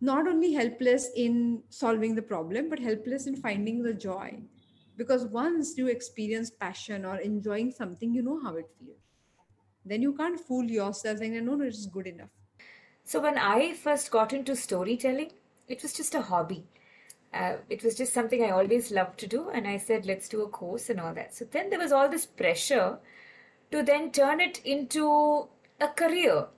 not 0.00 0.28
only 0.28 0.52
helpless 0.52 1.10
in 1.16 1.62
solving 1.70 2.14
the 2.14 2.22
problem 2.22 2.68
but 2.68 2.78
helpless 2.78 3.26
in 3.26 3.36
finding 3.36 3.82
the 3.82 3.94
joy 3.94 4.38
because 4.96 5.24
once 5.26 5.76
you 5.78 5.88
experience 5.88 6.50
passion 6.50 7.04
or 7.04 7.16
enjoying 7.18 7.70
something 7.70 8.14
you 8.14 8.22
know 8.22 8.40
how 8.42 8.56
it 8.56 8.66
feels 8.78 8.98
then 9.84 10.02
you 10.02 10.12
can't 10.14 10.40
fool 10.40 10.64
yourself 10.64 11.18
saying 11.18 11.44
no 11.44 11.54
no 11.54 11.64
it's 11.64 11.86
good 11.86 12.06
enough 12.06 12.30
So 13.10 13.20
when 13.24 13.38
I 13.38 13.72
first 13.80 14.10
got 14.14 14.32
into 14.36 14.54
storytelling, 14.60 15.30
it 15.74 15.82
was 15.84 15.92
just 15.98 16.14
a 16.14 16.22
hobby. 16.22 16.58
Uh, 17.32 17.56
it 17.76 17.84
was 17.84 17.96
just 18.00 18.12
something 18.12 18.42
I 18.46 18.50
always 18.50 18.90
loved 18.96 19.18
to 19.20 19.28
do, 19.34 19.48
and 19.50 19.68
I 19.72 19.76
said, 19.78 20.06
let's 20.06 20.28
do 20.28 20.42
a 20.42 20.48
course 20.48 20.90
and 20.94 21.00
all 21.00 21.14
that. 21.14 21.34
So 21.38 21.46
then 21.56 21.70
there 21.70 21.78
was 21.84 21.92
all 21.92 22.08
this 22.14 22.26
pressure 22.26 22.98
to 23.70 23.82
then 23.82 24.10
turn 24.12 24.40
it 24.40 24.60
into 24.64 25.48
a 25.80 25.88
career. 26.02 26.48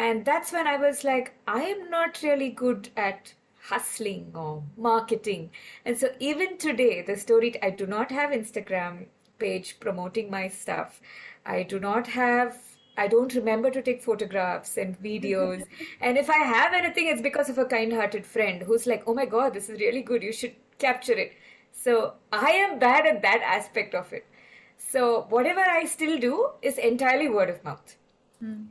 And 0.00 0.24
that's 0.24 0.50
when 0.50 0.66
I 0.66 0.78
was 0.78 1.04
like, 1.04 1.34
I 1.46 1.60
am 1.64 1.90
not 1.90 2.22
really 2.22 2.48
good 2.48 2.88
at 2.96 3.34
hustling 3.64 4.32
or 4.34 4.62
marketing. 4.78 5.50
And 5.84 5.98
so 5.98 6.08
even 6.18 6.56
today, 6.56 7.02
the 7.02 7.18
story, 7.18 7.62
I 7.62 7.68
do 7.68 7.86
not 7.86 8.10
have 8.10 8.30
Instagram 8.30 9.08
page 9.38 9.78
promoting 9.78 10.30
my 10.30 10.48
stuff. 10.48 11.02
I 11.44 11.64
do 11.64 11.78
not 11.78 12.06
have 12.06 12.56
I 12.96 13.08
don't 13.08 13.34
remember 13.34 13.70
to 13.70 13.82
take 13.82 14.02
photographs 14.02 14.78
and 14.78 14.98
videos. 15.02 15.64
and 16.00 16.16
if 16.16 16.30
I 16.30 16.38
have 16.38 16.72
anything, 16.72 17.06
it's 17.06 17.22
because 17.22 17.50
of 17.50 17.58
a 17.58 17.66
kind 17.66 17.92
hearted 17.92 18.24
friend 18.26 18.62
who's 18.62 18.86
like, 18.86 19.04
oh 19.06 19.14
my 19.14 19.26
God, 19.26 19.52
this 19.52 19.68
is 19.68 19.80
really 19.80 20.02
good. 20.02 20.22
You 20.22 20.32
should 20.32 20.56
capture 20.78 21.12
it. 21.12 21.32
So 21.72 22.14
I 22.32 22.50
am 22.64 22.78
bad 22.78 23.06
at 23.06 23.22
that 23.22 23.42
aspect 23.42 23.94
of 23.94 24.12
it. 24.14 24.26
So 24.78 25.26
whatever 25.28 25.60
I 25.60 25.84
still 25.84 26.18
do 26.18 26.48
is 26.62 26.78
entirely 26.78 27.28
word 27.28 27.50
of 27.50 27.64
mouth. 27.64 27.96
Hmm. 28.40 28.62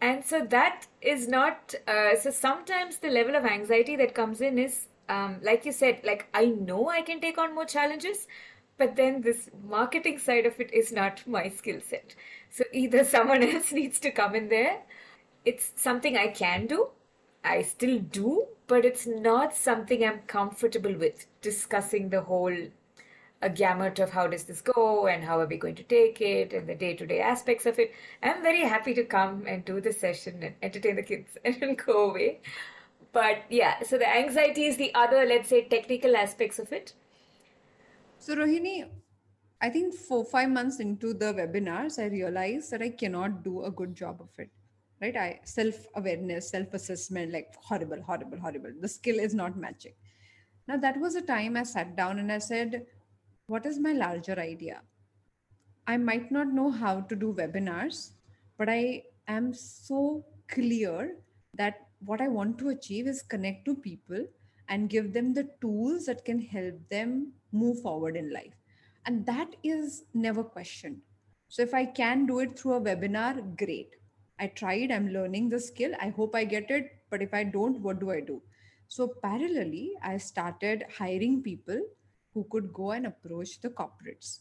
And 0.00 0.24
so 0.24 0.44
that 0.46 0.86
is 1.00 1.28
not, 1.28 1.74
uh, 1.88 2.16
so 2.16 2.30
sometimes 2.30 2.98
the 2.98 3.08
level 3.08 3.34
of 3.36 3.44
anxiety 3.44 3.96
that 3.96 4.14
comes 4.14 4.40
in 4.40 4.58
is, 4.58 4.88
um, 5.08 5.38
like 5.42 5.64
you 5.64 5.72
said, 5.72 6.00
like 6.04 6.26
I 6.34 6.46
know 6.46 6.88
I 6.88 7.02
can 7.02 7.20
take 7.20 7.38
on 7.38 7.54
more 7.54 7.64
challenges, 7.64 8.26
but 8.76 8.96
then 8.96 9.22
this 9.22 9.50
marketing 9.66 10.18
side 10.18 10.46
of 10.46 10.60
it 10.60 10.72
is 10.72 10.92
not 10.92 11.26
my 11.26 11.48
skill 11.48 11.80
set. 11.80 12.14
So 12.50 12.64
either 12.72 13.04
someone 13.14 13.42
else 13.42 13.72
needs 13.72 13.98
to 14.00 14.10
come 14.10 14.34
in 14.34 14.48
there. 14.48 14.82
It's 15.44 15.72
something 15.76 16.16
I 16.16 16.28
can 16.28 16.66
do. 16.66 16.88
I 17.44 17.62
still 17.62 17.98
do, 17.98 18.46
but 18.66 18.84
it's 18.84 19.06
not 19.06 19.54
something 19.54 20.04
I'm 20.04 20.20
comfortable 20.20 20.94
with 20.96 21.26
discussing 21.42 22.08
the 22.08 22.22
whole 22.22 22.56
a 23.44 23.50
gamut 23.50 23.98
of 24.00 24.10
how 24.10 24.26
does 24.26 24.44
this 24.44 24.62
go 24.62 25.06
and 25.08 25.24
how 25.24 25.40
are 25.40 25.46
we 25.46 25.58
going 25.58 25.76
to 25.76 25.84
take 25.84 26.20
it 26.20 26.52
and 26.52 26.68
the 26.68 26.74
day-to-day 26.74 27.20
aspects 27.20 27.66
of 27.66 27.78
it. 27.78 27.92
I'm 28.22 28.42
very 28.42 28.62
happy 28.62 28.94
to 28.94 29.04
come 29.04 29.44
and 29.46 29.64
do 29.64 29.80
the 29.80 29.92
session 29.92 30.42
and 30.42 30.54
entertain 30.62 30.96
the 30.96 31.02
kids 31.02 31.38
and 31.44 31.78
go 31.78 32.10
away. 32.10 32.40
But 33.12 33.44
yeah, 33.50 33.82
so 33.82 33.98
the 33.98 34.08
anxiety 34.08 34.64
is 34.66 34.76
the 34.76 34.94
other, 34.94 35.24
let's 35.26 35.48
say, 35.48 35.68
technical 35.68 36.16
aspects 36.16 36.58
of 36.58 36.72
it. 36.72 36.94
so 38.24 38.34
rohini 38.40 38.74
i 39.66 39.70
think 39.74 39.94
four 40.06 40.24
five 40.32 40.50
months 40.56 40.78
into 40.84 41.12
the 41.22 41.30
webinars 41.40 41.98
i 42.04 42.06
realized 42.14 42.70
that 42.72 42.82
i 42.86 42.90
cannot 43.02 43.42
do 43.48 43.64
a 43.64 43.70
good 43.80 43.94
job 44.02 44.20
of 44.26 44.42
it 44.44 44.50
right 45.04 45.16
i 45.24 45.28
self 45.52 45.78
awareness 46.00 46.50
self 46.54 46.74
assessment 46.78 47.32
like 47.36 47.50
horrible 47.68 48.02
horrible 48.10 48.40
horrible 48.46 48.74
the 48.84 48.92
skill 48.96 49.20
is 49.26 49.34
not 49.42 49.58
matching 49.66 49.94
now 50.68 50.76
that 50.86 51.00
was 51.04 51.16
a 51.16 51.26
time 51.32 51.56
i 51.56 51.64
sat 51.74 51.96
down 52.02 52.18
and 52.24 52.32
i 52.32 52.38
said 52.38 52.78
what 53.46 53.66
is 53.66 53.78
my 53.78 53.92
larger 53.92 54.38
idea? 54.38 54.80
I 55.86 55.96
might 55.98 56.30
not 56.32 56.48
know 56.48 56.70
how 56.70 57.00
to 57.02 57.14
do 57.14 57.34
webinars 57.34 58.12
but 58.56 58.68
i 58.68 59.02
am 59.28 59.52
so 59.52 60.24
clear 60.48 61.16
that 61.54 61.88
what 62.06 62.20
i 62.20 62.28
want 62.28 62.56
to 62.58 62.70
achieve 62.70 63.06
is 63.06 63.22
connect 63.22 63.64
to 63.64 63.74
people 63.74 64.24
and 64.68 64.88
give 64.88 65.12
them 65.12 65.32
the 65.34 65.48
tools 65.60 66.06
that 66.06 66.24
can 66.24 66.40
help 66.40 66.74
them 66.88 67.32
move 67.52 67.80
forward 67.82 68.16
in 68.16 68.32
life. 68.32 68.54
And 69.06 69.26
that 69.26 69.54
is 69.62 70.04
never 70.14 70.42
questioned. 70.42 71.00
So 71.48 71.62
if 71.62 71.74
i 71.74 71.84
can 71.84 72.26
do 72.26 72.38
it 72.40 72.58
through 72.58 72.74
a 72.74 72.80
webinar 72.80 73.56
great. 73.56 73.96
I 74.38 74.46
tried 74.48 74.90
i'm 74.90 75.10
learning 75.10 75.50
the 75.50 75.60
skill. 75.60 75.92
I 76.00 76.08
hope 76.08 76.34
i 76.34 76.44
get 76.44 76.70
it 76.70 76.90
but 77.10 77.22
if 77.22 77.34
i 77.34 77.44
don't 77.44 77.80
what 77.80 78.00
do 78.00 78.10
i 78.10 78.20
do? 78.20 78.40
So 78.88 79.14
parallelly 79.22 79.90
i 80.02 80.16
started 80.16 80.84
hiring 80.98 81.42
people 81.42 81.80
who 82.34 82.46
could 82.50 82.72
go 82.72 82.90
and 82.92 83.06
approach 83.06 83.60
the 83.60 83.70
corporates. 83.70 84.40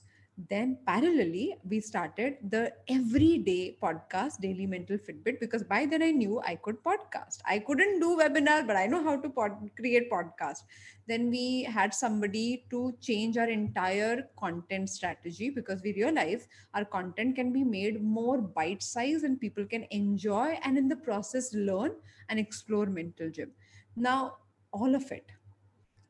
Then 0.49 0.79
parallelly 0.87 1.57
we 1.69 1.79
started 1.79 2.37
the 2.49 2.73
everyday 2.89 3.77
podcast 3.81 4.41
daily 4.41 4.65
mental 4.65 4.97
fitbit 4.97 5.39
because 5.39 5.63
by 5.63 5.85
then 5.85 6.01
i 6.01 6.09
knew 6.09 6.41
i 6.43 6.55
could 6.55 6.83
podcast. 6.83 7.37
I 7.45 7.59
couldn't 7.59 7.99
do 7.99 8.17
webinar 8.17 8.65
but 8.65 8.75
i 8.75 8.87
know 8.87 9.03
how 9.03 9.15
to 9.21 9.29
pod- 9.29 9.69
create 9.77 10.09
podcast. 10.11 10.63
Then 11.07 11.29
we 11.29 11.63
had 11.63 11.93
somebody 11.93 12.65
to 12.71 12.93
change 12.99 13.37
our 13.37 13.47
entire 13.47 14.29
content 14.39 14.89
strategy 14.89 15.49
because 15.51 15.83
we 15.83 15.93
realized 15.93 16.47
our 16.73 16.85
content 16.85 17.35
can 17.35 17.53
be 17.53 17.63
made 17.63 18.01
more 18.01 18.39
bite 18.41 18.81
size 18.81 19.23
and 19.23 19.39
people 19.39 19.65
can 19.65 19.85
enjoy 19.91 20.57
and 20.63 20.77
in 20.79 20.87
the 20.87 20.95
process 20.95 21.53
learn 21.53 21.91
and 22.29 22.39
explore 22.39 22.87
mental 22.87 23.29
gym. 23.29 23.51
Now 23.95 24.37
all 24.71 24.95
of 24.95 25.11
it 25.11 25.27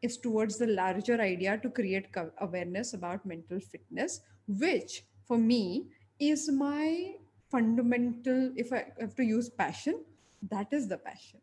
is 0.04 0.18
towards 0.18 0.58
the 0.58 0.68
larger 0.68 1.20
idea 1.20 1.58
to 1.58 1.70
create 1.70 2.08
awareness 2.40 2.94
about 2.94 3.26
mental 3.26 3.60
fitness, 3.60 4.22
which 4.48 5.04
for 5.26 5.38
me 5.38 5.88
is 6.20 6.52
my 6.52 7.14
fundamental, 7.50 8.52
if 8.56 8.74
I 8.74 8.86
have 9.00 9.16
to 9.16 9.24
use 9.24 9.50
passion, 9.50 10.04
that 10.50 10.68
is 10.72 10.88
the 10.88 10.98
passion. 10.98 11.40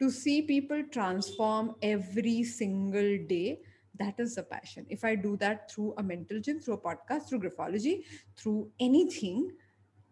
To 0.00 0.10
see 0.10 0.42
people 0.42 0.82
transform 0.92 1.74
every 1.80 2.44
single 2.44 3.18
day, 3.26 3.60
that 3.98 4.14
is 4.18 4.34
the 4.34 4.42
passion. 4.42 4.86
If 4.90 5.04
I 5.04 5.14
do 5.14 5.36
that 5.38 5.70
through 5.70 5.94
a 5.96 6.02
mental 6.02 6.40
gym, 6.40 6.60
through 6.60 6.74
a 6.74 6.78
podcast, 6.78 7.28
through 7.28 7.40
graphology, 7.40 8.04
through 8.36 8.70
anything, 8.78 9.52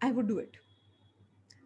I 0.00 0.10
would 0.10 0.28
do 0.28 0.38
it. 0.38 0.56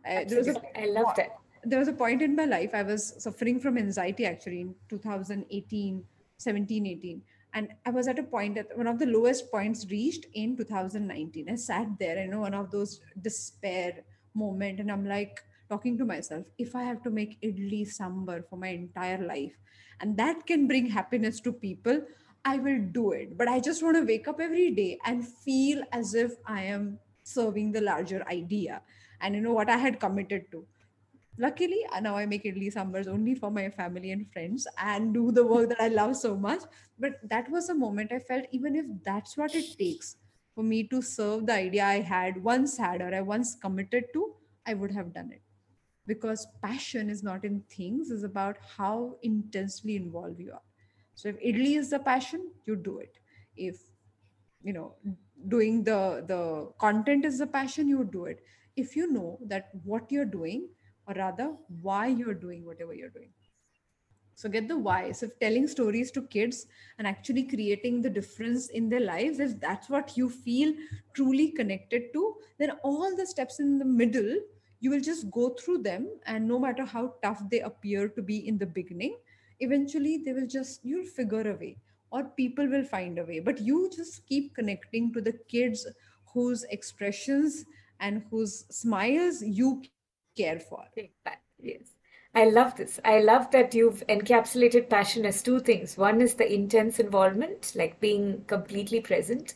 Uh, 0.09 0.25
there 0.27 0.39
was 0.39 0.49
a 0.49 0.81
I 0.81 0.87
love 0.87 1.15
that. 1.17 1.39
There 1.65 1.79
was 1.79 1.89
a 1.89 1.93
point 1.93 2.23
in 2.23 2.35
my 2.35 2.45
life 2.45 2.75
i 2.75 2.83
was 2.83 3.15
suffering 3.23 3.59
from 3.61 3.79
anxiety 3.79 4.27
actually 4.27 4.61
in 4.61 4.75
2018 4.89 6.05
17 6.39 6.87
18 6.87 7.23
and 7.55 7.69
i 7.87 7.91
was 7.91 8.09
at 8.09 8.19
a 8.19 8.23
point 8.23 8.59
at 8.59 8.77
one 8.77 8.87
of 8.87 8.99
the 8.99 9.07
lowest 9.07 9.51
points 9.51 9.87
reached 9.91 10.27
in 10.35 10.57
2019 10.57 11.51
i 11.51 11.55
sat 11.55 11.87
there 11.99 12.27
know 12.27 12.41
one 12.41 12.55
of 12.55 12.71
those 12.71 13.01
despair 13.23 14.05
moment 14.35 14.81
and 14.81 14.91
i'm 14.91 15.07
like 15.07 15.43
talking 15.69 15.99
to 15.99 16.05
myself 16.05 16.47
if 16.59 16.75
i 16.77 16.83
have 16.83 17.03
to 17.03 17.11
make 17.11 17.41
idli 17.43 17.83
sambar 17.97 18.43
for 18.49 18.57
my 18.57 18.69
entire 18.69 19.19
life 19.19 19.59
and 20.01 20.17
that 20.17 20.47
can 20.47 20.67
bring 20.67 20.87
happiness 20.87 21.41
to 21.41 21.53
people 21.53 22.01
I 22.45 22.57
will 22.57 22.81
do 22.93 23.13
it. 23.13 23.37
But 23.37 23.49
I 23.49 23.61
just 23.61 23.83
want 23.83 23.97
to 23.97 24.05
wake 24.05 24.29
up 24.29 24.41
every 24.41 24.71
day 24.71 24.99
and 25.05 25.27
feel 25.27 25.83
as 25.93 26.15
if 26.15 26.37
I 26.47 26.63
am 26.63 26.99
serving 27.23 27.73
the 27.73 27.83
larger 27.83 28.25
idea 28.27 28.81
and 29.21 29.35
you 29.35 29.41
know 29.41 29.53
what 29.53 29.69
I 29.69 29.77
had 29.77 30.01
committed 30.01 30.51
to. 30.53 30.65
Luckily, 31.41 31.87
uh, 31.93 32.01
now 32.01 32.17
I 32.17 32.27
make 32.27 32.45
idli 32.45 32.73
sambars 32.75 33.07
only 33.07 33.35
for 33.37 33.51
my 33.51 33.71
family 33.71 34.11
and 34.11 34.31
friends 34.33 34.67
and 34.77 35.15
do 35.15 35.31
the 35.31 35.47
work 35.47 35.69
that 35.69 35.81
I 35.81 35.89
love 35.89 36.17
so 36.17 36.37
much. 36.37 36.63
But 36.99 37.21
that 37.31 37.49
was 37.51 37.69
a 37.69 37.75
moment 37.75 38.13
I 38.13 38.19
felt 38.19 38.47
even 38.51 38.75
if 38.75 38.87
that's 39.05 39.37
what 39.37 39.55
it 39.55 39.79
takes 39.79 40.17
for 40.55 40.65
me 40.65 40.83
to 40.89 41.01
serve 41.01 41.47
the 41.47 41.55
idea 41.55 41.85
I 41.85 42.01
had 42.01 42.43
once 42.43 42.77
had 42.77 43.01
or 43.01 43.15
I 43.15 43.21
once 43.21 43.55
committed 43.55 44.07
to, 44.15 44.35
I 44.67 44.75
would 44.75 44.91
have 44.91 45.15
done 45.15 45.31
it. 45.31 45.43
Because 46.09 46.49
passion 46.61 47.09
is 47.09 47.23
not 47.23 47.45
in 47.45 47.63
things, 47.71 48.11
it's 48.11 48.25
about 48.25 48.57
how 48.77 49.17
intensely 49.23 49.95
involved 49.95 50.41
you 50.41 50.53
are. 50.53 50.63
So 51.15 51.29
if 51.29 51.37
idli 51.41 51.77
is 51.77 51.91
the 51.91 52.01
passion, 52.01 52.51
you 52.67 52.75
do 52.75 52.99
it. 52.99 53.19
If 53.57 53.77
you 54.65 54.73
know 54.73 54.97
doing 55.47 55.85
the 55.85 56.25
the 56.27 56.73
content 56.81 57.25
is 57.25 57.39
the 57.39 57.47
passion, 57.47 57.89
you 57.89 58.03
do 58.05 58.25
it. 58.25 58.43
If 58.77 58.97
you 58.97 59.13
know 59.13 59.39
that 59.47 59.71
what 59.85 60.11
you're 60.11 60.25
doing, 60.25 60.69
or 61.09 61.15
rather 61.15 61.55
why 61.83 62.07
you're 62.07 62.35
doing 62.35 62.65
whatever 62.65 62.95
you're 62.95 63.09
doing. 63.09 63.31
So 64.35 64.49
get 64.49 64.69
the 64.69 64.79
why. 64.79 65.11
So 65.13 65.27
if 65.27 65.39
telling 65.41 65.67
stories 65.67 66.13
to 66.13 66.23
kids 66.23 66.67
and 66.99 67.09
actually 67.09 67.43
creating 67.43 68.03
the 68.03 68.11
difference 68.11 68.69
in 68.69 68.89
their 68.89 69.01
lives, 69.01 69.41
if 69.41 69.59
that's 69.61 69.89
what 69.89 70.17
you 70.17 70.31
feel 70.31 70.73
truly 71.13 71.51
connected 71.51 72.13
to, 72.13 72.35
then 72.59 72.73
all 72.85 73.17
the 73.17 73.27
steps 73.27 73.59
in 73.59 73.79
the 73.79 73.85
middle, 73.85 74.37
you 74.79 74.91
will 74.91 75.01
just 75.01 75.29
go 75.33 75.51
through 75.51 75.79
them. 75.79 76.09
And 76.27 76.47
no 76.47 76.61
matter 76.61 76.85
how 76.85 77.15
tough 77.21 77.43
they 77.51 77.61
appear 77.61 78.09
to 78.11 78.23
be 78.23 78.47
in 78.47 78.59
the 78.59 78.67
beginning, 78.67 79.17
eventually 79.61 80.23
they 80.25 80.33
will 80.33 80.47
just 80.47 80.85
you'll 80.85 81.07
figure 81.07 81.51
a 81.51 81.57
way 81.57 81.77
or 82.11 82.25
people 82.25 82.67
will 82.69 82.85
find 82.85 83.19
a 83.19 83.25
way 83.25 83.41
but 83.41 83.61
you 83.61 83.91
just 83.95 84.27
keep 84.27 84.55
connecting 84.55 85.13
to 85.13 85.21
the 85.21 85.33
kids 85.49 85.87
whose 86.33 86.65
expressions 86.71 87.65
and 88.01 88.23
whose 88.31 88.65
smiles 88.71 89.43
you 89.43 89.83
care 90.41 90.61
for 90.61 90.85
yes 91.73 91.95
I 92.35 92.45
love 92.45 92.77
this. 92.77 93.01
I 93.05 93.21
love 93.21 93.51
that 93.53 93.75
you've 93.75 94.07
encapsulated 94.07 94.89
passion 94.89 95.25
as 95.27 95.43
two 95.43 95.61
things. 95.61 95.97
One 95.97 96.21
is 96.21 96.35
the 96.35 96.53
intense 96.53 97.01
involvement, 97.01 97.73
like 97.75 97.99
being 98.01 98.45
completely 98.47 99.01
present. 99.01 99.55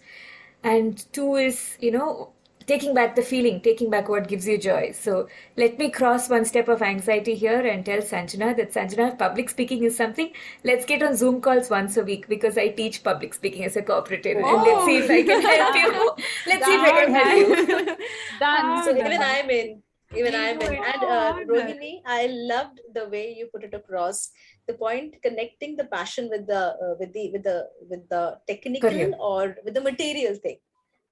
And 0.65 1.05
two 1.13 1.37
is, 1.37 1.77
you 1.81 1.91
know, 1.91 2.33
taking 2.67 2.95
back 2.95 3.15
the 3.15 3.23
feeling, 3.23 3.61
taking 3.61 3.91
back 3.91 4.09
what 4.09 4.29
gives 4.29 4.49
you 4.49 4.59
joy. 4.59 4.93
So 4.93 5.29
let 5.57 5.79
me 5.79 5.91
cross 5.91 6.29
one 6.29 6.45
step 6.45 6.69
of 6.69 6.83
anxiety 6.83 7.35
here 7.35 7.61
and 7.61 7.85
tell 7.85 7.99
Sanjana 7.99 8.57
that 8.57 8.73
Sanjana, 8.73 9.19
public 9.19 9.51
speaking 9.51 9.85
is 9.85 9.97
something. 9.97 10.33
Let's 10.65 10.87
get 10.87 11.03
on 11.03 11.17
Zoom 11.17 11.41
calls 11.41 11.71
once 11.71 11.97
a 11.97 12.05
week 12.05 12.29
because 12.29 12.57
I 12.57 12.69
teach 12.69 13.05
public 13.05 13.35
speaking 13.35 13.65
as 13.65 13.77
a 13.77 13.83
cooperative. 13.83 14.39
And 14.39 14.47
let's 14.47 14.83
oh. 14.83 14.87
see 14.87 14.97
if 14.99 15.11
I 15.11 15.23
can 15.23 15.43
help 15.43 15.75
you. 15.77 16.25
Let's 16.47 16.67
see 16.67 16.75
if 16.75 16.81
I 16.81 17.05
can 17.05 17.15
help 17.15 17.37
you. 17.37 17.87
Done. 18.41 18.67
Ah, 18.67 18.83
so 18.85 18.97
even 18.97 19.23
I'm 19.23 19.51
in. 19.51 19.83
Even 20.15 20.35
I'm 20.35 20.61
in. 20.61 20.75
And 20.75 21.03
uh, 21.03 21.35
Rohini, 21.49 22.03
I 22.07 22.27
loved 22.27 22.81
the 22.95 23.09
way 23.09 23.35
you 23.37 23.47
put 23.53 23.65
it 23.65 23.75
across. 23.75 24.31
The 24.67 24.75
point 24.75 25.17
connecting 25.23 25.77
the 25.77 25.85
passion 25.85 26.29
with 26.29 26.47
the 26.47 26.77
uh, 26.85 26.95
with 27.01 27.13
the 27.13 27.31
with 27.33 27.45
the 27.45 27.69
with 27.89 28.09
the 28.09 28.39
technical 28.47 28.91
Career. 28.91 29.15
or 29.19 29.57
with 29.65 29.75
the 29.75 29.81
material 29.81 30.35
thing 30.35 30.59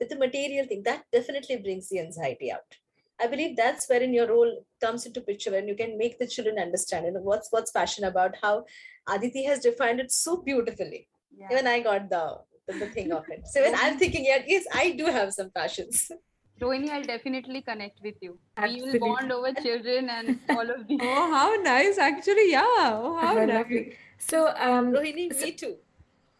with 0.00 0.08
the 0.08 0.16
material 0.16 0.66
thing, 0.66 0.82
that 0.84 1.04
definitely 1.12 1.58
brings 1.58 1.88
the 1.88 2.00
anxiety 2.00 2.50
out. 2.50 2.74
I 3.20 3.26
believe 3.26 3.54
that's 3.54 3.86
wherein 3.86 4.14
your 4.14 4.26
role 4.28 4.64
comes 4.80 5.04
into 5.04 5.20
picture 5.20 5.50
when 5.50 5.68
you 5.68 5.76
can 5.76 5.98
make 5.98 6.18
the 6.18 6.26
children 6.26 6.58
understand 6.58 7.04
you 7.04 7.12
know, 7.12 7.20
what's 7.20 7.48
what's 7.50 7.70
passion 7.70 8.04
about, 8.04 8.34
how 8.42 8.64
Aditi 9.06 9.44
has 9.44 9.60
defined 9.60 10.00
it 10.00 10.10
so 10.10 10.38
beautifully. 10.38 11.06
Yeah. 11.36 11.48
Even 11.52 11.66
I 11.66 11.80
got 11.80 12.08
the, 12.08 12.38
the, 12.66 12.78
the 12.78 12.86
thing 12.86 13.12
of 13.12 13.28
it. 13.28 13.46
So 13.46 13.60
when 13.60 13.74
I'm 13.74 13.98
thinking, 13.98 14.24
yeah, 14.24 14.42
yes, 14.46 14.64
I 14.72 14.92
do 14.92 15.04
have 15.06 15.34
some 15.34 15.50
passions. 15.50 16.10
Rohini, 16.60 16.90
I'll 16.90 17.02
definitely 17.02 17.62
connect 17.62 18.00
with 18.02 18.16
you. 18.20 18.38
Absolutely. 18.56 18.92
We 18.92 18.98
will 18.98 19.16
bond 19.16 19.32
over 19.32 19.52
children 19.52 20.10
and 20.10 20.38
all 20.50 20.70
of 20.70 20.86
these. 20.86 21.00
oh, 21.02 21.30
how 21.30 21.54
nice! 21.62 21.98
Actually, 21.98 22.50
yeah. 22.50 22.64
Oh, 22.64 23.18
how 23.20 23.34
nice. 23.44 23.94
So, 24.18 24.48
um, 24.56 24.92
Rohini, 24.92 25.32
so, 25.32 25.46
me 25.46 25.52
too. 25.52 25.76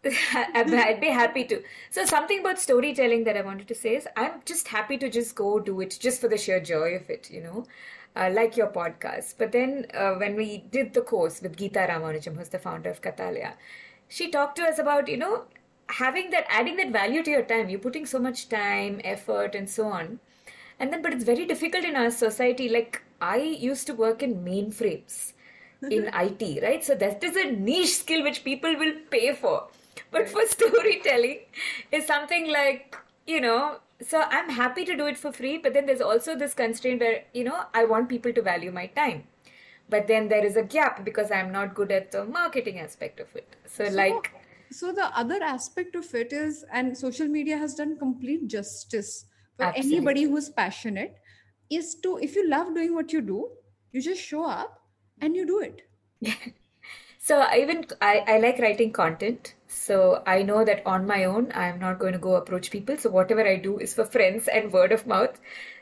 I'd 0.04 1.00
be 1.00 1.08
happy 1.08 1.44
to. 1.44 1.62
So 1.90 2.06
something 2.06 2.40
about 2.40 2.58
storytelling 2.58 3.24
that 3.24 3.36
I 3.36 3.42
wanted 3.42 3.68
to 3.68 3.74
say 3.74 3.96
is 3.96 4.08
I'm 4.16 4.40
just 4.46 4.68
happy 4.68 4.96
to 4.96 5.10
just 5.10 5.34
go 5.34 5.60
do 5.60 5.80
it 5.80 5.98
just 6.00 6.20
for 6.20 6.28
the 6.28 6.38
sheer 6.38 6.60
joy 6.60 6.94
of 6.94 7.10
it, 7.10 7.30
you 7.30 7.42
know, 7.42 7.64
uh, 8.16 8.30
like 8.32 8.56
your 8.56 8.68
podcast. 8.68 9.34
But 9.36 9.52
then 9.52 9.86
uh, 9.92 10.14
when 10.14 10.36
we 10.36 10.64
did 10.70 10.94
the 10.94 11.02
course 11.02 11.42
with 11.42 11.56
Geeta 11.56 11.86
Ramanujam, 11.88 12.36
who's 12.36 12.48
the 12.48 12.58
founder 12.58 12.88
of 12.88 13.02
Kathalaya, 13.02 13.52
she 14.08 14.30
talked 14.30 14.56
to 14.56 14.62
us 14.62 14.78
about, 14.78 15.06
you 15.06 15.18
know, 15.18 15.44
having 15.91 16.30
that, 16.30 16.47
adding 16.49 16.76
that 16.76 16.91
value 16.91 17.22
to 17.22 17.30
your 17.30 17.43
time. 17.43 17.68
You're 17.68 17.80
putting 17.80 18.07
so 18.07 18.18
much 18.18 18.49
time, 18.49 19.01
effort, 19.05 19.55
and 19.55 19.68
so 19.68 19.86
on. 19.86 20.20
And 20.78 20.93
then, 20.93 21.03
but 21.03 21.12
it's 21.12 21.24
very 21.24 21.47
difficult 21.47 21.84
in 21.84 21.97
our 21.97 22.11
society. 22.11 22.68
Like 22.68 23.03
I 23.20 23.36
used 23.36 23.86
to 23.88 23.95
work 23.95 24.22
in 24.22 24.45
mainframes 24.45 25.32
in 25.82 26.05
mm-hmm. 26.05 26.43
IT, 26.43 26.62
right? 26.62 26.84
So 26.84 26.95
that 26.95 27.22
is 27.24 27.36
a 27.36 27.51
niche 27.51 27.97
skill 27.97 28.22
which 28.22 28.45
people 28.45 28.76
will 28.76 28.95
pay 29.11 29.34
for 29.34 29.68
but 30.11 30.28
for 30.28 30.47
storytelling 30.57 31.41
is 31.93 32.07
something 32.07 32.51
like 32.51 32.97
you 33.26 33.41
know 33.41 33.78
so 34.03 34.22
i'm 34.28 34.51
happy 34.51 34.84
to 34.84 34.97
do 34.97 35.07
it 35.07 35.16
for 35.16 35.32
free 35.32 35.59
but 35.59 35.74
then 35.74 35.86
there's 35.86 36.01
also 36.01 36.36
this 36.36 36.55
constraint 36.55 37.01
where 37.01 37.22
you 37.34 37.45
know 37.45 37.64
i 37.74 37.84
want 37.84 38.09
people 38.09 38.32
to 38.32 38.43
value 38.43 38.72
my 38.72 38.86
time 38.86 39.24
but 39.88 40.07
then 40.07 40.28
there 40.28 40.45
is 40.45 40.57
a 40.57 40.62
gap 40.62 41.05
because 41.05 41.30
i'm 41.30 41.53
not 41.53 41.74
good 41.74 41.93
at 41.93 42.11
the 42.12 42.24
marketing 42.24 42.78
aspect 42.78 43.20
of 43.20 43.34
it 43.36 43.57
so, 43.66 43.84
so 43.84 43.95
like 43.95 44.32
so 44.70 44.92
the 44.92 45.06
other 45.18 45.42
aspect 45.42 45.94
of 45.94 46.14
it 46.14 46.32
is 46.32 46.64
and 46.72 46.96
social 46.96 47.26
media 47.26 47.56
has 47.56 47.74
done 47.74 47.98
complete 47.98 48.46
justice 48.46 49.26
for 49.56 49.64
absolutely. 49.64 49.96
anybody 49.96 50.22
who's 50.24 50.48
passionate 50.48 51.16
is 51.70 51.94
to 51.96 52.18
if 52.18 52.34
you 52.34 52.48
love 52.48 52.74
doing 52.74 52.94
what 52.94 53.12
you 53.12 53.20
do 53.20 53.48
you 53.92 54.00
just 54.00 54.22
show 54.22 54.44
up 54.44 54.80
and 55.20 55.36
you 55.36 55.46
do 55.46 55.60
it 55.60 55.82
so 57.18 57.44
even 57.54 57.84
I, 58.00 58.24
I 58.26 58.38
like 58.38 58.58
writing 58.58 58.92
content 58.92 59.54
so 59.70 60.22
I 60.26 60.42
know 60.42 60.64
that 60.64 60.84
on 60.84 61.06
my 61.06 61.24
own, 61.24 61.52
I'm 61.54 61.78
not 61.78 62.00
going 62.00 62.12
to 62.12 62.18
go 62.18 62.34
approach 62.34 62.72
people. 62.72 62.96
So 62.96 63.08
whatever 63.08 63.46
I 63.46 63.54
do 63.54 63.78
is 63.78 63.94
for 63.94 64.04
friends 64.04 64.48
and 64.48 64.72
word 64.72 64.90
of 64.90 65.06
mouth. 65.06 65.40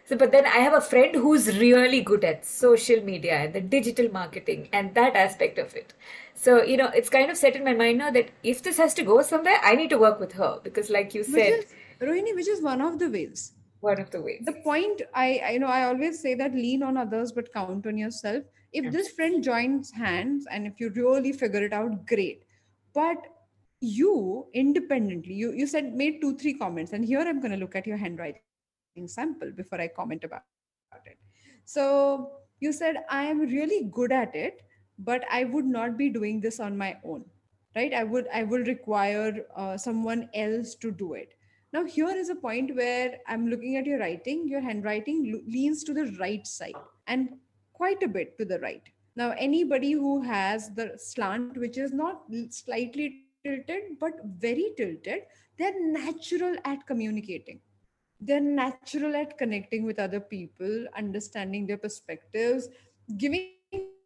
So, 0.09 0.17
but 0.17 0.33
then 0.33 0.47
I 0.47 0.61
have 0.61 0.73
a 0.73 0.81
friend 0.81 1.15
who's 1.15 1.59
really 1.59 2.01
good 2.01 2.25
at 2.25 2.47
social 2.47 3.03
media 3.05 3.41
and 3.41 3.53
the 3.53 3.61
digital 3.61 4.11
marketing 4.11 4.71
and 4.73 4.95
that 4.95 5.15
aspect 5.15 5.59
of 5.59 5.75
it. 5.75 5.93
So, 6.35 6.63
you 6.63 6.79
know, 6.79 6.89
it's 6.95 7.11
kind 7.11 7.31
of 7.31 7.37
set 7.37 7.55
in 7.57 7.63
my 7.63 7.75
mind 7.75 7.99
now 7.99 8.11
that 8.13 8.31
if 8.43 8.63
this 8.63 8.79
has 8.79 8.95
to 8.95 9.03
go 9.03 9.21
somewhere, 9.21 9.61
I 9.63 9.75
need 9.75 9.91
to 9.91 9.99
work 9.99 10.19
with 10.19 10.33
her 10.33 10.61
because, 10.65 10.89
like 10.89 11.15
you 11.15 11.25
said, 11.25 11.59
which 11.59 11.65
is, 11.67 11.75
Rohini, 12.01 12.35
which 12.35 12.49
is 12.49 12.63
one 12.63 12.81
of 12.81 12.99
the 12.99 13.11
ways. 13.11 13.53
One 13.81 14.01
of 14.01 14.11
the 14.11 14.23
ways. 14.23 14.45
The 14.47 14.55
point 14.65 15.03
I, 15.15 15.43
I 15.45 15.59
know, 15.59 15.67
I 15.67 15.85
always 15.85 16.23
say 16.23 16.35
that 16.37 16.55
lean 16.55 16.83
on 16.83 16.97
others 16.97 17.31
but 17.31 17.53
count 17.53 17.87
on 17.87 17.99
yourself. 17.99 18.45
If 18.73 18.91
this 18.91 19.11
friend 19.11 19.45
joins 19.45 19.91
hands 19.91 20.47
and 20.51 20.67
if 20.67 20.81
you 20.81 20.89
really 20.89 21.33
figure 21.33 21.65
it 21.65 21.75
out, 21.75 22.07
great. 22.07 22.45
But 22.95 23.19
you 23.81 24.47
independently 24.55 25.33
you 25.33 25.53
you 25.53 25.65
said 25.65 25.95
made 25.95 26.21
two 26.21 26.37
three 26.37 26.53
comments 26.53 26.93
and 26.93 27.05
here 27.05 27.21
i'm 27.21 27.39
going 27.39 27.53
to 27.53 27.57
look 27.57 27.77
at 27.77 27.87
your 27.87 27.97
handwriting 27.97 28.41
sample 29.07 29.53
before 29.53 29.81
i 29.81 29.87
comment 29.87 30.25
about 30.25 30.43
it. 31.07 31.19
So 31.65 32.33
you 32.61 32.73
said 32.73 33.05
i 33.09 33.23
am 33.23 33.41
really 33.41 33.89
good 33.93 34.11
at 34.11 34.35
it 34.35 34.63
but 34.99 35.25
i 35.31 35.45
would 35.45 35.67
not 35.67 35.97
be 35.97 36.09
doing 36.09 36.41
this 36.41 36.59
on 36.59 36.77
my 36.77 36.97
own 37.05 37.25
right? 37.77 37.95
I 37.95 38.05
would 38.05 38.27
i 38.35 38.43
will 38.43 38.65
require 38.65 39.47
uh, 39.57 39.77
someone 39.77 40.29
else 40.35 40.75
to 40.77 40.91
do 40.91 41.13
it. 41.15 41.35
Now 41.73 41.85
here 41.85 42.17
is 42.23 42.31
a 42.31 42.35
point 42.35 42.75
where 42.75 43.19
i'm 43.27 43.49
looking 43.49 43.77
at 43.77 43.87
your 43.87 44.01
writing. 44.01 44.49
Your 44.49 44.61
handwriting 44.61 45.43
leans 45.47 45.85
to 45.85 45.95
the 45.95 46.07
right 46.19 46.47
side 46.47 46.81
and 47.07 47.29
quite 47.73 48.03
a 48.03 48.09
bit 48.09 48.37
to 48.39 48.45
the 48.45 48.59
right. 48.61 48.83
Now 49.17 49.35
anybody 49.39 49.93
who 49.93 50.23
has 50.23 50.75
the 50.75 50.93
slant 50.97 51.57
which 51.57 51.79
is 51.79 51.93
not 51.93 52.23
slightly 52.51 53.25
tilted 53.45 53.99
but 54.01 54.15
very 54.39 54.73
tilted 54.77 55.23
they're 55.59 55.81
natural 55.93 56.57
at 56.65 56.87
communicating 56.87 57.61
they're 58.21 58.41
natural 58.41 59.15
at 59.17 59.39
connecting 59.39 59.85
with 59.85 59.99
other 59.99 60.21
people 60.21 60.87
understanding 60.97 61.67
their 61.67 61.77
perspectives 61.77 62.69
giving 63.17 63.53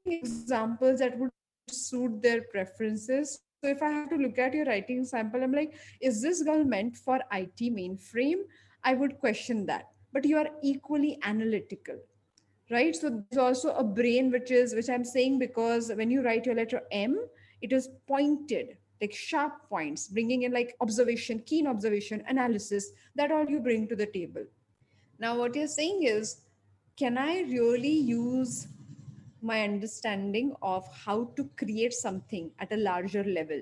examples 0.07 0.99
that 0.99 1.19
would 1.19 1.31
suit 1.71 2.21
their 2.23 2.43
preferences. 2.51 3.41
So 3.63 3.71
if 3.71 3.83
i 3.83 3.91
have 3.91 4.11
to 4.11 4.17
look 4.17 4.39
at 4.39 4.55
your 4.55 4.65
writing 4.67 5.05
sample 5.05 5.43
i'm 5.43 5.53
like 5.53 5.75
is 6.01 6.21
this 6.21 6.43
girl 6.43 6.65
meant 6.65 6.97
for 6.97 7.21
it 7.33 7.61
mainframe? 7.61 8.43
I 8.85 8.95
would 8.95 9.19
question 9.19 9.67
that. 9.67 9.87
But 10.13 10.25
you 10.25 10.37
are 10.37 10.49
equally 10.63 11.19
analytical 11.23 11.97
right? 12.71 12.97
So 12.97 13.23
there's 13.31 13.39
also 13.39 13.75
a 13.75 13.85
brain 13.85 14.31
which 14.31 14.51
is 14.51 14.75
which 14.75 14.89
i'm 14.89 15.05
saying 15.05 15.39
because 15.39 15.93
when 15.95 16.11
you 16.11 16.23
write 16.23 16.47
your 16.47 16.55
letter 16.55 16.83
m 16.91 17.19
it 17.61 17.73
is 17.73 17.89
pointed 18.09 18.77
like 19.03 19.13
sharp 19.13 19.69
points, 19.69 20.09
bringing 20.09 20.45
in 20.45 20.53
like 20.53 20.77
observation, 20.81 21.43
keen 21.45 21.67
observation, 21.67 22.23
analysis, 22.29 22.93
that 23.17 23.33
all 23.33 23.45
you 23.45 23.59
bring 23.59 23.89
to 23.89 23.97
the 23.97 24.07
table. 24.07 24.45
Now, 25.19 25.37
what 25.37 25.57
you're 25.57 25.67
saying 25.67 26.05
is, 26.05 26.43
can 26.97 27.19
I 27.19 27.41
really 27.43 27.93
use 27.93 28.69
my 29.43 29.65
understanding 29.65 30.55
of 30.63 30.87
how 30.95 31.25
to 31.37 31.51
create 31.57 31.93
something 31.93 32.53
at 32.61 32.73
a 32.73 32.77
larger 32.77 33.25
level 33.25 33.61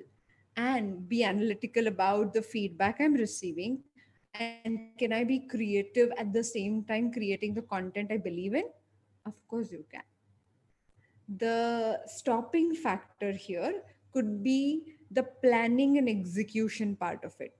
and 0.56 1.08
be 1.08 1.24
analytical 1.24 1.86
about 1.86 2.34
the 2.34 2.42
feedback 2.42 3.00
I'm 3.00 3.14
receiving? 3.14 3.82
And 4.34 4.90
can 4.98 5.12
I 5.12 5.24
be 5.24 5.40
creative 5.40 6.12
at 6.18 6.32
the 6.34 6.44
same 6.44 6.84
time 6.84 7.12
creating 7.12 7.54
the 7.54 7.62
content 7.62 8.12
I 8.12 8.18
believe 8.18 8.54
in? 8.54 8.64
Of 9.24 9.34
course, 9.48 9.72
you 9.72 9.84
can. 9.90 10.02
The 11.36 12.00
stopping 12.06 12.74
factor 12.74 13.32
here 13.32 13.82
could 14.12 14.42
be 14.42 14.96
the 15.10 15.22
planning 15.22 15.98
and 15.98 16.08
execution 16.08 16.96
part 16.96 17.24
of 17.24 17.34
it. 17.40 17.54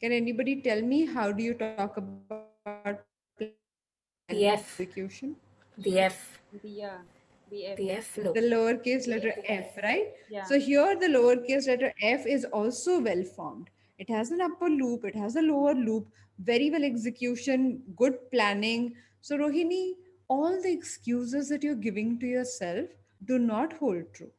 Can 0.00 0.12
anybody 0.12 0.60
tell 0.60 0.82
me 0.82 1.06
how 1.06 1.32
do 1.32 1.42
you 1.42 1.54
talk 1.54 1.96
about 1.96 3.04
the 3.38 3.50
F. 4.28 4.80
execution? 4.80 5.36
The 5.78 6.00
F. 6.00 6.42
Yeah. 6.62 6.98
The 7.50 7.66
F. 7.66 7.76
The 7.76 7.90
F 7.90 8.18
look. 8.18 8.34
The 8.34 8.40
lowercase 8.40 9.06
letter 9.08 9.32
F, 9.46 9.76
right? 9.82 10.08
Yeah. 10.30 10.44
So 10.44 10.58
here 10.58 10.96
the 10.98 11.06
lowercase 11.06 11.66
letter 11.66 11.92
f 12.02 12.26
is 12.26 12.44
also 12.46 13.00
well 13.00 13.22
formed. 13.22 13.70
It 13.98 14.10
has 14.10 14.30
an 14.30 14.40
upper 14.40 14.68
loop, 14.68 15.04
it 15.04 15.14
has 15.14 15.36
a 15.36 15.42
lower 15.42 15.74
loop, 15.74 16.08
very 16.38 16.70
well 16.70 16.84
execution, 16.84 17.82
good 17.96 18.14
planning. 18.30 18.94
So 19.20 19.36
Rohini, 19.38 19.92
all 20.28 20.60
the 20.60 20.72
excuses 20.72 21.48
that 21.48 21.62
you're 21.62 21.74
giving 21.76 22.18
to 22.18 22.26
yourself 22.26 22.88
do 23.24 23.38
not 23.38 23.72
hold 23.74 24.12
true. 24.12 24.30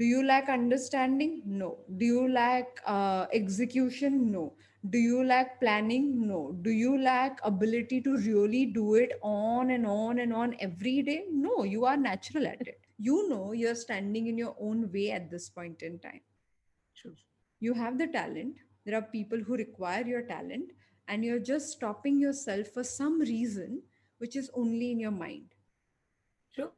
Do 0.00 0.06
you 0.06 0.24
lack 0.26 0.48
understanding? 0.48 1.42
No. 1.44 1.80
Do 1.98 2.06
you 2.06 2.32
lack 2.32 2.80
uh, 2.86 3.26
execution? 3.34 4.32
No. 4.32 4.54
Do 4.88 4.96
you 4.96 5.22
lack 5.22 5.60
planning? 5.60 6.26
No. 6.26 6.56
Do 6.62 6.70
you 6.70 6.98
lack 6.98 7.38
ability 7.44 8.00
to 8.02 8.16
really 8.16 8.64
do 8.64 8.94
it 8.94 9.12
on 9.22 9.72
and 9.72 9.86
on 9.86 10.20
and 10.20 10.32
on 10.32 10.56
every 10.58 11.02
day? 11.02 11.24
No, 11.30 11.64
you 11.64 11.84
are 11.84 11.98
natural 11.98 12.46
at 12.46 12.66
it. 12.66 12.80
You 12.96 13.28
know 13.28 13.52
you're 13.52 13.74
standing 13.74 14.28
in 14.28 14.38
your 14.38 14.56
own 14.58 14.90
way 14.90 15.10
at 15.10 15.30
this 15.30 15.50
point 15.50 15.82
in 15.82 15.98
time. 15.98 16.22
True. 16.96 17.14
You 17.58 17.74
have 17.74 17.98
the 17.98 18.06
talent. 18.06 18.56
There 18.86 18.96
are 18.96 19.02
people 19.02 19.38
who 19.46 19.54
require 19.56 20.06
your 20.06 20.22
talent, 20.22 20.72
and 21.08 21.22
you're 21.22 21.46
just 21.52 21.72
stopping 21.72 22.18
yourself 22.18 22.68
for 22.68 22.82
some 22.82 23.20
reason, 23.20 23.82
which 24.16 24.34
is 24.34 24.50
only 24.54 24.92
in 24.92 25.00
your 25.00 25.10
mind, 25.10 25.54
True. 26.54 26.70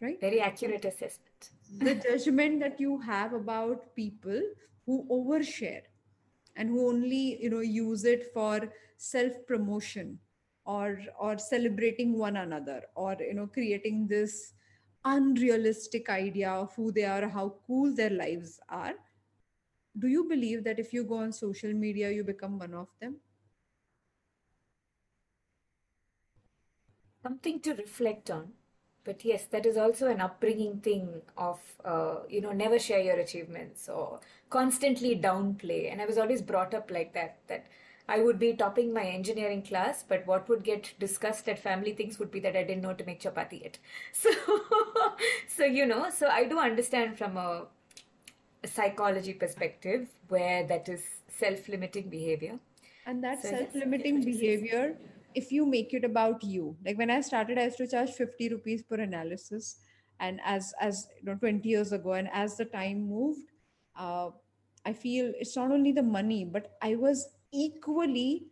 right? 0.00 0.18
Very 0.18 0.40
accurate 0.40 0.86
assessment. 0.86 1.29
The 1.78 1.94
judgment 1.94 2.60
that 2.60 2.80
you 2.80 2.98
have 3.00 3.32
about 3.32 3.94
people 3.94 4.40
who 4.86 5.06
overshare 5.10 5.82
and 6.56 6.68
who 6.68 6.88
only 6.88 7.42
you 7.42 7.50
know 7.50 7.60
use 7.60 8.04
it 8.04 8.32
for 8.34 8.72
self 8.96 9.32
promotion 9.46 10.18
or 10.64 10.98
or 11.18 11.38
celebrating 11.38 12.16
one 12.18 12.36
another 12.36 12.82
or 12.94 13.16
you 13.20 13.34
know 13.34 13.46
creating 13.46 14.06
this 14.08 14.52
unrealistic 15.04 16.08
idea 16.10 16.50
of 16.50 16.74
who 16.74 16.92
they 16.92 17.04
are 17.04 17.28
how 17.28 17.48
cool 17.66 17.94
their 17.94 18.10
lives 18.10 18.60
are 18.68 18.94
do 19.96 20.08
you 20.08 20.24
believe 20.28 20.64
that 20.64 20.80
if 20.80 20.92
you 20.92 21.04
go 21.04 21.18
on 21.18 21.32
social 21.32 21.72
media 21.72 22.10
you 22.10 22.24
become 22.24 22.58
one 22.58 22.74
of 22.74 22.88
them 23.00 23.20
Something 27.22 27.60
to 27.60 27.72
reflect 27.74 28.30
on. 28.30 28.52
But 29.04 29.24
yes, 29.24 29.44
that 29.46 29.64
is 29.64 29.76
also 29.76 30.08
an 30.08 30.20
upbringing 30.20 30.80
thing 30.80 31.22
of, 31.36 31.58
uh, 31.84 32.16
you 32.28 32.40
know, 32.40 32.52
never 32.52 32.78
share 32.78 33.00
your 33.00 33.16
achievements 33.16 33.88
or 33.88 34.20
constantly 34.50 35.16
downplay. 35.16 35.90
And 35.90 36.02
I 36.02 36.06
was 36.06 36.18
always 36.18 36.42
brought 36.42 36.74
up 36.74 36.90
like 36.90 37.14
that, 37.14 37.38
that 37.48 37.66
I 38.08 38.18
would 38.18 38.38
be 38.38 38.52
topping 38.52 38.92
my 38.92 39.04
engineering 39.04 39.62
class, 39.62 40.04
but 40.06 40.26
what 40.26 40.48
would 40.48 40.64
get 40.64 40.92
discussed 40.98 41.48
at 41.48 41.58
family 41.58 41.92
things 41.92 42.18
would 42.18 42.30
be 42.30 42.40
that 42.40 42.56
I 42.56 42.64
didn't 42.64 42.82
know 42.82 42.92
to 42.92 43.04
make 43.04 43.20
chapati 43.22 43.62
yet. 43.62 43.78
So, 44.12 44.30
so 45.46 45.64
you 45.64 45.86
know, 45.86 46.10
so 46.10 46.26
I 46.26 46.44
do 46.44 46.58
understand 46.58 47.16
from 47.16 47.36
a, 47.36 47.66
a 48.62 48.68
psychology 48.68 49.32
perspective 49.32 50.08
where 50.28 50.66
that 50.66 50.88
is 50.88 51.02
self-limiting 51.28 52.10
behavior. 52.10 52.58
and 53.06 53.24
that 53.24 53.42
So 53.42 53.48
yes, 53.50 53.54
I 53.54 53.58
get 53.64 53.72
self-limiting 53.72 54.14
what 54.16 54.24
you're 54.26 54.40
behavior 54.40 54.96
if 55.34 55.52
you 55.52 55.66
make 55.66 55.94
it 55.94 56.04
about 56.04 56.42
you. 56.44 56.76
Like 56.84 56.98
when 56.98 57.10
i 57.10 57.20
started 57.20 57.58
i 57.58 57.64
used 57.64 57.78
to 57.78 57.86
charge 57.86 58.10
50 58.10 58.48
rupees 58.48 58.82
per 58.82 58.96
analysis. 58.96 59.76
And 60.20 60.40
as 60.44 60.74
as 60.80 61.08
you 61.18 61.26
know 61.26 61.34
20 61.36 61.68
years 61.68 61.92
ago 61.92 62.12
and 62.12 62.28
as 62.32 62.56
the 62.56 62.66
time 62.66 63.08
moved 63.08 63.50
uh, 63.96 64.30
i 64.84 64.92
feel 64.92 65.32
it's 65.38 65.56
not 65.56 65.70
only 65.70 65.92
the 65.92 66.02
money 66.02 66.44
but 66.44 66.76
i 66.82 66.94
was 66.94 67.28
equally 67.52 68.46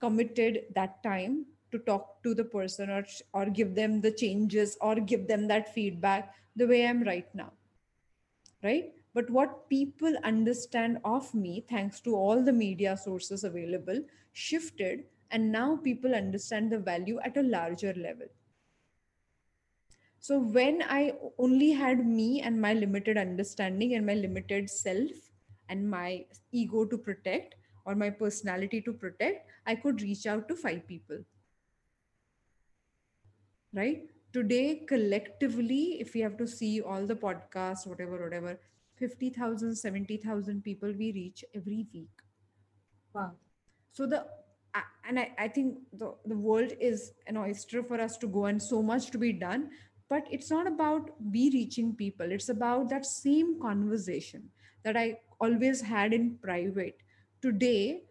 committed 0.00 0.60
that 0.74 1.02
time 1.02 1.46
to 1.72 1.78
talk 1.78 2.22
to 2.22 2.34
the 2.34 2.44
person 2.44 2.90
or 2.90 3.04
or 3.32 3.46
give 3.46 3.74
them 3.74 4.00
the 4.00 4.10
changes 4.10 4.76
or 4.80 4.94
give 4.96 5.26
them 5.28 5.48
that 5.48 5.72
feedback 5.74 6.34
the 6.56 6.66
way 6.66 6.86
i'm 6.86 7.02
right 7.02 7.34
now. 7.34 7.52
Right? 8.62 8.92
But 9.12 9.30
what 9.30 9.68
people 9.68 10.16
understand 10.24 10.98
of 11.04 11.32
me 11.34 11.64
thanks 11.68 12.00
to 12.00 12.16
all 12.16 12.42
the 12.42 12.52
media 12.52 12.96
sources 12.96 13.44
available 13.44 14.04
shifted 14.32 15.04
and 15.34 15.50
now 15.50 15.76
people 15.84 16.14
understand 16.14 16.70
the 16.70 16.78
value 16.78 17.18
at 17.24 17.36
a 17.36 17.42
larger 17.42 17.92
level. 18.06 18.28
So 20.26 20.38
when 20.56 20.82
i 20.96 21.00
only 21.46 21.70
had 21.78 22.06
me 22.10 22.28
and 22.50 22.60
my 22.64 22.72
limited 22.76 23.18
understanding 23.22 23.94
and 23.96 24.06
my 24.10 24.14
limited 24.20 24.70
self 24.74 25.24
and 25.68 25.90
my 25.94 26.24
ego 26.60 26.84
to 26.92 26.98
protect 27.08 27.56
or 27.84 27.94
my 28.02 28.08
personality 28.20 28.80
to 28.86 28.94
protect 29.02 29.50
i 29.72 29.74
could 29.82 30.04
reach 30.06 30.24
out 30.34 30.46
to 30.52 30.56
five 30.62 30.86
people. 30.92 31.18
Right? 33.80 34.06
Today 34.32 34.86
collectively 34.92 35.82
if 36.06 36.14
we 36.14 36.20
have 36.20 36.38
to 36.44 36.46
see 36.54 36.72
all 36.80 37.10
the 37.12 37.18
podcasts 37.26 37.88
whatever 37.88 38.22
whatever 38.22 38.56
50000 39.02 39.74
70000 39.82 40.64
people 40.70 40.96
we 41.04 41.12
reach 41.20 41.44
every 41.54 41.86
week. 41.92 42.24
Wow. 43.12 43.32
so 43.92 44.06
the 44.06 44.24
and 45.06 45.18
I, 45.18 45.32
I 45.38 45.48
think 45.48 45.78
the, 45.92 46.14
the 46.24 46.36
world 46.36 46.72
is 46.80 47.12
an 47.26 47.36
oyster 47.36 47.82
for 47.82 48.00
us 48.00 48.16
to 48.18 48.26
go 48.26 48.46
and 48.46 48.62
so 48.62 48.82
much 48.82 49.10
to 49.10 49.18
be 49.18 49.32
done. 49.32 49.70
But 50.08 50.26
it's 50.30 50.50
not 50.50 50.66
about 50.66 51.10
be 51.32 51.50
reaching 51.52 51.94
people. 51.94 52.30
It's 52.30 52.48
about 52.48 52.88
that 52.90 53.06
same 53.06 53.60
conversation 53.60 54.50
that 54.84 54.96
i 54.96 55.18
always 55.40 55.80
had 55.80 56.12
in 56.12 56.38
private. 56.42 56.98
Today 57.42 58.02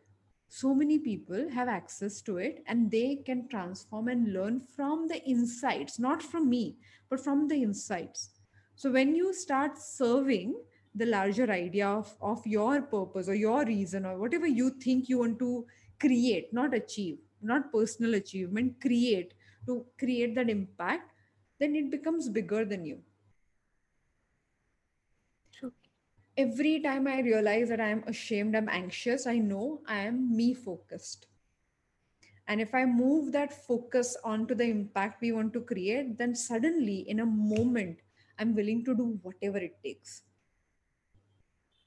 so 0.50 0.72
many 0.76 1.00
people 1.00 1.50
have 1.50 1.68
access 1.68 2.22
to 2.22 2.38
it 2.38 2.64
and 2.68 2.92
they 2.92 3.16
can 3.26 3.48
transform 3.50 4.08
and 4.08 4.34
learn 4.34 4.62
from 4.76 5.08
the 5.08 5.20
insights 5.24 5.98
not 5.98 6.22
from 6.22 6.48
me 6.48 6.76
but 7.10 7.20
from 7.20 7.48
the 7.48 7.56
insights. 7.56 8.30
So 8.76 8.92
when 8.92 9.16
you 9.16 9.34
start 9.34 9.80
serving 9.80 10.54
the 10.94 11.08
larger 11.08 11.50
idea 11.52 11.88
of, 11.88 12.16
of 12.22 12.46
your 12.46 12.84
purpose 12.84 13.28
or 13.28 13.34
your 13.34 13.66
reason 13.66 14.06
or 14.06 14.20
whatever 14.20 14.46
you 14.46 14.70
think 14.70 15.10
you 15.10 15.20
want 15.20 15.40
to 15.40 15.66
create 16.00 16.54
not 16.54 16.74
achieve 16.74 17.18
not 17.44 17.72
personal 17.72 18.16
achievement 18.16 18.80
create. 18.82 19.34
To 19.66 19.86
create 19.98 20.36
that 20.36 20.50
impact 20.50 21.12
then 21.58 21.74
it 21.76 21.90
becomes 21.90 22.28
bigger 22.28 22.66
than 22.66 22.86
you. 22.86 23.00
Every 26.36 26.82
time 26.82 27.08
i 27.08 27.22
realize 27.22 27.70
that 27.70 27.80
i 27.80 27.88
am 27.88 28.04
ashamed 28.08 28.58
i'm 28.58 28.68
anxious 28.68 29.26
i 29.26 29.38
know 29.38 29.82
i 29.88 30.00
am 30.00 30.36
me 30.36 30.54
focused. 30.54 31.28
And 32.48 32.60
if 32.60 32.76
i 32.76 32.84
move 32.84 33.32
that 33.32 33.54
focus 33.54 34.18
onto 34.22 34.54
the 34.54 34.66
impact 34.66 35.22
we 35.22 35.32
want 35.32 35.54
to 35.54 35.62
create 35.62 36.18
then 36.18 36.36
suddenly 36.36 37.08
in 37.08 37.22
a 37.22 37.26
moment 37.26 38.00
i'm 38.38 38.54
willing 38.54 38.84
to 38.84 38.94
do 38.94 39.18
whatever 39.22 39.60
it 39.60 39.78
takes 39.82 40.24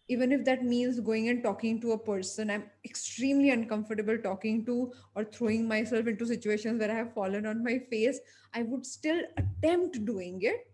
even 0.09 0.30
if 0.32 0.44
that 0.44 0.62
means 0.64 1.00
going 1.00 1.28
and 1.28 1.42
talking 1.42 1.80
to 1.80 1.92
a 1.92 1.98
person 1.98 2.50
i'm 2.50 2.64
extremely 2.84 3.50
uncomfortable 3.50 4.18
talking 4.18 4.64
to 4.64 4.92
or 5.14 5.24
throwing 5.24 5.66
myself 5.68 6.07
into 6.07 6.26
situations 6.26 6.80
where 6.80 6.90
i 6.90 6.94
have 6.94 7.12
fallen 7.14 7.46
on 7.46 7.62
my 7.64 7.78
face 7.90 8.20
i 8.54 8.62
would 8.62 8.86
still 8.86 9.20
attempt 9.36 10.04
doing 10.04 10.40
it 10.42 10.66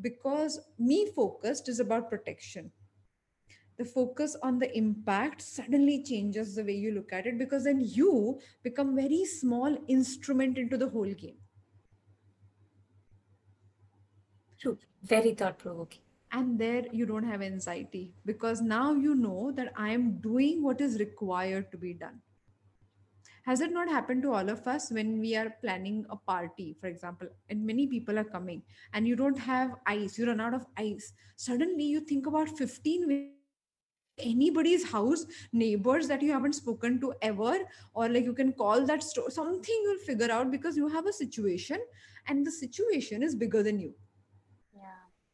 because 0.00 0.60
me 0.78 1.10
focused 1.14 1.68
is 1.68 1.80
about 1.80 2.08
protection 2.08 2.70
the 3.78 3.84
focus 3.84 4.36
on 4.42 4.58
the 4.58 4.76
impact 4.76 5.40
suddenly 5.40 6.02
changes 6.02 6.54
the 6.54 6.64
way 6.64 6.74
you 6.74 6.92
look 6.92 7.12
at 7.12 7.26
it 7.26 7.38
because 7.38 7.64
then 7.64 7.80
you 7.80 8.38
become 8.62 8.94
very 8.94 9.24
small 9.24 9.78
instrument 9.88 10.58
into 10.58 10.76
the 10.76 10.88
whole 10.88 11.14
game 11.14 11.38
True. 14.60 14.78
Very 15.02 15.32
thought 15.32 15.58
provoking. 15.58 16.02
And 16.32 16.58
there 16.58 16.84
you 16.92 17.06
don't 17.06 17.24
have 17.24 17.42
anxiety 17.42 18.12
because 18.24 18.60
now 18.60 18.92
you 18.92 19.14
know 19.14 19.52
that 19.52 19.72
i 19.76 19.90
am 19.90 20.10
doing 20.20 20.62
what 20.62 20.80
is 20.80 20.98
required 20.98 21.70
to 21.72 21.78
be 21.78 21.92
done 21.92 22.20
has 23.44 23.60
it 23.60 23.72
not 23.72 23.88
happened 23.88 24.22
to 24.22 24.32
all 24.32 24.48
of 24.50 24.66
us 24.68 24.90
when 24.90 25.18
we 25.18 25.34
are 25.34 25.50
planning 25.60 26.04
a 26.10 26.16
party 26.16 26.76
for 26.80 26.86
example 26.86 27.26
and 27.48 27.64
many 27.64 27.86
people 27.86 28.18
are 28.18 28.30
coming 28.36 28.62
and 28.92 29.08
you 29.08 29.16
don't 29.16 29.38
have 29.38 29.74
ice 29.86 30.18
you 30.18 30.26
run 30.26 30.40
out 30.40 30.54
of 30.54 30.66
ice 30.76 31.12
suddenly 31.36 31.84
you 31.84 32.00
think 32.00 32.26
about 32.26 32.48
15 32.48 33.30
anybody's 34.22 34.88
house 34.90 35.24
neighbors 35.52 36.08
that 36.08 36.22
you 36.22 36.32
haven't 36.32 36.54
spoken 36.54 37.00
to 37.00 37.12
ever 37.22 37.58
or 37.94 38.08
like 38.08 38.24
you 38.24 38.34
can 38.34 38.52
call 38.52 38.84
that 38.84 39.02
store 39.02 39.30
something 39.30 39.80
you'll 39.82 40.06
figure 40.06 40.30
out 40.30 40.50
because 40.50 40.76
you 40.76 40.88
have 40.88 41.06
a 41.06 41.12
situation 41.12 41.78
and 42.26 42.46
the 42.46 42.50
situation 42.50 43.22
is 43.22 43.34
bigger 43.34 43.62
than 43.62 43.80
you. 43.80 43.94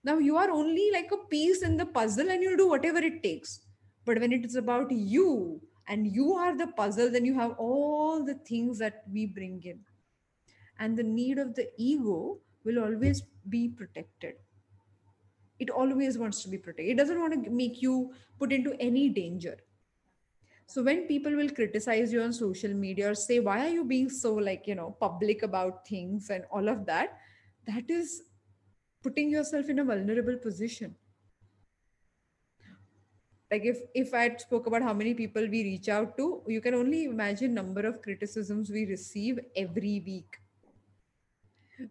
Now 0.07 0.19
you 0.19 0.37
are 0.37 0.51
only 0.51 0.89
like 0.93 1.11
a 1.13 1.25
piece 1.29 1.63
in 1.63 1.77
the 1.77 1.85
puzzle 1.85 2.31
and 2.31 2.41
you'll 2.41 2.57
do 2.57 2.69
whatever 2.69 2.99
it 2.99 3.23
takes. 3.25 3.61
But 4.05 4.21
when 4.21 4.33
it 4.33 4.45
is 4.45 4.55
about 4.55 4.93
you 4.93 5.61
and 5.89 6.07
you 6.07 6.35
are 6.35 6.57
the 6.57 6.69
puzzle 6.69 7.11
then 7.11 7.25
you 7.25 7.35
have 7.35 7.57
all 7.59 8.25
the 8.25 8.35
things 8.35 8.79
that 8.79 9.03
we 9.13 9.27
bring 9.27 9.61
in. 9.65 9.81
And 10.79 10.97
the 10.97 11.03
need 11.03 11.39
of 11.39 11.55
the 11.55 11.69
ego 11.77 12.39
will 12.65 12.79
always 12.79 13.23
be 13.49 13.69
protected. 13.69 14.35
It 15.59 15.71
always 15.71 16.19
wants 16.19 16.43
to 16.45 16.49
be 16.49 16.59
protected. 16.59 16.93
It 16.93 16.99
doesn't 16.99 17.21
want 17.21 17.45
to 17.45 17.51
make 17.51 17.83
you 17.83 18.13
put 18.39 18.53
into 18.53 18.75
any 18.79 19.09
danger. 19.09 19.57
So 20.67 20.83
when 20.83 21.07
people 21.09 21.35
will 21.35 21.49
criticize 21.49 22.13
you 22.13 22.23
on 22.23 22.33
social 22.33 22.75
media 22.75 23.11
or 23.11 23.15
say 23.15 23.41
why 23.41 23.67
are 23.67 23.71
you 23.71 23.85
being 23.85 24.09
so 24.11 24.35
like 24.35 24.67
you 24.67 24.75
know 24.77 24.97
public 25.01 25.43
about 25.43 25.87
things 25.89 26.31
and 26.31 26.45
all 26.53 26.69
of 26.69 26.87
that? 26.87 27.19
That 27.67 27.91
is 27.91 28.23
putting 29.07 29.31
yourself 29.31 29.69
in 29.69 29.79
a 29.79 29.85
vulnerable 29.85 30.37
position. 30.37 30.97
Like 33.51 33.65
if 33.71 33.83
if 34.01 34.15
i 34.21 34.23
spoke 34.45 34.67
about 34.71 34.83
how 34.87 34.93
many 35.01 35.15
people 35.19 35.45
we 35.53 35.63
reach 35.67 35.89
out 35.97 36.17
to 36.17 36.25
you 36.55 36.61
can 36.65 36.75
only 36.79 37.05
imagine 37.11 37.55
number 37.59 37.87
of 37.91 38.03
criticisms 38.07 38.71
we 38.79 38.85
receive 38.87 39.39
every 39.65 40.03
week. 40.09 40.41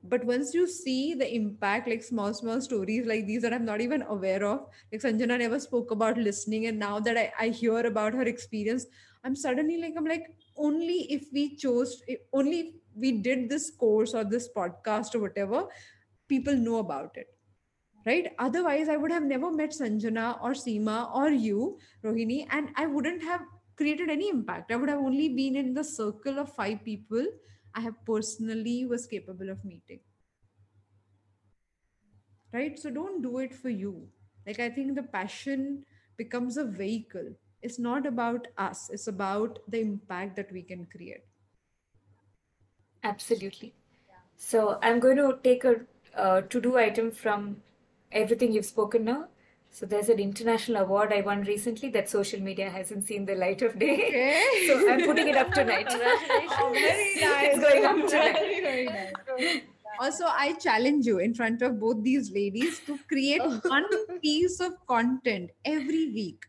But 0.04 0.26
once 0.26 0.54
you 0.54 0.68
see 0.68 1.14
the 1.14 1.34
impact 1.34 1.88
like 1.88 2.04
small 2.04 2.34
small 2.34 2.60
stories 2.60 3.06
like 3.06 3.26
these 3.28 3.44
that 3.44 3.54
i'm 3.54 3.66
not 3.66 3.82
even 3.82 4.02
aware 4.16 4.44
of 4.52 4.62
like 4.92 5.02
sanjana 5.04 5.38
never 5.42 5.60
spoke 5.66 5.92
about 5.96 6.18
listening 6.18 6.66
and 6.66 6.80
now 6.80 7.00
that 7.00 7.18
i, 7.24 7.32
I 7.40 7.50
hear 7.50 7.86
about 7.92 8.16
her 8.16 8.24
experience 8.24 8.88
i'm 9.24 9.36
suddenly 9.36 9.78
like 9.82 9.94
i'm 9.96 10.08
like 10.14 10.26
only 10.58 10.98
if 11.18 11.28
we 11.32 11.56
chose 11.56 12.02
only 12.34 12.60
if 12.62 12.74
we 12.96 13.12
did 13.28 13.48
this 13.50 13.70
course 13.70 14.16
or 14.16 14.24
this 14.24 14.50
podcast 14.58 15.14
or 15.14 15.20
whatever 15.20 15.68
people 16.28 16.56
know 16.56 16.78
about 16.78 17.12
it 17.16 17.28
right 18.06 18.32
otherwise 18.40 18.90
i 18.90 18.98
would 18.98 19.12
have 19.12 19.24
never 19.24 19.52
met 19.52 19.72
sanjana 19.80 20.28
or 20.42 20.52
seema 20.52 20.98
or 21.22 21.30
you 21.30 21.78
rohini 22.04 22.46
and 22.52 22.70
i 22.76 22.86
wouldn't 22.86 23.24
have 23.24 23.42
created 23.76 24.10
any 24.10 24.30
impact 24.30 24.72
i 24.72 24.76
would 24.76 24.90
have 24.90 25.08
only 25.10 25.30
been 25.30 25.56
in 25.56 25.74
the 25.74 25.84
circle 25.84 26.40
of 26.40 26.54
five 26.56 26.84
people 26.84 27.26
I 27.76 27.82
have 27.82 28.06
personally 28.06 28.86
was 28.86 29.06
capable 29.06 29.50
of 29.50 29.64
meeting. 29.66 30.00
Right? 32.54 32.80
So 32.80 32.90
don't 32.90 33.22
do 33.22 33.40
it 33.40 33.54
for 33.54 33.70
you. 33.70 34.08
Like 34.48 34.62
I 34.62 34.70
think 34.70 34.96
the 34.96 35.04
passion 35.04 35.84
becomes 36.18 36.56
a 36.56 36.64
vehicle. 36.64 37.36
It's 37.62 37.78
not 37.78 38.06
about 38.06 38.48
us, 38.58 38.90
it's 38.92 39.08
about 39.08 39.60
the 39.68 39.82
impact 39.82 40.38
that 40.38 40.52
we 40.52 40.62
can 40.62 40.86
create. 40.86 41.26
Absolutely. 43.04 43.74
So 44.38 44.80
I'm 44.82 45.00
going 45.00 45.18
to 45.18 45.38
take 45.44 45.66
a 45.66 45.82
uh, 46.16 46.42
to 46.42 46.62
do 46.62 46.78
item 46.78 47.12
from 47.12 47.58
everything 48.12 48.54
you've 48.54 48.66
spoken 48.66 49.06
now. 49.06 49.28
So 49.72 49.86
there's 49.86 50.08
an 50.08 50.20
international 50.20 50.84
award 50.84 51.12
I 51.12 51.20
won 51.20 51.42
recently 51.42 51.90
that 51.90 52.10
social 52.10 52.40
media 52.40 52.70
hasn't 52.70 53.06
seen 53.06 53.26
the 53.26 53.36
light 53.36 53.62
of 53.62 53.78
day. 53.78 54.08
Okay. 54.08 54.64
so 54.68 54.90
I'm 54.90 55.04
putting 55.04 55.28
it 55.28 55.36
up 55.36 55.52
tonight. 55.52 55.88
Oh, 55.90 56.72
very 56.74 57.16
nice. 57.16 57.58
It's 57.58 57.60
going 57.60 57.84
up 57.84 58.08
tonight. 58.08 58.34
Very, 58.40 58.62
very 58.62 58.86
nice. 58.86 59.62
Also, 60.00 60.26
I 60.28 60.54
challenge 60.54 61.06
you 61.06 61.20
in 61.20 61.34
front 61.34 61.62
of 61.62 61.80
both 61.80 62.02
these 62.04 62.32
ladies 62.32 62.80
to 62.86 62.98
create 63.10 63.42
one 63.64 63.86
piece 64.22 64.62
of 64.62 64.74
content 64.88 65.52
every 65.66 66.12
week. 66.14 66.46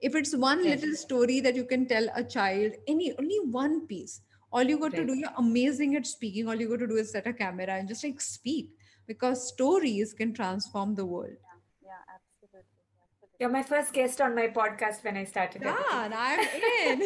If 0.00 0.14
it's 0.14 0.34
one 0.36 0.62
little 0.62 0.94
story 0.94 1.40
that 1.40 1.56
you 1.56 1.64
can 1.64 1.86
tell 1.86 2.06
a 2.14 2.22
child, 2.22 2.72
any 2.86 3.12
only 3.18 3.38
one 3.50 3.88
piece. 3.88 4.20
All 4.52 4.62
you 4.62 4.78
got 4.78 4.94
to 4.94 5.04
do, 5.04 5.14
you're 5.14 5.30
amazing 5.38 5.96
at 5.96 6.06
speaking. 6.06 6.46
All 6.46 6.54
you 6.54 6.68
got 6.68 6.80
to 6.80 6.86
do 6.86 6.96
is 6.96 7.10
set 7.10 7.26
a 7.26 7.32
camera 7.32 7.72
and 7.72 7.88
just 7.88 8.04
like 8.04 8.20
speak 8.20 8.70
because 9.12 9.46
stories 9.46 10.12
can 10.14 10.32
transform 10.32 10.94
the 10.94 11.04
world. 11.04 11.36
Yeah, 11.82 12.02
absolutely. 12.16 12.60
absolutely. 13.04 13.36
You're 13.40 13.50
my 13.50 13.62
first 13.62 13.92
guest 13.92 14.20
on 14.26 14.34
my 14.34 14.48
podcast 14.48 15.04
when 15.04 15.16
I 15.22 15.24
started. 15.24 15.62
Done. 15.62 16.12
I'm 16.26 16.40
in. 16.86 17.00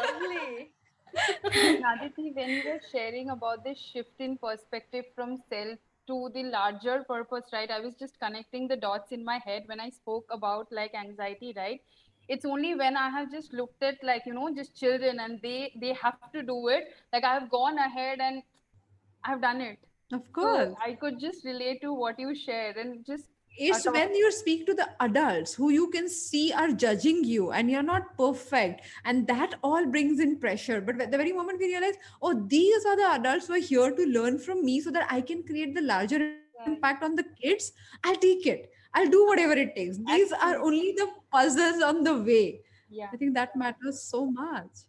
Lovely. 0.00 0.70
And 1.54 1.84
Aditi, 1.92 2.32
when 2.32 2.48
you 2.48 2.62
were 2.64 2.80
sharing 2.90 3.30
about 3.30 3.64
this 3.64 3.78
shift 3.78 4.18
in 4.18 4.38
perspective 4.38 5.04
from 5.14 5.42
self 5.50 5.78
to 6.06 6.30
the 6.34 6.44
larger 6.44 7.04
purpose, 7.06 7.44
right? 7.52 7.70
I 7.70 7.80
was 7.80 7.94
just 7.96 8.18
connecting 8.18 8.66
the 8.66 8.76
dots 8.76 9.12
in 9.12 9.24
my 9.24 9.38
head 9.44 9.64
when 9.66 9.78
I 9.78 9.90
spoke 9.90 10.26
about 10.30 10.72
like 10.72 10.94
anxiety, 10.94 11.52
right? 11.56 11.80
It's 12.28 12.46
only 12.46 12.74
when 12.74 12.96
I 12.96 13.10
have 13.10 13.30
just 13.30 13.52
looked 13.52 13.82
at 13.82 14.02
like, 14.02 14.22
you 14.24 14.32
know, 14.32 14.48
just 14.54 14.74
children 14.74 15.20
and 15.20 15.38
they 15.42 15.72
they 15.78 15.92
have 15.92 16.18
to 16.32 16.42
do 16.42 16.68
it. 16.68 16.84
Like 17.12 17.24
I 17.24 17.34
have 17.34 17.50
gone 17.50 17.78
ahead 17.78 18.20
and 18.20 18.42
I've 19.24 19.42
done 19.42 19.60
it. 19.60 19.78
Of 20.14 20.22
So 20.26 20.32
course. 20.32 20.74
I 20.84 20.92
could 20.94 21.18
just 21.20 21.44
relate 21.44 21.80
to 21.82 21.92
what 21.92 22.18
you 22.18 22.34
shared 22.34 22.76
and 22.76 23.04
just 23.06 23.24
it's 23.58 23.86
Autom- 23.86 23.92
when 23.92 24.14
you 24.14 24.32
speak 24.32 24.64
to 24.66 24.72
the 24.74 24.88
adults 25.00 25.52
who 25.52 25.68
you 25.70 25.90
can 25.90 26.08
see 26.08 26.52
are 26.54 26.72
judging 26.72 27.22
you 27.22 27.50
and 27.52 27.70
you're 27.70 27.82
not 27.82 28.16
perfect 28.16 28.80
and 29.04 29.26
that 29.26 29.56
all 29.62 29.84
brings 29.86 30.20
in 30.20 30.38
pressure. 30.38 30.80
But 30.80 31.00
at 31.02 31.10
the 31.10 31.18
very 31.18 31.32
moment 31.32 31.58
we 31.58 31.66
realize 31.66 31.94
oh 32.22 32.32
these 32.46 32.86
are 32.86 32.96
the 32.96 33.10
adults 33.20 33.48
who 33.48 33.54
are 33.54 33.58
here 33.58 33.90
to 33.90 34.06
learn 34.06 34.38
from 34.38 34.64
me 34.64 34.80
so 34.80 34.90
that 34.90 35.06
i 35.10 35.20
can 35.20 35.42
create 35.42 35.74
the 35.74 35.82
larger 35.82 36.18
impact 36.66 37.02
on 37.02 37.14
the 37.16 37.24
kids. 37.42 37.72
I'll 38.04 38.16
take 38.16 38.46
it. 38.46 38.70
I'll 38.94 39.08
do 39.10 39.26
whatever 39.26 39.52
it 39.52 39.74
takes. 39.76 39.98
These 39.98 40.32
are 40.32 40.58
only 40.58 40.92
the 40.96 41.08
puzzles 41.30 41.82
on 41.82 42.04
the 42.04 42.18
way. 42.30 42.60
Yeah. 42.94 43.08
i 43.12 43.16
think 43.16 43.34
that 43.34 43.54
matters 43.56 44.02
so 44.02 44.26
much. 44.30 44.80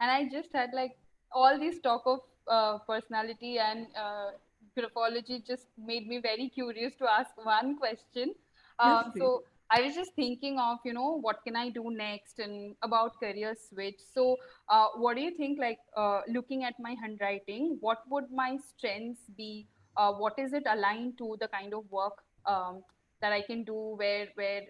And 0.00 0.10
i 0.10 0.28
just 0.30 0.52
had 0.52 0.70
like 0.78 0.96
all 1.32 1.58
this 1.58 1.78
talk 1.80 2.02
of 2.06 2.20
uh, 2.48 2.78
personality 2.78 3.58
and 3.58 3.86
uh, 3.96 4.30
graphology 4.76 5.44
just 5.44 5.66
made 5.78 6.06
me 6.06 6.18
very 6.18 6.48
curious 6.48 6.94
to 6.96 7.10
ask 7.10 7.30
one 7.44 7.76
question. 7.76 8.34
Um, 8.78 9.04
Yes, 9.06 9.18
so 9.18 9.44
i 9.74 9.80
was 9.82 9.94
just 9.96 10.12
thinking 10.14 10.58
of 10.60 10.78
you 10.84 10.92
know 10.96 11.18
what 11.20 11.38
can 11.44 11.56
i 11.60 11.68
do 11.76 11.90
next 11.90 12.38
and 12.38 12.76
about 12.82 13.18
career 13.18 13.54
switch. 13.68 14.00
So 14.14 14.36
uh, 14.68 14.88
what 14.96 15.16
do 15.16 15.22
you 15.22 15.32
think 15.36 15.58
like 15.58 15.78
uh, 15.96 16.20
looking 16.28 16.64
at 16.64 16.74
my 16.78 16.94
handwriting 17.00 17.78
what 17.80 18.02
would 18.10 18.30
my 18.30 18.58
strengths 18.68 19.22
be? 19.36 19.66
Uh, 19.96 20.12
what 20.12 20.38
is 20.38 20.52
it 20.52 20.64
aligned 20.68 21.16
to 21.18 21.36
the 21.40 21.48
kind 21.48 21.74
of 21.74 21.90
work 21.90 22.22
um, 22.44 22.82
that 23.20 23.32
i 23.32 23.40
can 23.40 23.64
do 23.64 23.96
where 23.96 24.28
where 24.34 24.62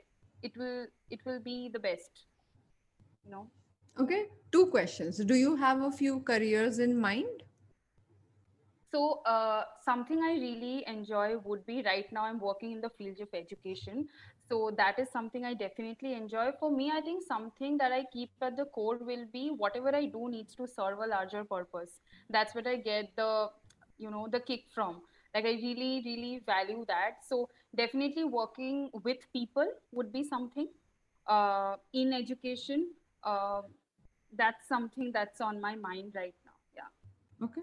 it 0.43 0.57
will 0.57 0.87
it 1.11 1.21
will 1.27 1.41
be 1.41 1.69
the 1.73 1.79
best 1.79 2.27
you 3.25 3.33
know? 3.33 3.51
Okay 3.99 4.27
two 4.53 4.67
questions. 4.67 5.19
Do 5.19 5.35
you 5.35 5.57
have 5.57 5.83
a 5.83 5.91
few 5.91 6.21
careers 6.21 6.79
in 6.79 6.99
mind 6.99 7.43
So 8.91 9.21
uh, 9.27 9.65
something 9.85 10.21
I 10.23 10.33
really 10.35 10.85
enjoy 10.87 11.37
would 11.45 11.67
be 11.67 11.83
right 11.83 12.11
now 12.13 12.25
I'm 12.25 12.39
working 12.39 12.73
in 12.73 12.81
the 12.81 12.91
field 12.91 13.21
of 13.21 13.29
education. 13.35 14.09
So 14.49 14.71
that 14.77 14.99
is 14.99 15.09
something 15.11 15.45
I 15.45 15.55
definitely 15.55 16.15
enjoy. 16.15 16.53
For 16.61 16.71
me, 16.71 16.93
I 16.95 17.01
think 17.01 17.25
something 17.27 17.79
that 17.79 17.91
I 17.93 18.05
keep 18.13 18.31
at 18.41 18.57
the 18.57 18.67
core 18.67 18.99
will 19.01 19.27
be 19.33 19.49
whatever 19.51 19.95
I 19.95 20.07
do 20.07 20.29
needs 20.31 20.55
to 20.55 20.67
serve 20.69 20.99
a 20.99 21.07
larger 21.07 21.45
purpose. 21.45 22.01
That's 22.31 22.55
what 22.55 22.67
I 22.67 22.77
get 22.77 23.11
the, 23.17 23.49
you 23.99 24.11
know, 24.11 24.29
the 24.31 24.41
kick 24.41 24.65
from. 24.73 25.03
Like 25.35 25.45
I 25.45 25.53
really, 25.63 26.03
really 26.05 26.43
value 26.47 26.85
that. 26.87 27.25
So 27.29 27.49
definitely 27.75 28.25
working 28.25 28.91
with 29.03 29.19
people 29.33 29.67
would 29.93 30.13
be 30.13 30.23
something. 30.23 30.69
Uh, 31.27 31.75
in 31.93 32.13
education, 32.13 32.91
uh, 33.25 33.63
that's 34.37 34.69
something 34.69 35.11
that's 35.13 35.41
on 35.41 35.61
my 35.61 35.75
mind 35.75 36.13
right 36.15 36.35
now. 36.45 36.53
Yeah. 36.77 37.47
Okay. 37.47 37.63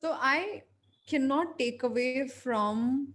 So 0.00 0.16
I 0.18 0.62
cannot 1.06 1.58
take 1.58 1.82
away 1.82 2.26
from 2.26 3.12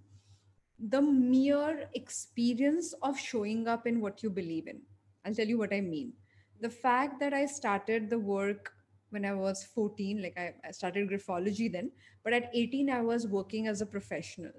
the 0.77 1.01
mere 1.01 1.89
experience 1.95 2.93
of 3.01 3.17
showing 3.17 3.67
up 3.67 3.87
in 3.87 3.99
what 3.99 4.21
you 4.21 4.29
believe 4.29 4.67
in. 4.67 4.81
I'll 5.25 5.33
tell 5.33 5.47
you 5.47 5.57
what 5.57 5.73
I 5.73 5.81
mean. 5.81 6.13
The 6.61 6.69
fact 6.69 7.19
that 7.19 7.33
I 7.33 7.47
started 7.47 8.11
the 8.11 8.19
work 8.19 8.73
when 9.09 9.25
I 9.25 9.33
was 9.33 9.63
14, 9.73 10.21
like 10.21 10.37
I, 10.37 10.53
I 10.67 10.69
started 10.69 11.09
graphology 11.09 11.71
then, 11.71 11.89
but 12.23 12.31
at 12.31 12.51
18, 12.53 12.91
I 12.91 13.01
was 13.01 13.25
working 13.25 13.65
as 13.65 13.81
a 13.81 13.85
professional. 13.87 14.53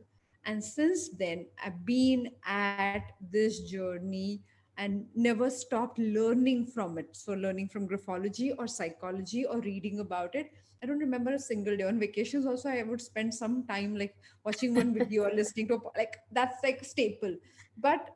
And 0.45 0.65
since 0.65 1.11
then, 1.11 1.47
I've 1.65 1.87
been 1.87 2.31
at 2.45 3.13
this 3.31 3.61
journey 3.61 4.43
and 4.77 5.07
never 5.15 5.51
stopped 5.51 6.01
learning 6.01 6.67
from 6.67 6.99
it. 6.99 7.11
So, 7.13 7.35
learning 7.35 7.69
from 7.69 7.89
graphology 7.89 8.53
or 8.59 8.67
psychology 8.67 9.45
or 9.45 9.61
reading 9.61 10.01
about 10.01 10.35
it. 10.35 10.51
I 10.83 10.87
don't 10.87 10.99
remember 10.99 11.33
a 11.33 11.39
single 11.39 11.77
day 11.77 11.85
on 11.85 11.99
vacations. 11.99 12.47
Also, 12.47 12.69
I 12.69 12.83
would 12.83 13.01
spend 13.01 13.35
some 13.35 13.65
time 13.67 13.97
like 13.97 14.15
watching 14.45 14.75
one 14.75 14.93
video 14.95 15.25
or 15.25 15.33
listening 15.35 15.69
to 15.69 15.75
a, 15.75 15.81
like 15.97 16.17
that's 16.33 16.63
like 16.63 16.85
staple. 16.85 17.37
But 17.77 18.11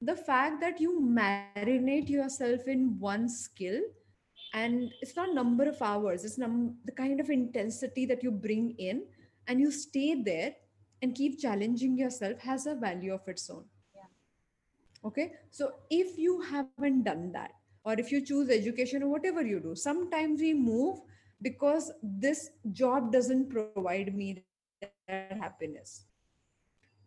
the 0.00 0.16
fact 0.16 0.60
that 0.60 0.80
you 0.80 1.00
marinate 1.00 1.86
yourself 1.86 2.44
in 2.44 2.74
one 2.76 3.06
skill 3.06 3.58
and 4.36 4.78
it's 5.00 5.16
not 5.16 5.34
number 5.34 5.64
of 5.68 5.80
hours 5.80 6.24
it's 6.24 6.38
num- 6.38 6.76
the 6.84 6.92
kind 6.92 7.20
of 7.20 7.28
intensity 7.28 8.04
that 8.06 8.22
you 8.22 8.30
bring 8.30 8.74
in 8.78 9.02
and 9.46 9.60
you 9.60 9.70
stay 9.70 10.14
there 10.22 10.54
and 11.02 11.14
keep 11.14 11.38
challenging 11.40 11.96
yourself 11.98 12.38
has 12.40 12.66
a 12.66 12.74
value 12.74 13.12
of 13.14 13.26
its 13.28 13.48
own 13.50 13.64
Yeah. 13.94 14.08
okay 15.04 15.32
so 15.50 15.70
if 15.90 16.18
you 16.18 16.40
haven't 16.40 16.90
done 16.90 17.16
that 17.18 17.38
or 17.70 17.82
if 17.84 17.98
you 17.98 18.08
choose 18.10 18.36
education 18.38 18.94
or 18.94 19.00
whatever 19.02 19.42
you 19.42 19.58
do 19.60 19.74
sometimes 19.74 20.40
we 20.40 20.52
move 20.54 20.98
because 21.42 21.92
this 22.02 22.50
job 22.72 23.12
doesn't 23.12 23.50
provide 23.50 24.14
me 24.14 24.44
that 25.08 25.38
happiness. 25.40 26.04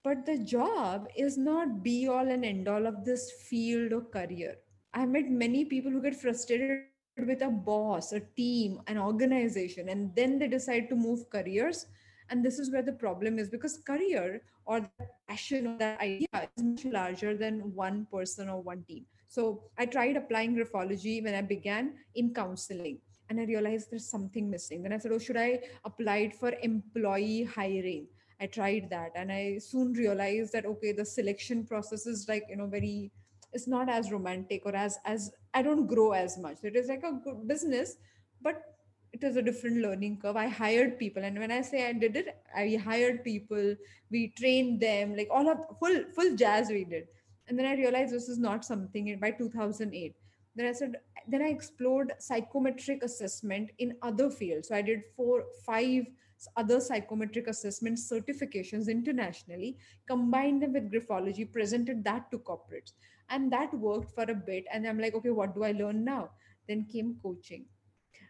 But 0.03 0.25
the 0.25 0.39
job 0.39 1.07
is 1.15 1.37
not 1.37 1.83
be 1.83 2.07
all 2.07 2.27
and 2.27 2.43
end 2.43 2.67
all 2.67 2.87
of 2.87 3.05
this 3.05 3.31
field 3.49 3.93
or 3.93 4.01
career. 4.01 4.55
I 4.93 5.05
met 5.05 5.29
many 5.29 5.65
people 5.65 5.91
who 5.91 6.01
get 6.01 6.19
frustrated 6.19 6.85
with 7.27 7.41
a 7.41 7.49
boss 7.49 8.13
a 8.13 8.21
team 8.35 8.81
an 8.87 8.97
organization 8.97 9.89
and 9.89 10.15
then 10.15 10.39
they 10.39 10.47
decide 10.47 10.89
to 10.89 10.95
move 10.95 11.29
careers. 11.29 11.85
And 12.29 12.43
this 12.43 12.57
is 12.57 12.71
where 12.71 12.81
the 12.81 12.93
problem 12.93 13.37
is 13.37 13.49
because 13.49 13.77
career 13.77 14.41
or 14.65 14.79
the 14.79 15.07
passion 15.27 15.67
or 15.67 15.77
that 15.77 15.99
idea 15.99 16.27
is 16.33 16.63
much 16.63 16.85
larger 16.85 17.35
than 17.35 17.75
one 17.75 18.07
person 18.11 18.49
or 18.49 18.61
one 18.61 18.83
team. 18.87 19.05
So 19.27 19.63
i 19.77 19.85
tried 19.85 20.17
applying 20.17 20.55
graphology 20.55 21.23
when 21.23 21.35
i 21.35 21.41
began 21.41 21.93
in 22.15 22.33
counseling 22.33 22.99
and 23.31 23.39
i 23.43 23.45
realized 23.51 23.89
there's 23.89 24.09
something 24.15 24.49
missing 24.55 24.83
then 24.83 24.93
i 24.93 24.97
said 25.03 25.13
oh 25.17 25.21
should 25.27 25.43
i 25.43 25.59
apply 25.91 26.17
it 26.29 26.35
for 26.41 26.53
employee 26.71 27.43
hiring 27.57 28.07
I 28.41 28.47
tried 28.47 28.89
that 28.89 29.11
and 29.13 29.31
I 29.31 29.59
soon 29.59 29.93
realized 29.93 30.51
that 30.53 30.65
okay, 30.65 30.93
the 30.93 31.05
selection 31.05 31.63
process 31.63 32.07
is 32.07 32.27
like, 32.27 32.45
you 32.49 32.55
know, 32.55 32.65
very 32.65 33.11
it's 33.53 33.67
not 33.67 33.89
as 33.89 34.11
romantic 34.11 34.65
or 34.65 34.75
as 34.75 34.97
as 35.05 35.31
I 35.53 35.61
don't 35.61 35.85
grow 35.85 36.11
as 36.11 36.37
much. 36.39 36.57
It 36.63 36.75
is 36.75 36.87
like 36.87 37.03
a 37.03 37.19
good 37.23 37.47
business, 37.47 37.97
but 38.41 38.63
it 39.13 39.23
is 39.23 39.35
a 39.35 39.41
different 39.41 39.77
learning 39.77 40.19
curve. 40.21 40.37
I 40.37 40.47
hired 40.47 40.97
people, 40.97 41.23
and 41.23 41.37
when 41.37 41.51
I 41.51 41.61
say 41.61 41.87
I 41.87 41.93
did 41.93 42.15
it, 42.15 42.35
I 42.55 42.79
hired 42.83 43.23
people, 43.23 43.75
we 44.09 44.29
trained 44.29 44.79
them, 44.79 45.15
like 45.15 45.27
all 45.29 45.47
of 45.47 45.59
full 45.79 46.05
full 46.15 46.35
jazz 46.35 46.69
we 46.69 46.85
did. 46.85 47.07
And 47.47 47.59
then 47.59 47.65
I 47.65 47.75
realized 47.75 48.13
this 48.13 48.29
is 48.29 48.39
not 48.39 48.65
something 48.65 49.19
by 49.19 49.31
2008. 49.31 50.15
Then 50.55 50.67
I 50.67 50.73
said, 50.73 50.95
then 51.27 51.41
I 51.41 51.49
explored 51.49 52.13
psychometric 52.19 53.03
assessment 53.03 53.71
in 53.79 53.95
other 54.01 54.29
fields. 54.29 54.67
So 54.67 54.75
I 54.75 54.81
did 54.81 55.01
four, 55.15 55.45
five 55.65 56.05
other 56.57 56.79
psychometric 56.79 57.47
assessment 57.47 57.97
certifications 57.97 58.89
internationally, 58.89 59.77
combined 60.07 60.63
them 60.63 60.73
with 60.73 60.91
graphology, 60.91 61.51
presented 61.51 62.03
that 62.03 62.31
to 62.31 62.39
corporates. 62.39 62.93
And 63.29 63.51
that 63.53 63.73
worked 63.73 64.11
for 64.13 64.23
a 64.23 64.35
bit. 64.35 64.65
And 64.73 64.87
I'm 64.87 64.99
like, 64.99 65.13
okay, 65.15 65.29
what 65.29 65.55
do 65.55 65.63
I 65.63 65.71
learn 65.71 66.03
now? 66.03 66.31
Then 66.67 66.87
came 66.91 67.17
coaching. 67.21 67.65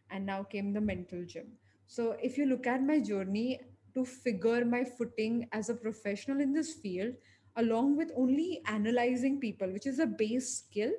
And 0.09 0.25
now 0.25 0.43
came 0.43 0.73
the 0.73 0.81
mental 0.81 1.23
gym. 1.25 1.53
So 1.87 2.17
if 2.21 2.37
you 2.37 2.45
look 2.45 2.67
at 2.67 2.83
my 2.83 2.99
journey 2.99 3.61
to 3.93 4.05
figure 4.05 4.63
my 4.65 4.83
footing 4.83 5.47
as 5.51 5.69
a 5.69 5.73
professional 5.73 6.41
in 6.41 6.53
this 6.53 6.73
field, 6.73 7.13
along 7.55 7.97
with 7.97 8.11
only 8.15 8.61
analyzing 8.67 9.39
people, 9.39 9.69
which 9.71 9.87
is 9.87 9.99
a 9.99 10.05
base 10.05 10.57
skill, 10.57 10.91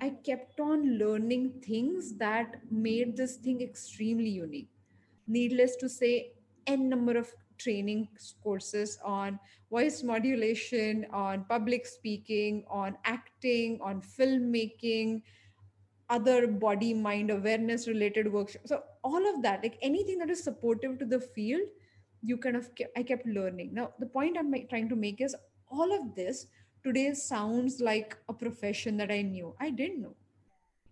I 0.00 0.10
kept 0.24 0.60
on 0.60 0.98
learning 0.98 1.62
things 1.66 2.14
that 2.18 2.60
made 2.70 3.16
this 3.16 3.36
thing 3.36 3.62
extremely 3.62 4.28
unique. 4.28 4.68
Needless 5.26 5.76
to 5.76 5.88
say, 5.88 6.32
n 6.66 6.88
number 6.88 7.16
of 7.16 7.32
training 7.56 8.08
courses 8.42 8.98
on 9.04 9.38
voice 9.70 10.02
modulation, 10.02 11.06
on 11.12 11.44
public 11.48 11.86
speaking, 11.86 12.64
on 12.70 12.96
acting, 13.04 13.80
on 13.82 14.02
filmmaking, 14.02 15.22
other 16.10 16.46
body 16.46 16.94
mind 16.94 17.30
awareness 17.30 17.88
related 17.88 18.32
workshops. 18.32 18.68
So 18.68 18.82
all 19.02 19.34
of 19.34 19.42
that, 19.42 19.62
like 19.62 19.78
anything 19.82 20.18
that 20.18 20.30
is 20.30 20.42
supportive 20.42 20.98
to 20.98 21.06
the 21.06 21.20
field, 21.20 21.62
you 22.22 22.36
kind 22.36 22.56
of 22.56 22.74
kept, 22.74 22.96
I 22.96 23.02
kept 23.02 23.26
learning. 23.26 23.74
Now 23.74 23.92
the 23.98 24.06
point 24.06 24.36
I'm 24.38 24.54
trying 24.68 24.88
to 24.90 24.96
make 24.96 25.20
is 25.20 25.34
all 25.70 25.92
of 25.92 26.14
this 26.14 26.46
today 26.82 27.14
sounds 27.14 27.80
like 27.80 28.16
a 28.28 28.32
profession 28.32 28.96
that 28.98 29.10
I 29.10 29.22
knew. 29.22 29.54
I 29.60 29.70
didn't 29.70 30.02
know. 30.02 30.16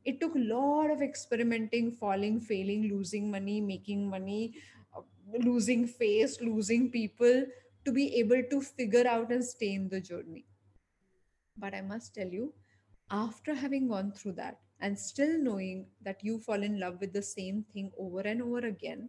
It 0.05 0.21
took 0.21 0.35
a 0.37 0.39
lot 0.39 0.91
of 0.91 1.03
experimenting, 1.03 1.91
falling, 1.93 2.41
failing, 2.41 2.89
losing 2.89 3.31
money, 3.31 3.61
making 3.61 4.09
money, 4.09 4.55
uh, 4.97 5.03
losing 5.41 5.87
face, 5.87 6.41
losing 6.41 6.91
people 6.91 7.47
to 7.85 7.93
be 7.93 8.15
able 8.17 8.43
to 8.51 8.61
figure 8.61 9.07
out 9.07 9.31
and 9.33 9.45
stay 9.45 9.75
in 9.75 9.89
the 9.89 10.01
journey. 10.01 10.45
But 11.59 11.75
I 11.75 11.81
must 11.81 12.15
tell 12.15 12.29
you, 12.29 12.53
after 13.11 13.55
having 13.55 13.89
gone 13.89 14.13
through 14.13 14.33
that 14.33 14.61
and 14.81 14.99
still 14.99 15.39
knowing 15.39 15.87
that 16.03 16.23
you 16.23 16.39
fall 16.39 16.63
in 16.63 16.79
love 16.79 16.99
with 17.01 17.13
the 17.13 17.23
same 17.23 17.65
thing 17.73 17.91
over 17.99 18.21
and 18.21 18.43
over 18.43 18.59
again, 18.59 19.09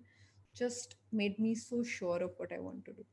just 0.55 0.95
made 1.11 1.38
me 1.39 1.53
so 1.55 1.84
sure 1.84 2.23
of 2.23 2.32
what 2.38 2.51
I 2.51 2.59
want 2.59 2.86
to 2.86 2.93
do. 2.93 3.05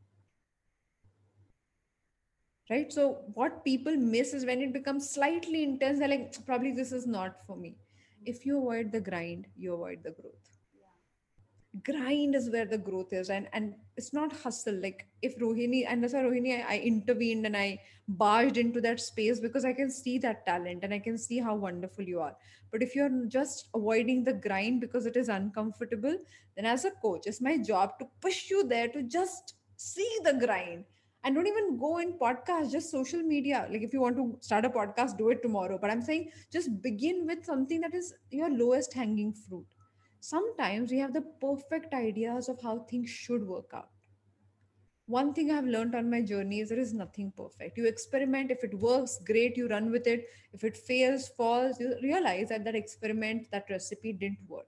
Right. 2.70 2.90
So, 2.90 3.18
what 3.34 3.62
people 3.62 3.94
miss 3.94 4.32
is 4.32 4.46
when 4.46 4.62
it 4.62 4.72
becomes 4.72 5.10
slightly 5.10 5.62
intense, 5.62 5.98
they're 5.98 6.08
like, 6.08 6.34
probably 6.46 6.72
this 6.72 6.92
is 6.92 7.06
not 7.06 7.44
for 7.46 7.56
me. 7.56 7.76
If 8.24 8.46
you 8.46 8.56
avoid 8.58 8.90
the 8.90 9.00
grind, 9.00 9.46
you 9.54 9.74
avoid 9.74 10.02
the 10.02 10.12
growth. 10.12 10.48
Grind 11.84 12.34
is 12.34 12.48
where 12.50 12.64
the 12.64 12.78
growth 12.78 13.12
is 13.12 13.28
and 13.30 13.48
and 13.52 13.74
it's 13.96 14.12
not 14.14 14.32
hustle. 14.32 14.80
Like 14.80 15.06
if 15.22 15.36
rohini 15.38 15.84
and 15.86 16.02
that's 16.02 16.14
why 16.14 16.20
rohini 16.20 16.64
I, 16.64 16.76
I, 16.76 16.78
intervened 16.78 17.46
and 17.46 17.56
i 17.56 17.80
barged 18.06 18.56
into 18.58 18.80
that 18.82 19.00
space 19.00 19.40
because 19.40 19.64
i 19.64 19.72
can 19.72 19.90
see 19.90 20.18
that 20.18 20.46
talent 20.46 20.84
and 20.84 20.94
i 20.94 21.00
can 21.00 21.18
see 21.18 21.38
how 21.38 21.56
wonderful 21.56 22.04
you 22.04 22.20
are. 22.20 22.36
But 22.70 22.82
if 22.82 22.94
you're 22.94 23.26
just 23.26 23.68
avoiding 23.74 24.22
the 24.22 24.34
grind 24.34 24.80
because 24.80 25.04
it 25.04 25.16
is 25.16 25.28
uncomfortable 25.28 26.16
then 26.54 26.64
as 26.64 26.84
a 26.84 26.92
coach 26.92 27.26
it's 27.26 27.40
my 27.40 27.58
job 27.58 27.98
to 27.98 28.06
push 28.20 28.50
you 28.50 28.62
there 28.68 28.88
to 28.88 29.02
just 29.02 29.54
see 29.76 30.10
the 30.22 30.34
grind 30.34 30.84
and 31.24 31.34
don't 31.34 31.46
even 31.46 31.76
go 31.78 31.98
in 31.98 32.12
podcast 32.18 32.70
just 32.72 32.90
social 32.90 33.22
media 33.22 33.66
like 33.70 33.82
if 33.82 33.92
you 33.92 34.00
want 34.00 34.16
to 34.16 34.26
start 34.40 34.64
a 34.64 34.70
podcast 34.70 35.16
do 35.18 35.30
it 35.30 35.42
tomorrow 35.42 35.78
but 35.80 35.90
i'm 35.90 36.02
saying 36.02 36.30
just 36.52 36.70
begin 36.82 37.26
with 37.26 37.44
something 37.44 37.80
that 37.80 37.94
is 37.94 38.14
your 38.30 38.50
lowest 38.50 38.92
hanging 38.94 39.32
fruit 39.32 39.66
sometimes 40.20 40.90
we 40.90 40.98
have 40.98 41.12
the 41.12 41.24
perfect 41.40 41.94
ideas 41.94 42.48
of 42.48 42.60
how 42.62 42.78
things 42.90 43.10
should 43.10 43.46
work 43.46 43.70
out. 43.74 43.90
One 45.06 45.32
thing 45.32 45.50
I've 45.50 45.64
learned 45.64 45.94
on 45.94 46.10
my 46.10 46.20
journey 46.20 46.60
is 46.60 46.68
there 46.68 46.78
is 46.78 46.92
nothing 46.92 47.32
perfect. 47.34 47.78
You 47.78 47.86
experiment, 47.86 48.50
if 48.50 48.62
it 48.64 48.74
works, 48.74 49.18
great, 49.24 49.56
you 49.56 49.66
run 49.68 49.90
with 49.90 50.06
it. 50.06 50.28
If 50.52 50.62
it 50.64 50.76
fails, 50.76 51.28
falls, 51.28 51.80
you 51.80 51.94
realize 52.02 52.48
that 52.50 52.64
that 52.64 52.74
experiment, 52.74 53.50
that 53.50 53.66
recipe 53.70 54.12
didn't 54.12 54.46
work. 54.48 54.66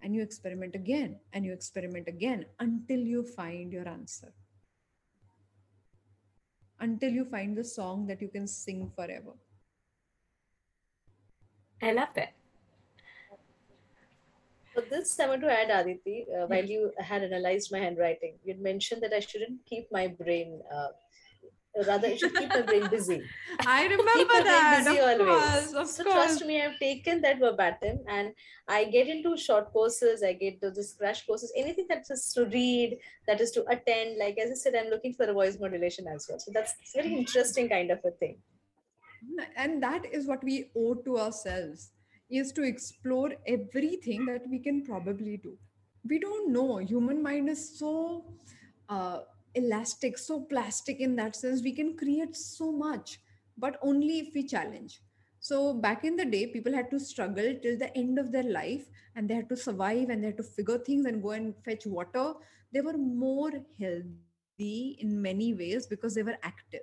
And 0.00 0.14
you 0.14 0.22
experiment 0.22 0.74
again 0.74 1.20
and 1.32 1.44
you 1.44 1.52
experiment 1.52 2.08
again 2.08 2.46
until 2.60 2.98
you 3.00 3.24
find 3.24 3.72
your 3.72 3.88
answer. 3.88 4.32
Until 6.80 7.10
you 7.10 7.24
find 7.24 7.56
the 7.56 7.64
song 7.64 8.06
that 8.08 8.20
you 8.20 8.28
can 8.28 8.46
sing 8.46 8.90
forever. 8.94 9.32
I 11.82 11.92
love 11.92 12.08
that. 12.16 12.34
For 14.74 14.82
this, 14.90 15.20
I 15.20 15.28
want 15.28 15.42
to 15.42 15.52
add, 15.52 15.70
Aditi, 15.70 16.26
uh, 16.36 16.46
while 16.46 16.64
you 16.64 16.92
had 16.98 17.22
analyzed 17.22 17.70
my 17.70 17.78
handwriting, 17.78 18.34
you'd 18.44 18.60
mentioned 18.60 19.02
that 19.02 19.12
I 19.12 19.20
shouldn't 19.20 19.64
keep 19.66 19.90
my 19.92 20.08
brain, 20.08 20.60
uh, 20.74 20.88
rather, 21.86 22.08
I 22.08 22.16
should 22.16 22.34
keep 22.34 22.48
my 22.48 22.62
brain 22.62 22.88
busy. 22.88 23.22
I 23.66 23.86
remember 23.86 24.44
that. 24.44 24.84
busy 24.84 24.98
of 24.98 25.20
always. 25.20 25.26
Course, 25.26 25.72
of 25.72 25.88
so 25.88 26.04
course. 26.04 26.14
trust 26.14 26.46
me, 26.46 26.62
I've 26.62 26.78
taken 26.78 27.20
that 27.22 27.38
verbatim 27.38 27.98
and 28.08 28.32
I 28.68 28.84
get 28.84 29.08
into 29.08 29.36
short 29.36 29.72
courses, 29.72 30.22
I 30.22 30.32
get 30.34 30.60
to 30.62 30.70
this 30.70 30.94
crash 30.94 31.26
courses, 31.26 31.52
anything 31.56 31.86
that 31.88 32.04
is 32.10 32.32
to 32.34 32.46
read, 32.46 32.98
that 33.26 33.40
is 33.40 33.50
to 33.52 33.64
attend. 33.68 34.18
Like 34.18 34.38
as 34.38 34.50
I 34.50 34.54
said, 34.54 34.74
I'm 34.74 34.90
looking 34.90 35.12
for 35.12 35.24
a 35.24 35.32
voice 35.32 35.58
modulation 35.58 36.06
as 36.06 36.26
well. 36.28 36.38
So 36.38 36.50
that's 36.54 36.74
very 36.94 37.14
interesting 37.14 37.68
kind 37.68 37.90
of 37.90 37.98
a 38.04 38.10
thing. 38.12 38.38
And 39.56 39.82
that 39.82 40.04
is 40.12 40.26
what 40.26 40.44
we 40.44 40.70
owe 40.76 40.94
to 40.94 41.18
ourselves 41.18 41.90
is 42.30 42.52
to 42.52 42.62
explore 42.62 43.32
everything 43.46 44.26
that 44.26 44.42
we 44.50 44.58
can 44.58 44.84
probably 44.84 45.36
do. 45.36 45.56
We 46.08 46.18
don't 46.18 46.52
know. 46.52 46.78
Human 46.78 47.22
mind 47.22 47.48
is 47.48 47.78
so 47.78 48.24
uh, 48.88 49.20
elastic, 49.54 50.18
so 50.18 50.40
plastic 50.40 51.00
in 51.00 51.16
that 51.16 51.36
sense. 51.36 51.62
We 51.62 51.72
can 51.72 51.96
create 51.96 52.36
so 52.36 52.72
much, 52.72 53.20
but 53.56 53.78
only 53.82 54.18
if 54.20 54.34
we 54.34 54.46
challenge. 54.46 55.00
So 55.40 55.74
back 55.74 56.04
in 56.04 56.16
the 56.16 56.24
day, 56.24 56.46
people 56.46 56.72
had 56.72 56.90
to 56.90 56.98
struggle 56.98 57.54
till 57.62 57.78
the 57.78 57.94
end 57.96 58.18
of 58.18 58.32
their 58.32 58.44
life 58.44 58.88
and 59.14 59.28
they 59.28 59.34
had 59.34 59.48
to 59.50 59.56
survive 59.56 60.08
and 60.08 60.22
they 60.22 60.28
had 60.28 60.38
to 60.38 60.42
figure 60.42 60.78
things 60.78 61.04
and 61.06 61.22
go 61.22 61.30
and 61.30 61.54
fetch 61.64 61.84
water. 61.86 62.34
They 62.72 62.80
were 62.80 62.96
more 62.96 63.52
healthy 63.78 64.96
in 65.00 65.20
many 65.20 65.52
ways 65.52 65.86
because 65.86 66.14
they 66.14 66.22
were 66.22 66.38
active 66.42 66.82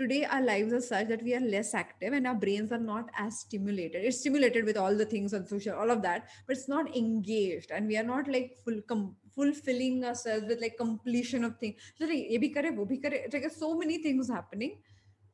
today 0.00 0.24
our 0.24 0.42
lives 0.42 0.72
are 0.72 0.80
such 0.80 1.08
that 1.08 1.22
we 1.22 1.34
are 1.34 1.46
less 1.54 1.74
active 1.74 2.14
and 2.14 2.26
our 2.26 2.34
brains 2.34 2.72
are 2.72 2.84
not 2.84 3.10
as 3.24 3.40
stimulated 3.40 4.04
it's 4.10 4.20
stimulated 4.20 4.64
with 4.64 4.78
all 4.82 4.96
the 5.00 5.04
things 5.04 5.34
on 5.34 5.46
social 5.46 5.74
all 5.78 5.90
of 5.94 6.00
that 6.00 6.30
but 6.46 6.56
it's 6.56 6.68
not 6.68 6.96
engaged 6.96 7.70
and 7.70 7.86
we 7.86 7.98
are 7.98 8.08
not 8.10 8.30
like 8.36 8.56
full 8.64 8.80
com- 8.88 9.14
fulfilling 9.34 10.04
ourselves 10.04 10.46
with 10.46 10.60
like 10.60 10.76
completion 10.76 11.44
of 11.44 11.58
things 11.58 11.76
so 11.98 12.06
like, 12.06 13.50
so 13.50 13.76
many 13.76 13.98
things 14.02 14.28
happening. 14.28 14.78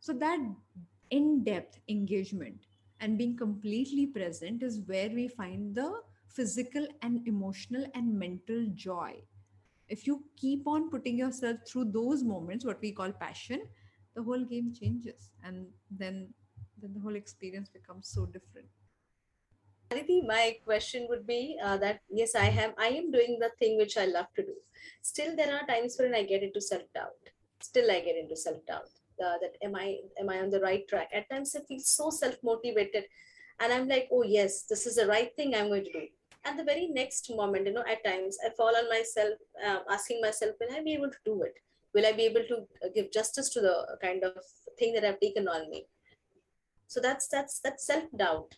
So 0.01 0.13
that 0.15 0.39
in-depth 1.11 1.79
engagement 1.89 2.67
and 3.01 3.19
being 3.19 3.37
completely 3.37 4.07
present 4.07 4.63
is 4.63 4.81
where 4.87 5.11
we 5.11 5.29
find 5.29 5.75
the 5.75 6.01
physical 6.29 6.87
and 7.03 7.27
emotional 7.27 7.87
and 7.95 8.19
mental 8.19 8.67
joy. 8.75 9.15
If 9.89 10.07
you 10.07 10.25
keep 10.37 10.67
on 10.67 10.91
putting 10.91 11.19
yourself 11.19 11.59
through 11.67 11.93
those 11.93 12.23
moments 12.23 12.65
what 12.65 12.81
we 12.81 12.93
call 12.93 13.13
passion 13.13 13.63
the 14.15 14.23
whole 14.23 14.45
game 14.45 14.73
changes 14.73 15.31
and 15.45 15.67
then 15.91 16.33
then 16.79 16.93
the 16.95 17.01
whole 17.01 17.15
experience 17.15 17.69
becomes 17.69 18.09
so 18.09 18.27
different 18.27 18.69
My 19.91 20.57
question 20.65 21.07
would 21.09 21.27
be 21.27 21.57
uh, 21.63 21.77
that 21.79 22.01
yes, 22.11 22.35
I 22.35 22.47
am 22.49 22.73
I 22.79 22.89
am 22.89 23.11
doing 23.13 23.39
the 23.39 23.51
thing 23.59 23.77
which 23.77 23.97
I 23.97 24.07
love 24.07 24.27
to 24.35 24.43
do. 24.43 24.55
Still, 25.03 25.37
there 25.37 25.55
are 25.55 25.67
times 25.67 25.97
when 25.99 26.15
I 26.15 26.23
get 26.25 26.43
into 26.43 26.61
self 26.61 26.83
doubt. 26.95 27.31
still 27.61 27.91
I 27.91 28.01
get 28.01 28.17
into 28.17 28.37
self 28.37 28.65
doubt. 28.67 28.91
Uh, 29.25 29.39
that 29.41 29.55
am 29.63 29.77
I 29.77 29.99
am 30.21 30.29
I 30.29 30.41
on 30.41 30.51
the 30.51 30.61
right 30.61 30.87
track? 30.89 31.11
At 31.15 31.31
times 31.31 31.55
I 31.57 31.61
feel 31.61 31.79
so 31.79 32.11
self 32.11 32.37
motivated, 32.43 33.05
and 33.61 33.73
I'm 33.73 33.89
like, 33.89 34.09
oh 34.13 34.25
yes, 34.25 34.63
this 34.65 34.87
is 34.87 34.97
the 34.97 35.07
right 35.07 35.35
thing 35.37 35.55
I'm 35.55 35.69
going 35.69 35.85
to 35.85 35.93
do. 35.93 36.07
And 36.45 36.59
the 36.59 36.65
very 36.65 36.89
next 36.89 37.31
moment, 37.31 37.67
you 37.67 37.73
know, 37.73 37.85
at 37.91 38.05
times 38.05 38.39
I 38.45 38.51
fall 38.51 38.77
on 38.77 38.89
myself, 38.89 39.35
uh, 39.65 39.81
asking 39.91 40.21
myself, 40.21 40.55
will 40.61 40.77
I 40.77 40.83
be 40.83 40.95
able 40.95 41.11
to 41.11 41.23
do 41.25 41.43
it? 41.43 41.55
Will 41.95 42.07
I 42.07 42.13
be 42.13 42.25
able 42.25 42.45
to 42.49 42.57
uh, 42.85 42.89
give 42.95 43.11
justice 43.13 43.49
to 43.51 43.61
the 43.61 43.99
kind 44.03 44.23
of 44.25 44.35
thing 44.79 44.93
that 44.95 45.05
I've 45.05 45.21
taken 45.21 45.49
on 45.49 45.71
me? 45.71 45.87
So 46.89 47.01
that's 47.01 47.29
that's 47.29 47.61
that 47.61 47.81
self 47.81 48.05
doubt. 48.17 48.57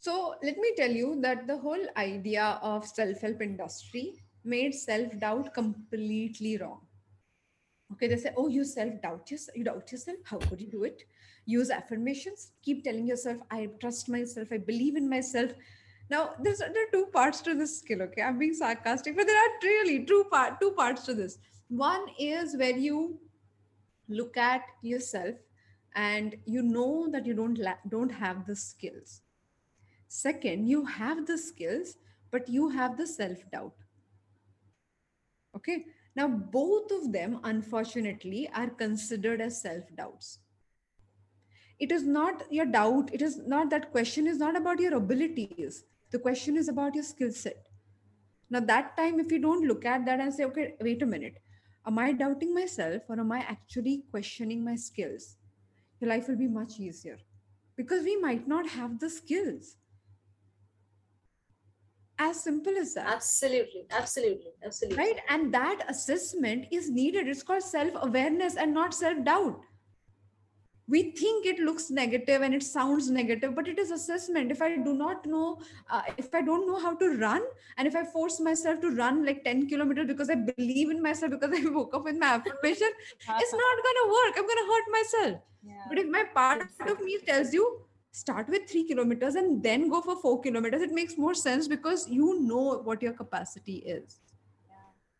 So 0.00 0.36
let 0.42 0.56
me 0.56 0.72
tell 0.76 0.90
you 0.90 1.20
that 1.22 1.46
the 1.46 1.58
whole 1.58 1.84
idea 1.96 2.58
of 2.62 2.86
self-help 2.86 3.42
industry 3.42 4.14
made 4.44 4.74
self-doubt 4.74 5.52
completely 5.54 6.56
wrong. 6.58 6.80
Okay, 7.92 8.06
they 8.06 8.16
say, 8.16 8.32
oh, 8.36 8.48
you 8.48 8.64
self-doubt 8.64 9.30
yourself, 9.30 9.56
you 9.56 9.64
doubt 9.64 9.90
yourself. 9.90 10.18
How 10.24 10.38
could 10.38 10.60
you 10.60 10.70
do 10.70 10.84
it? 10.84 11.02
Use 11.46 11.70
affirmations. 11.70 12.52
Keep 12.62 12.84
telling 12.84 13.06
yourself, 13.06 13.38
I 13.50 13.70
trust 13.80 14.08
myself, 14.08 14.48
I 14.52 14.58
believe 14.58 14.96
in 14.96 15.08
myself. 15.08 15.52
Now, 16.10 16.30
there's 16.42 16.58
there 16.58 16.70
are 16.70 16.90
two 16.92 17.06
parts 17.06 17.40
to 17.42 17.54
this 17.54 17.78
skill. 17.78 18.02
Okay, 18.02 18.22
I'm 18.22 18.38
being 18.38 18.54
sarcastic, 18.54 19.16
but 19.16 19.26
there 19.26 19.36
are 19.36 19.50
really 19.62 20.04
two 20.04 20.24
part 20.30 20.60
two 20.60 20.70
parts 20.72 21.04
to 21.06 21.14
this. 21.14 21.38
One 21.68 22.06
is 22.18 22.56
where 22.56 22.76
you 22.76 23.18
look 24.08 24.36
at 24.36 24.62
yourself 24.82 25.34
and 25.94 26.36
you 26.46 26.62
know 26.62 27.08
that 27.10 27.26
you 27.26 27.34
don't 27.34 27.58
la- 27.58 27.82
don't 27.88 28.10
have 28.10 28.46
the 28.46 28.56
skills 28.56 29.22
Second, 30.08 30.66
you 30.66 30.86
have 30.86 31.26
the 31.26 31.36
skills, 31.36 31.96
but 32.30 32.48
you 32.48 32.70
have 32.70 32.96
the 32.96 33.06
self 33.06 33.38
doubt. 33.52 33.74
Okay. 35.54 35.84
Now, 36.16 36.26
both 36.26 36.90
of 36.90 37.12
them, 37.12 37.38
unfortunately, 37.44 38.50
are 38.54 38.70
considered 38.70 39.40
as 39.40 39.62
self 39.62 39.84
doubts. 39.94 40.40
It 41.78 41.92
is 41.92 42.02
not 42.02 42.42
your 42.50 42.66
doubt. 42.66 43.10
It 43.12 43.22
is 43.22 43.38
not 43.46 43.70
that 43.70 43.92
question 43.92 44.26
is 44.26 44.38
not 44.38 44.56
about 44.56 44.80
your 44.80 44.96
abilities. 44.96 45.84
The 46.10 46.18
question 46.18 46.56
is 46.56 46.68
about 46.68 46.94
your 46.94 47.04
skill 47.04 47.30
set. 47.30 47.68
Now, 48.50 48.60
that 48.60 48.96
time, 48.96 49.20
if 49.20 49.30
you 49.30 49.38
don't 49.38 49.68
look 49.68 49.84
at 49.84 50.06
that 50.06 50.20
and 50.20 50.32
say, 50.34 50.44
okay, 50.44 50.74
wait 50.80 51.02
a 51.02 51.06
minute, 51.06 51.38
am 51.86 51.98
I 51.98 52.12
doubting 52.12 52.54
myself 52.54 53.02
or 53.08 53.20
am 53.20 53.30
I 53.30 53.40
actually 53.40 54.04
questioning 54.10 54.64
my 54.64 54.74
skills? 54.74 55.36
Your 56.00 56.10
life 56.10 56.28
will 56.28 56.36
be 56.36 56.48
much 56.48 56.80
easier 56.80 57.18
because 57.76 58.04
we 58.04 58.16
might 58.16 58.48
not 58.48 58.68
have 58.70 58.98
the 58.98 59.10
skills 59.10 59.76
as 62.18 62.42
simple 62.42 62.76
as 62.76 62.94
that. 62.94 63.06
Absolutely 63.06 63.86
absolutely 63.90 64.52
absolutely. 64.64 64.98
Right? 64.98 65.20
And 65.28 65.52
that 65.54 65.84
assessment 65.88 66.66
is 66.70 66.90
needed. 66.90 67.28
It's 67.28 67.42
called 67.42 67.62
self 67.62 67.90
awareness 67.94 68.56
and 68.56 68.74
not 68.74 68.94
self 68.94 69.24
doubt 69.24 69.60
we 70.88 71.02
think 71.12 71.44
it 71.44 71.58
looks 71.58 71.90
negative 71.90 72.42
and 72.42 72.54
it 72.54 72.62
sounds 72.62 73.10
negative 73.10 73.54
but 73.54 73.68
it 73.68 73.78
is 73.78 73.90
assessment. 73.90 74.50
If 74.50 74.62
i 74.62 74.76
do 74.76 74.94
not 74.94 75.26
know 75.26 75.58
uh, 75.90 76.02
if 76.16 76.34
i 76.34 76.42
don't 76.42 76.66
know 76.66 76.78
how 76.84 76.94
to 77.02 77.10
run 77.16 77.42
and 77.76 77.86
if 77.86 77.94
i 77.94 78.04
force 78.04 78.40
myself 78.40 78.80
to 78.80 78.90
run 78.90 79.24
like 79.24 79.44
10 79.44 79.68
kilometers 79.68 80.06
because 80.06 80.30
i 80.30 80.34
believe 80.34 80.90
in 80.90 81.02
myself 81.02 81.32
because 81.32 81.58
i 81.58 81.70
woke 81.78 81.94
up 81.94 82.04
with 82.04 82.16
my 82.16 82.28
affirmation 82.38 82.88
it's 83.42 83.52
not 83.64 83.84
going 83.86 83.98
to 84.02 84.08
work. 84.18 84.34
I'm 84.38 84.46
going 84.46 84.62
to 84.64 84.70
hurt 84.72 84.90
myself. 84.98 85.42
Yeah. 85.62 85.84
but 85.88 85.98
if 85.98 86.06
my 86.08 86.24
part 86.34 86.62
of 86.88 87.00
me 87.00 87.18
tells 87.26 87.52
you 87.52 87.82
start 88.18 88.48
with 88.48 88.68
three 88.68 88.84
kilometers 88.84 89.36
and 89.36 89.62
then 89.62 89.88
go 89.88 90.00
for 90.00 90.16
four 90.20 90.40
kilometers. 90.40 90.82
It 90.82 90.92
makes 90.92 91.16
more 91.16 91.34
sense 91.34 91.68
because 91.68 92.08
you 92.08 92.40
know 92.40 92.80
what 92.90 93.02
your 93.02 93.12
capacity 93.12 93.76
is. 93.96 94.20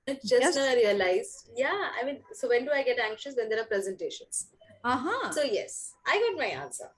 Yeah. 0.09 0.15
just 0.15 0.43
yes. 0.45 0.57
now 0.57 0.67
i 0.69 0.75
realized 0.75 1.51
yeah 1.63 1.81
i 2.01 2.05
mean 2.07 2.21
so 2.39 2.49
when 2.53 2.65
do 2.69 2.71
i 2.77 2.83
get 2.83 3.01
anxious? 3.09 3.35
When 3.41 3.51
there 3.51 3.61
are 3.65 3.67
presentations. 3.73 4.47
Uh-huh. 4.93 5.33
So 5.33 5.43
yes 5.43 5.95
i 6.07 6.17
got 6.25 6.39
my 6.45 6.51
answer. 6.63 6.89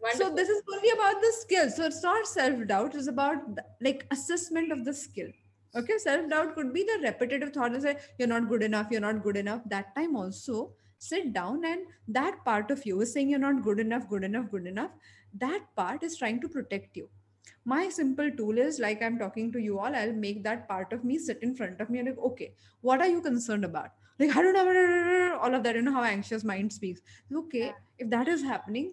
Wonderful. 0.00 0.26
so 0.26 0.34
this 0.34 0.48
is 0.48 0.62
only 0.74 0.90
about 0.90 1.20
the 1.20 1.32
skill. 1.36 1.70
So 1.70 1.86
it's 1.86 2.02
not 2.02 2.26
self-doubt. 2.26 2.94
It's 2.94 3.06
about 3.12 3.56
the, 3.56 3.64
like 3.80 4.04
assessment 4.10 4.70
of 4.74 4.84
the 4.84 4.92
skill. 4.92 5.30
Okay? 5.74 5.96
Self-doubt 5.98 6.54
could 6.54 6.72
be 6.74 6.82
the 6.90 6.98
repetitive 7.02 7.52
thought 7.54 7.72
and 7.72 7.82
say 7.82 7.96
you're 8.18 8.28
not 8.28 8.48
good 8.48 8.62
enough. 8.62 8.88
You're 8.90 9.06
not 9.06 9.22
good 9.22 9.38
enough. 9.42 9.62
That 9.74 9.94
time 9.96 10.14
also 10.14 10.74
sit 11.02 11.32
down 11.32 11.64
and 11.64 11.80
that 12.06 12.44
part 12.44 12.70
of 12.70 12.84
you 12.86 13.00
is 13.00 13.12
saying 13.12 13.28
you're 13.28 13.46
not 13.46 13.62
good 13.62 13.80
enough 13.80 14.08
good 14.08 14.22
enough 14.22 14.48
good 14.52 14.66
enough 14.66 14.90
that 15.38 15.62
part 15.76 16.02
is 16.02 16.16
trying 16.16 16.40
to 16.40 16.48
protect 16.48 16.96
you. 16.96 17.08
My 17.64 17.88
simple 17.88 18.30
tool 18.30 18.58
is 18.58 18.78
like 18.80 19.02
i'm 19.02 19.18
talking 19.18 19.50
to 19.52 19.60
you 19.60 19.78
all 19.78 19.94
i'll 19.94 20.12
make 20.12 20.42
that 20.44 20.68
part 20.68 20.92
of 20.92 21.04
me 21.04 21.18
sit 21.18 21.42
in 21.42 21.54
front 21.54 21.80
of 21.80 21.90
me 21.90 22.00
and 22.00 22.08
like 22.08 22.18
okay 22.18 22.54
what 22.80 23.00
are 23.00 23.06
you 23.06 23.20
concerned 23.20 23.64
about? 23.64 23.90
Like 24.18 24.36
i 24.36 24.42
don't 24.42 24.54
know 24.54 25.38
all 25.42 25.54
of 25.54 25.62
that 25.62 25.76
you 25.76 25.82
know 25.82 25.92
how 25.92 26.02
anxious 26.02 26.44
mind 26.44 26.72
speaks. 26.72 27.00
Okay 27.34 27.66
yeah. 27.66 27.72
if 27.98 28.10
that 28.10 28.28
is 28.28 28.42
happening 28.42 28.92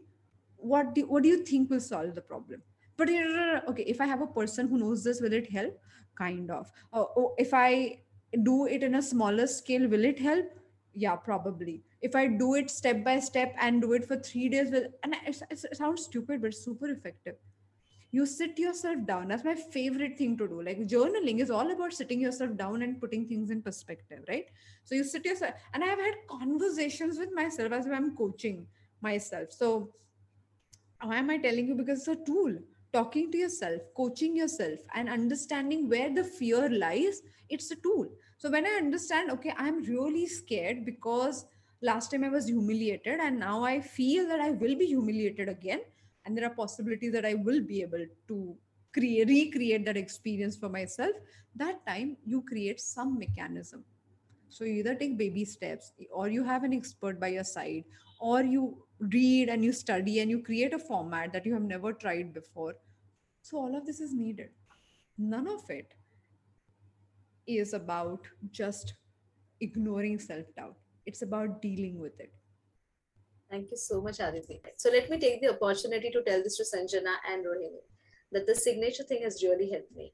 what 0.57 0.93
do, 0.93 1.05
what 1.07 1.23
do 1.23 1.29
you 1.29 1.43
think 1.45 1.69
will 1.69 1.79
solve 1.79 2.15
the 2.15 2.21
problem? 2.21 2.61
But 2.97 3.09
okay 3.09 3.83
if 3.83 4.01
i 4.01 4.05
have 4.05 4.21
a 4.21 4.27
person 4.27 4.67
who 4.67 4.77
knows 4.77 5.03
this 5.03 5.21
will 5.21 5.33
it 5.33 5.49
help? 5.49 5.77
Kind 6.15 6.51
of. 6.51 6.71
Uh, 6.93 7.05
oh, 7.17 7.33
if 7.37 7.53
i 7.53 7.99
do 8.43 8.67
it 8.67 8.83
in 8.83 8.95
a 8.95 9.01
smaller 9.01 9.47
scale 9.47 9.87
will 9.87 10.05
it 10.05 10.19
help? 10.19 10.45
Yeah 10.93 11.15
probably 11.15 11.83
if 12.01 12.15
i 12.15 12.25
do 12.27 12.55
it 12.55 12.69
step 12.69 13.03
by 13.03 13.19
step 13.19 13.53
and 13.59 13.81
do 13.81 13.93
it 13.93 14.05
for 14.07 14.17
three 14.17 14.49
days 14.49 14.71
with 14.71 14.87
and 15.03 15.15
it, 15.25 15.41
it 15.51 15.77
sounds 15.77 16.03
stupid 16.03 16.41
but 16.41 16.53
super 16.53 16.89
effective. 16.89 17.35
You 18.11 18.25
sit 18.25 18.57
yourself 18.57 19.05
down. 19.05 19.27
That's 19.27 19.43
my 19.43 19.53
favorite 19.53 20.17
thing 20.17 20.35
to 20.39 20.47
do. 20.47 20.63
Like 20.63 20.79
journaling 20.87 21.41
is 21.41 21.51
all 21.51 21.71
about 21.71 21.93
sitting 21.93 22.19
yourself 22.19 22.55
down 22.57 22.81
and 22.81 22.99
putting 22.99 23.27
things 23.27 23.51
in 23.51 23.61
perspective 23.61 24.23
right? 24.27 24.45
So 24.83 24.95
you 24.95 25.03
sit 25.03 25.25
yourself 25.25 25.53
and 25.73 25.83
i've 25.83 25.99
had 25.99 26.15
conversations 26.27 27.19
with 27.19 27.29
myself 27.33 27.71
as 27.71 27.85
i'm 27.87 28.15
coaching 28.15 28.65
myself. 29.01 29.51
So 29.51 29.89
why 31.01 31.17
am 31.17 31.29
i 31.29 31.37
telling 31.37 31.67
you? 31.67 31.75
Because 31.75 31.99
it's 31.99 32.07
a 32.07 32.25
tool. 32.25 32.57
Talking 32.91 33.31
to 33.31 33.37
yourself 33.37 33.81
coaching 33.95 34.35
yourself 34.35 34.79
and 34.95 35.09
understanding 35.09 35.87
where 35.87 36.13
the 36.13 36.23
fear 36.23 36.69
lies 36.69 37.21
it's 37.49 37.71
a 37.71 37.75
tool. 37.75 38.07
So 38.37 38.49
when 38.49 38.65
i 38.65 38.71
understand 38.77 39.29
okay 39.31 39.53
i'm 39.57 39.83
really 39.83 40.25
scared 40.25 40.85
because 40.85 41.45
last 41.81 42.11
time 42.11 42.23
i 42.23 42.29
was 42.29 42.47
humiliated 42.47 43.19
and 43.19 43.39
now 43.39 43.63
i 43.63 43.79
feel 43.79 44.27
that 44.27 44.39
i 44.39 44.51
will 44.51 44.75
be 44.75 44.85
humiliated 44.85 45.49
again. 45.49 45.81
And 46.25 46.37
there 46.37 46.45
are 46.45 46.55
possibilities 46.55 47.13
that 47.13 47.25
i 47.25 47.33
will 47.33 47.61
be 47.61 47.81
able 47.81 48.05
to 48.27 48.55
create 48.93 49.27
recreate 49.27 49.85
that 49.85 49.97
experience 49.97 50.57
for 50.57 50.69
myself. 50.69 51.15
That 51.55 51.85
time 51.87 52.17
you 52.25 52.41
create 52.41 52.79
some 52.81 53.17
mechanism. 53.17 53.85
So 54.49 54.63
you 54.63 54.73
either 54.75 54.95
take 54.95 55.17
baby 55.17 55.45
steps 55.45 55.91
or 56.11 56.27
you 56.27 56.43
have 56.43 56.63
an 56.63 56.73
expert 56.73 57.19
by 57.19 57.29
your 57.29 57.43
side 57.43 57.85
or 58.19 58.41
you 58.43 58.83
read 58.99 59.49
and 59.49 59.63
you 59.63 59.71
study 59.71 60.19
and 60.19 60.29
you 60.29 60.41
create 60.41 60.73
a 60.73 60.79
format 60.79 61.31
that 61.33 61.45
you 61.45 61.53
have 61.53 61.61
never 61.63 61.93
tried 61.93 62.33
before. 62.33 62.75
So 63.41 63.57
all 63.57 63.75
of 63.75 63.85
this 63.85 63.99
is 63.99 64.13
needed. 64.13 64.49
None 65.17 65.47
of 65.47 65.69
it 65.69 65.93
is 67.47 67.73
about 67.73 68.27
just 68.51 68.93
ignoring 69.61 70.19
self 70.19 70.45
doubt, 70.55 70.75
it's 71.09 71.23
about 71.23 71.61
dealing 71.61 71.99
with 71.99 72.19
it. 72.19 72.31
Thank 73.51 73.71
you 73.71 73.77
so 73.77 73.99
much, 74.05 74.19
Aditi. 74.19 74.61
So 74.77 74.91
let 74.95 75.09
me 75.09 75.17
take 75.19 75.41
the 75.41 75.51
opportunity 75.55 76.11
to 76.15 76.21
tell 76.27 76.43
this 76.43 76.57
to 76.57 76.65
Sanjana 76.71 77.15
and 77.31 77.45
Rohini 77.49 77.83
that 78.31 78.45
the 78.45 78.55
signature 78.55 79.05
thing 79.11 79.23
has 79.23 79.43
really 79.43 79.71
helped 79.71 79.95
me. 79.95 80.13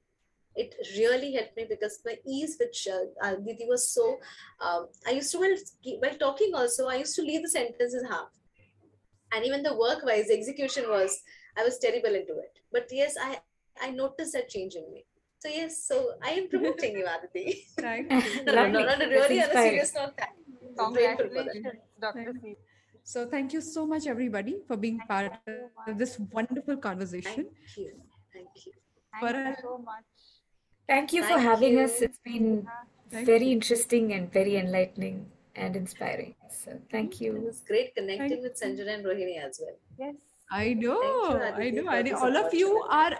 It 0.55 0.73
really 0.97 1.33
helped 1.33 1.57
me 1.57 1.65
because 1.69 1.99
my 2.05 2.15
ease 2.25 2.55
which 2.61 2.87
uh, 2.87 3.27
Aditi 3.29 3.65
was 3.67 3.89
so. 3.95 4.05
Um, 4.61 4.87
I 5.05 5.11
used 5.11 5.33
to, 5.33 5.39
while, 5.39 5.57
while 6.03 6.17
talking 6.17 6.55
also, 6.55 6.87
I 6.87 6.95
used 7.03 7.15
to 7.17 7.23
leave 7.23 7.41
the 7.41 7.49
sentences 7.49 8.05
half. 8.09 8.29
And 9.33 9.43
even 9.43 9.63
the 9.63 9.75
work 9.75 10.05
wise 10.05 10.29
execution 10.29 10.85
was, 10.87 11.19
I 11.57 11.65
was 11.65 11.77
terrible 11.77 12.15
into 12.21 12.37
it. 12.45 12.53
But 12.71 12.87
yes, 12.89 13.15
I, 13.21 13.39
I 13.81 13.91
noticed 13.91 14.31
that 14.31 14.47
change 14.47 14.75
in 14.75 14.89
me. 14.93 15.03
So 15.39 15.49
yes, 15.49 15.83
so 15.89 16.11
I 16.23 16.31
am 16.39 16.47
promoting 16.47 16.93
you, 16.99 17.05
Aditi. 17.05 17.67
Thank 17.77 18.11
you. 18.11 18.45
no, 18.45 18.67
no, 18.69 18.79
no, 18.85 19.09
really 19.09 19.43
on 19.43 19.49
a 19.49 19.53
serious 19.53 19.93
note. 19.93 20.13
Congratulations, 20.77 21.81
Dr. 21.99 22.33
So 23.03 23.27
thank 23.27 23.53
you 23.53 23.61
so 23.61 23.85
much, 23.85 24.07
everybody, 24.07 24.57
for 24.67 24.75
being 24.77 24.97
thank 24.97 25.09
part 25.09 25.39
of 25.87 25.97
this 25.97 26.19
wonderful 26.31 26.77
conversation. 26.77 27.45
Thank 27.45 27.77
you. 27.77 27.91
Thank 28.33 28.65
you. 28.65 28.71
Thank 29.21 29.47
you 29.47 29.55
so 29.61 29.77
much. 29.77 30.03
Thank 30.87 31.13
you 31.13 31.21
thank 31.21 31.33
for 31.33 31.39
having 31.39 31.73
you. 31.73 31.83
us. 31.83 32.01
It's 32.01 32.19
been 32.19 32.67
thank 33.11 33.25
very 33.25 33.45
you. 33.45 33.51
interesting 33.51 34.13
and 34.13 34.31
very 34.31 34.57
enlightening 34.57 35.27
and 35.55 35.75
inspiring. 35.75 36.35
So 36.49 36.79
thank 36.91 37.21
you. 37.21 37.35
It 37.35 37.43
was 37.43 37.61
great 37.61 37.95
connecting 37.95 38.41
with 38.41 38.59
Sanjana 38.59 38.95
and 38.95 39.05
Rohini 39.05 39.43
as 39.43 39.61
well. 39.63 39.77
Yes. 39.97 40.15
I 40.51 40.73
know. 40.73 41.01
You, 41.01 41.39
I 41.41 41.69
know. 41.69 41.87
I 41.89 42.01
know. 42.01 42.17
All 42.17 42.37
of 42.37 42.53
you 42.53 42.83
are 42.89 43.13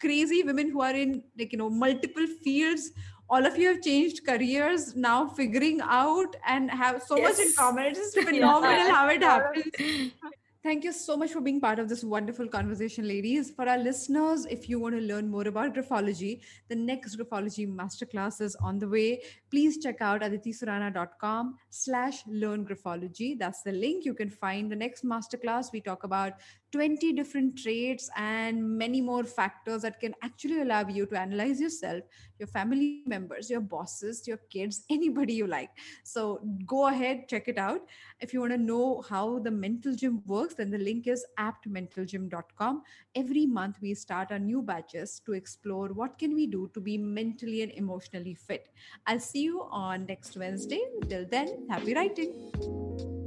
crazy 0.00 0.42
women 0.42 0.70
who 0.70 0.82
are 0.82 0.94
in 0.94 1.22
like 1.38 1.52
you 1.52 1.58
know 1.58 1.70
multiple 1.70 2.26
fields 2.44 2.90
all 3.28 3.44
of 3.44 3.58
you 3.58 3.68
have 3.68 3.82
changed 3.82 4.24
careers 4.26 4.94
now 4.94 5.26
figuring 5.26 5.80
out 5.82 6.36
and 6.46 6.70
have 6.70 7.02
so 7.02 7.16
yes. 7.16 7.38
much 7.38 7.46
in 7.46 7.52
common 7.56 7.84
it's 7.86 7.98
just 7.98 8.18
phenomenal 8.28 8.90
how 8.90 9.08
it 9.08 9.22
happens 9.22 10.12
Thank 10.66 10.82
you 10.82 10.92
so 10.92 11.16
much 11.16 11.30
for 11.30 11.40
being 11.40 11.60
part 11.60 11.78
of 11.78 11.88
this 11.88 12.02
wonderful 12.02 12.48
conversation, 12.48 13.06
ladies. 13.06 13.52
For 13.52 13.68
our 13.68 13.78
listeners, 13.78 14.46
if 14.46 14.68
you 14.68 14.80
want 14.80 14.96
to 14.96 15.00
learn 15.00 15.28
more 15.30 15.46
about 15.46 15.76
graphology, 15.76 16.40
the 16.68 16.74
next 16.74 17.14
graphology 17.14 17.72
masterclass 17.72 18.40
is 18.40 18.56
on 18.56 18.80
the 18.80 18.88
way. 18.88 19.22
Please 19.48 19.78
check 19.80 20.00
out 20.00 20.22
aditisurana.com 20.22 21.54
slash 21.70 22.24
learn 22.26 22.66
graphology. 22.66 23.38
That's 23.38 23.62
the 23.62 23.70
link. 23.70 24.04
You 24.04 24.12
can 24.12 24.28
find 24.28 24.68
the 24.68 24.74
next 24.74 25.04
masterclass. 25.04 25.66
We 25.72 25.80
talk 25.80 26.02
about 26.02 26.32
20 26.72 27.12
different 27.12 27.56
traits 27.58 28.10
and 28.16 28.62
many 28.78 29.00
more 29.00 29.24
factors 29.24 29.82
that 29.82 30.00
can 30.00 30.14
actually 30.22 30.60
allow 30.60 30.86
you 30.86 31.06
to 31.06 31.18
analyze 31.18 31.60
yourself, 31.60 32.02
your 32.38 32.46
family 32.46 33.02
members, 33.06 33.48
your 33.48 33.60
bosses, 33.60 34.26
your 34.26 34.38
kids, 34.50 34.84
anybody 34.90 35.34
you 35.34 35.46
like. 35.46 35.70
So 36.04 36.40
go 36.66 36.88
ahead, 36.88 37.28
check 37.28 37.48
it 37.48 37.58
out. 37.58 37.80
If 38.20 38.32
you 38.32 38.40
want 38.40 38.52
to 38.52 38.58
know 38.58 39.02
how 39.08 39.38
the 39.38 39.50
mental 39.50 39.94
gym 39.94 40.22
works, 40.26 40.54
then 40.54 40.70
the 40.70 40.78
link 40.78 41.06
is 41.06 41.24
aptmentalgym.com. 41.38 42.82
Every 43.14 43.46
month 43.46 43.76
we 43.80 43.94
start 43.94 44.32
our 44.32 44.38
new 44.38 44.62
batches 44.62 45.20
to 45.26 45.32
explore 45.32 45.88
what 45.88 46.18
can 46.18 46.34
we 46.34 46.46
do 46.46 46.70
to 46.74 46.80
be 46.80 46.98
mentally 46.98 47.62
and 47.62 47.72
emotionally 47.72 48.34
fit. 48.34 48.68
I'll 49.06 49.20
see 49.20 49.42
you 49.42 49.66
on 49.70 50.06
next 50.06 50.36
Wednesday. 50.36 50.82
Till 51.08 51.26
then, 51.26 51.66
happy 51.70 51.94
writing. 51.94 53.25